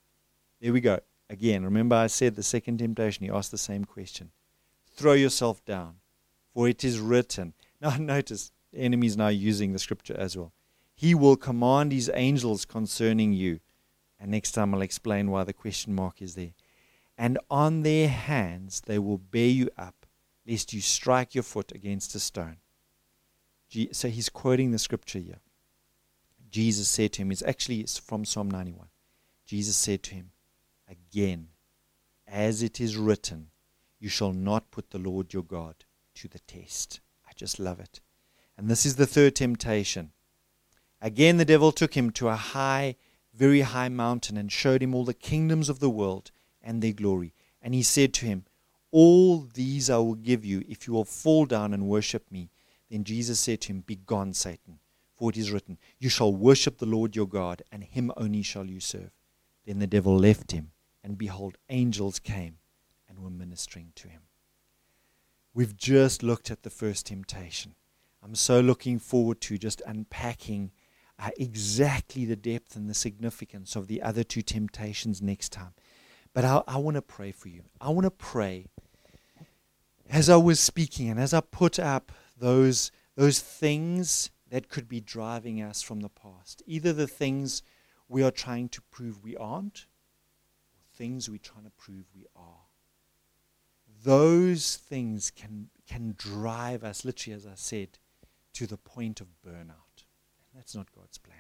There 0.63 0.73
we 0.73 0.81
go. 0.81 1.01
Again, 1.29 1.65
remember 1.65 1.97
I 1.97 2.07
said 2.07 2.37
the 2.37 2.43
second 2.45 2.79
temptation, 2.79 3.25
he 3.25 3.33
asked 3.33 3.51
the 3.51 3.59
same 3.59 3.85
question. 3.85 4.31
Throw 4.95 5.15
yourself 5.15 5.65
down, 5.65 5.97
for 6.55 6.69
it 6.69 6.85
is 6.85 7.01
written. 7.01 7.55
Now, 7.81 7.97
notice 7.97 8.53
the 8.73 8.79
enemy 8.79 9.09
is 9.09 9.17
now 9.17 9.27
using 9.27 9.73
the 9.73 9.81
scripture 9.81 10.15
as 10.17 10.37
well. 10.37 10.53
He 10.95 11.17
will 11.17 11.35
command 11.35 11.91
his 11.91 12.09
angels 12.15 12.65
concerning 12.65 13.33
you. 13.33 13.59
And 14.21 14.31
next 14.31 14.53
time 14.53 14.73
I'll 14.73 14.83
explain 14.83 15.33
why 15.33 15.43
the 15.43 15.53
question 15.53 15.97
mark 15.97 16.23
is 16.23 16.37
there. 16.37 16.53
And 17.19 17.41
on 17.51 17.83
their 17.83 18.07
hands 18.07 18.83
they 18.87 19.01
will 19.01 19.19
bear 19.19 19.49
you 19.49 19.69
up 19.77 20.07
lest 20.47 20.73
you 20.73 20.81
strike 20.81 21.35
your 21.35 21.43
foot 21.43 21.73
against 21.73 22.15
a 22.15 22.21
stone. 22.21 22.59
So 23.91 24.09
he's 24.09 24.29
quoting 24.29 24.71
the 24.71 24.79
scripture 24.79 25.19
here. 25.19 25.41
Jesus 26.51 26.89
said 26.89 27.15
to 27.15 27.23
him, 27.23 27.33
it's 27.33 27.43
actually 27.43 27.85
from 27.85 28.25
Psalm 28.25 28.49
91. 28.49 28.87
Jesus 29.45 29.75
said 29.75 30.05
to 30.05 30.15
him, 30.15 30.32
Again, 31.13 31.49
as 32.27 32.63
it 32.63 32.81
is 32.81 32.97
written, 32.97 33.49
you 33.99 34.09
shall 34.09 34.33
not 34.33 34.71
put 34.71 34.91
the 34.91 34.99
Lord 34.99 35.33
your 35.33 35.43
God 35.43 35.75
to 36.15 36.29
the 36.29 36.39
test. 36.41 37.01
I 37.27 37.33
just 37.37 37.59
love 37.59 37.81
it. 37.81 38.01
And 38.57 38.69
this 38.69 38.87
is 38.87 38.97
the 38.97 39.07
third 39.07 39.37
temptation. 39.37 40.13
Again, 41.01 41.37
the 41.37 41.45
devil 41.45 41.73
took 41.73 41.95
him 41.95 42.11
to 42.13 42.29
a 42.29 42.37
high, 42.37 42.97
very 43.35 43.61
high 43.61 43.89
mountain 43.89 44.37
and 44.37 44.51
showed 44.51 44.83
him 44.83 44.95
all 44.95 45.05
the 45.05 45.15
kingdoms 45.15 45.69
of 45.69 45.81
the 45.81 45.91
world 45.91 46.31
and 46.63 46.81
their 46.83 46.93
glory. 46.93 47.35
And 47.61 47.75
he 47.75 47.83
said 47.83 48.15
to 48.15 48.27
him, 48.27 48.45
all 48.93 49.49
these 49.55 49.89
I 49.89 49.97
will 49.97 50.15
give 50.15 50.45
you 50.45 50.63
if 50.69 50.87
you 50.87 50.93
will 50.93 51.07
fall 51.07 51.47
down 51.47 51.73
and 51.73 51.89
worship 51.89 52.31
me. 52.31 52.51
Then 52.91 53.05
Jesus 53.05 53.41
said 53.41 53.63
to 53.63 53.69
him, 53.73 53.81
Begone, 53.81 54.35
Satan, 54.35 54.79
for 55.17 55.31
it 55.31 55.39
is 55.39 55.51
written, 55.51 55.79
You 55.99 56.11
shall 56.11 56.33
worship 56.33 56.77
the 56.77 56.87
Lord 56.87 57.17
your 57.17 57.27
God, 57.27 57.63
and 57.73 57.83
him 57.83 58.13
only 58.19 58.43
shall 58.43 58.67
you 58.67 58.81
serve. 58.81 59.11
Then 59.65 59.79
the 59.79 59.87
devil 59.87 60.15
left 60.15 60.53
him, 60.53 60.73
and 61.03 61.19
behold, 61.19 61.59
angels 61.69 62.19
came 62.19 62.59
and 63.09 63.19
were 63.19 63.31
ministering 63.31 63.93
to 63.97 64.09
him. 64.09 64.23
we've 65.55 65.77
just 65.77 66.23
looked 66.23 66.51
at 66.51 66.63
the 66.63 66.71
first 66.71 67.07
temptation. 67.07 67.75
I'm 68.23 68.35
so 68.35 68.61
looking 68.61 68.99
forward 68.99 69.41
to 69.43 69.59
just 69.59 69.83
unpacking 69.87 70.71
uh, 71.19 71.31
exactly 71.37 72.25
the 72.25 72.37
depth 72.37 72.75
and 72.75 72.89
the 72.89 72.95
significance 72.95 73.77
of 73.77 73.87
the 73.87 74.01
other 74.01 74.25
two 74.25 74.43
temptations 74.43 75.21
next 75.21 75.51
time. 75.51 75.75
But 76.33 76.45
I, 76.45 76.63
I 76.67 76.79
want 76.79 76.95
to 76.95 77.03
pray 77.03 77.33
for 77.33 77.49
you. 77.49 77.65
I 77.81 77.91
want 77.91 78.05
to 78.05 78.11
pray 78.11 78.67
as 80.09 80.31
I 80.31 80.37
was 80.37 80.61
speaking 80.61 81.09
and 81.09 81.21
as 81.21 81.35
I 81.35 81.41
put 81.41 81.79
up 81.79 82.13
those, 82.39 82.91
those 83.17 83.41
things 83.41 84.31
that 84.51 84.69
could 84.69 84.89
be 84.89 85.01
driving 85.01 85.63
us 85.63 85.83
from 85.83 86.01
the 86.01 86.09
past, 86.09 86.63
either 86.67 86.93
the 86.93 87.07
things 87.07 87.63
we 88.09 88.23
are 88.23 88.31
trying 88.31 88.69
to 88.71 88.83
prove 88.91 89.23
we 89.23 89.37
aren't, 89.37 89.87
things 90.95 91.29
we're 91.29 91.39
trying 91.39 91.65
to 91.65 91.71
prove 91.71 92.05
we 92.15 92.27
are. 92.37 92.67
Those 94.05 94.77
things 94.77 95.31
can, 95.31 95.69
can 95.89 96.15
drive 96.17 96.83
us, 96.83 97.05
literally, 97.05 97.37
as 97.37 97.47
I 97.47 97.55
said, 97.55 97.99
to 98.55 98.67
the 98.67 98.77
point 98.77 99.21
of 99.21 99.29
burnout. 99.47 100.05
And 100.53 100.57
that's 100.57 100.75
not 100.75 100.93
God's 100.93 101.19
plan. 101.19 101.37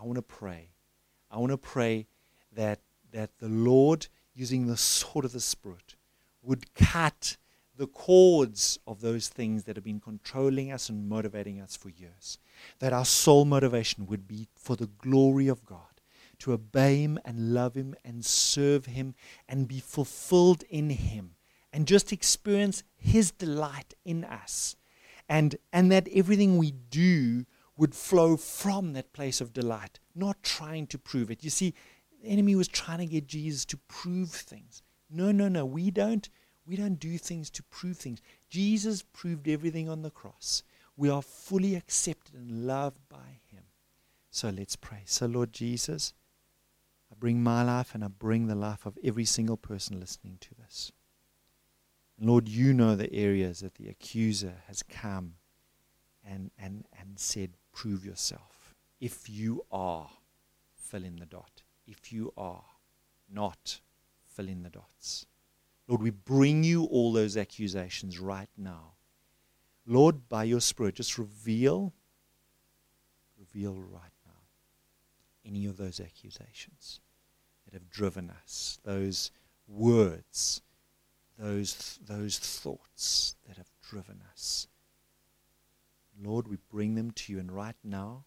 I 0.00 0.04
want 0.04 0.16
to 0.16 0.22
pray. 0.22 0.70
I 1.30 1.38
want 1.38 1.50
to 1.50 1.58
pray 1.58 2.06
that, 2.54 2.80
that 3.12 3.38
the 3.38 3.48
Lord, 3.48 4.06
using 4.34 4.66
the 4.66 4.76
sword 4.76 5.24
of 5.24 5.32
the 5.32 5.40
Spirit, 5.40 5.96
would 6.42 6.74
cut 6.74 7.36
the 7.76 7.86
cords 7.86 8.78
of 8.86 9.00
those 9.00 9.28
things 9.28 9.64
that 9.64 9.76
have 9.76 9.84
been 9.84 10.00
controlling 10.00 10.72
us 10.72 10.88
and 10.88 11.08
motivating 11.08 11.60
us 11.60 11.76
for 11.76 11.90
years. 11.90 12.38
That 12.80 12.92
our 12.92 13.04
sole 13.04 13.44
motivation 13.44 14.06
would 14.06 14.26
be 14.26 14.48
for 14.56 14.76
the 14.76 14.90
glory 14.98 15.48
of 15.48 15.64
God, 15.64 15.87
to 16.40 16.52
obey 16.52 17.02
Him 17.02 17.18
and 17.24 17.54
love 17.54 17.74
Him 17.74 17.94
and 18.04 18.24
serve 18.24 18.86
Him 18.86 19.14
and 19.48 19.68
be 19.68 19.80
fulfilled 19.80 20.64
in 20.70 20.90
Him 20.90 21.34
and 21.72 21.86
just 21.86 22.12
experience 22.12 22.82
His 22.96 23.30
delight 23.30 23.94
in 24.04 24.24
us 24.24 24.76
and, 25.28 25.56
and 25.72 25.92
that 25.92 26.08
everything 26.12 26.56
we 26.56 26.70
do 26.70 27.44
would 27.76 27.94
flow 27.94 28.36
from 28.36 28.92
that 28.92 29.12
place 29.12 29.40
of 29.40 29.52
delight, 29.52 30.00
not 30.14 30.42
trying 30.42 30.86
to 30.88 30.98
prove 30.98 31.30
it. 31.30 31.44
You 31.44 31.50
see, 31.50 31.74
the 32.22 32.28
enemy 32.28 32.56
was 32.56 32.68
trying 32.68 32.98
to 32.98 33.06
get 33.06 33.26
Jesus 33.26 33.64
to 33.66 33.76
prove 33.88 34.30
things. 34.30 34.82
No, 35.08 35.30
no, 35.30 35.48
no. 35.48 35.64
We 35.64 35.90
don't, 35.90 36.28
we 36.66 36.76
don't 36.76 36.98
do 36.98 37.18
things 37.18 37.50
to 37.50 37.62
prove 37.62 37.96
things. 37.96 38.20
Jesus 38.50 39.02
proved 39.02 39.48
everything 39.48 39.88
on 39.88 40.02
the 40.02 40.10
cross. 40.10 40.62
We 40.96 41.08
are 41.08 41.22
fully 41.22 41.76
accepted 41.76 42.34
and 42.34 42.66
loved 42.66 43.08
by 43.08 43.40
him. 43.46 43.62
So 44.30 44.50
let's 44.50 44.74
pray. 44.74 45.02
So, 45.06 45.26
Lord 45.26 45.52
Jesus, 45.52 46.12
bring 47.18 47.42
my 47.42 47.62
life 47.62 47.94
and 47.94 48.04
I 48.04 48.08
bring 48.08 48.46
the 48.46 48.54
life 48.54 48.86
of 48.86 48.98
every 49.02 49.24
single 49.24 49.56
person 49.56 50.00
listening 50.00 50.38
to 50.40 50.54
this. 50.54 50.92
And 52.18 52.28
Lord, 52.28 52.48
you 52.48 52.72
know 52.72 52.94
the 52.94 53.12
areas 53.12 53.60
that 53.60 53.74
the 53.74 53.88
accuser 53.88 54.54
has 54.66 54.82
come 54.82 55.34
and, 56.24 56.50
and, 56.58 56.84
and 56.98 57.18
said, 57.18 57.52
prove 57.72 58.04
yourself. 58.04 58.74
If 59.00 59.28
you 59.28 59.64
are, 59.70 60.10
fill 60.74 61.04
in 61.04 61.16
the 61.16 61.26
dot. 61.26 61.62
If 61.86 62.12
you 62.12 62.32
are 62.36 62.64
not, 63.32 63.80
fill 64.24 64.48
in 64.48 64.62
the 64.62 64.70
dots. 64.70 65.26
Lord, 65.86 66.02
we 66.02 66.10
bring 66.10 66.64
you 66.64 66.84
all 66.84 67.12
those 67.12 67.36
accusations 67.36 68.18
right 68.18 68.50
now. 68.56 68.94
Lord, 69.86 70.28
by 70.28 70.44
your 70.44 70.60
Spirit, 70.60 70.96
just 70.96 71.16
reveal, 71.16 71.94
reveal 73.38 73.74
right 73.74 74.12
now 74.26 74.32
any 75.46 75.64
of 75.64 75.78
those 75.78 75.98
accusations 75.98 77.00
that 77.68 77.74
have 77.74 77.90
driven 77.90 78.30
us, 78.30 78.78
those 78.84 79.30
words 79.66 80.62
those, 81.38 81.98
those 82.04 82.38
thoughts 82.38 83.36
that 83.46 83.56
have 83.56 83.70
driven 83.88 84.22
us. 84.32 84.66
Lord, 86.20 86.48
we 86.48 86.58
bring 86.70 86.96
them 86.96 87.12
to 87.12 87.32
you, 87.32 87.38
and 87.38 87.52
right 87.52 87.76
now, 87.84 88.24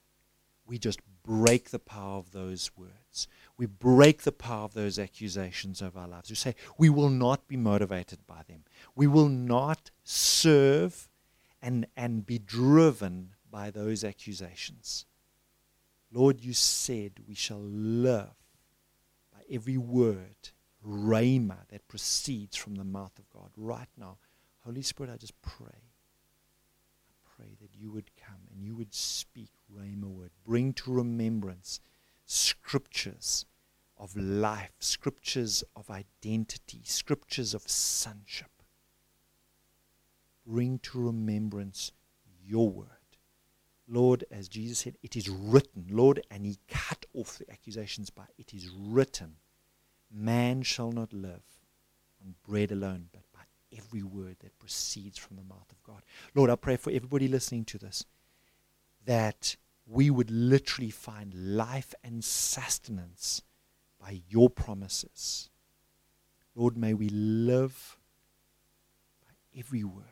we 0.65 0.77
just 0.79 1.01
break 1.23 1.69
the 1.69 1.79
power 1.79 2.17
of 2.17 2.31
those 2.31 2.71
words. 2.77 3.27
We 3.57 3.65
break 3.65 4.21
the 4.21 4.31
power 4.31 4.63
of 4.63 4.73
those 4.73 4.97
accusations 4.97 5.81
of 5.81 5.97
our 5.97 6.07
lives. 6.07 6.29
We 6.29 6.35
say, 6.35 6.55
we 6.77 6.89
will 6.89 7.09
not 7.09 7.47
be 7.47 7.57
motivated 7.57 8.25
by 8.25 8.43
them. 8.47 8.63
We 8.95 9.07
will 9.07 9.27
not 9.27 9.91
serve 10.03 11.09
and, 11.61 11.85
and 11.97 12.25
be 12.25 12.39
driven 12.39 13.31
by 13.51 13.71
those 13.71 14.05
accusations. 14.05 15.05
Lord, 16.13 16.41
you 16.41 16.53
said 16.53 17.11
we 17.27 17.35
shall 17.35 17.61
live 17.61 18.29
by 18.29 18.40
every 19.51 19.77
word 19.77 20.49
rhema 20.85 21.67
that 21.69 21.87
proceeds 21.87 22.55
from 22.55 22.75
the 22.75 22.83
mouth 22.83 23.17
of 23.19 23.29
God 23.29 23.51
right 23.55 23.89
now. 23.97 24.17
Holy 24.65 24.81
Spirit, 24.81 25.11
I 25.13 25.17
just 25.17 25.39
pray. 25.41 25.67
I 25.67 27.13
pray 27.35 27.55
that 27.61 27.75
you 27.75 27.91
would 27.91 28.11
come 28.15 28.47
and 28.51 28.63
you 28.63 28.75
would 28.75 28.93
speak 28.93 29.51
rhema 29.73 30.05
word. 30.05 30.31
Bring 30.45 30.73
to 30.73 30.91
remembrance 30.91 31.79
scriptures 32.25 33.45
of 33.97 34.15
life, 34.15 34.71
scriptures 34.79 35.63
of 35.75 35.89
identity, 35.89 36.81
scriptures 36.83 37.53
of 37.53 37.67
sonship. 37.69 38.49
Bring 40.45 40.79
to 40.79 40.99
remembrance 40.99 41.91
your 42.43 42.69
word. 42.69 42.87
Lord, 43.87 44.23
as 44.31 44.47
Jesus 44.47 44.79
said, 44.79 44.97
it 45.03 45.15
is 45.15 45.29
written. 45.29 45.85
Lord, 45.89 46.25
and 46.31 46.45
he 46.45 46.57
cut 46.67 47.05
off 47.13 47.37
the 47.37 47.51
accusations 47.51 48.09
by 48.09 48.23
it 48.37 48.53
is 48.53 48.69
written 48.69 49.35
Man 50.13 50.61
shall 50.63 50.91
not 50.91 51.13
live 51.13 51.43
on 52.23 52.35
bread 52.45 52.71
alone, 52.71 53.07
but 53.11 53.23
by 53.33 53.41
every 53.77 54.03
word 54.03 54.37
that 54.41 54.59
proceeds 54.59 55.17
from 55.17 55.37
the 55.37 55.43
mouth 55.43 55.71
of 55.71 55.81
God. 55.83 56.03
Lord, 56.35 56.49
I 56.49 56.55
pray 56.55 56.75
for 56.77 56.91
everybody 56.91 57.27
listening 57.27 57.65
to 57.65 57.77
this 57.77 58.05
that 59.05 59.55
we 59.87 60.09
would 60.09 60.29
literally 60.29 60.91
find 60.91 61.33
life 61.33 61.93
and 62.03 62.23
sustenance 62.23 63.41
by 63.99 64.21
your 64.29 64.49
promises. 64.49 65.49
Lord, 66.55 66.77
may 66.77 66.93
we 66.93 67.09
live 67.09 67.97
by 69.21 69.59
every 69.59 69.83
word 69.83 70.05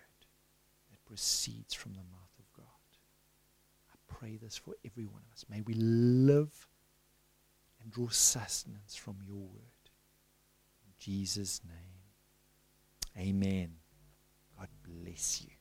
that 0.89 1.06
proceeds 1.06 1.74
from 1.74 1.93
the 1.93 2.00
mouth 2.00 2.34
of 2.39 2.52
God. 2.56 2.66
I 3.91 3.95
pray 4.08 4.38
this 4.38 4.58
for 4.58 4.76
every 4.86 5.06
one 5.06 5.22
of 5.28 5.34
us. 5.34 5.45
May 5.50 5.62
we 5.62 5.74
live 5.74 6.68
and 7.82 7.91
draw 7.91 8.10
sustenance 8.10 8.95
from 8.95 9.18
your 9.26 9.38
word. 9.38 9.78
Jesus' 11.00 11.62
name. 11.66 13.28
Amen. 13.28 13.76
God 14.58 14.68
bless 14.84 15.41
you. 15.41 15.59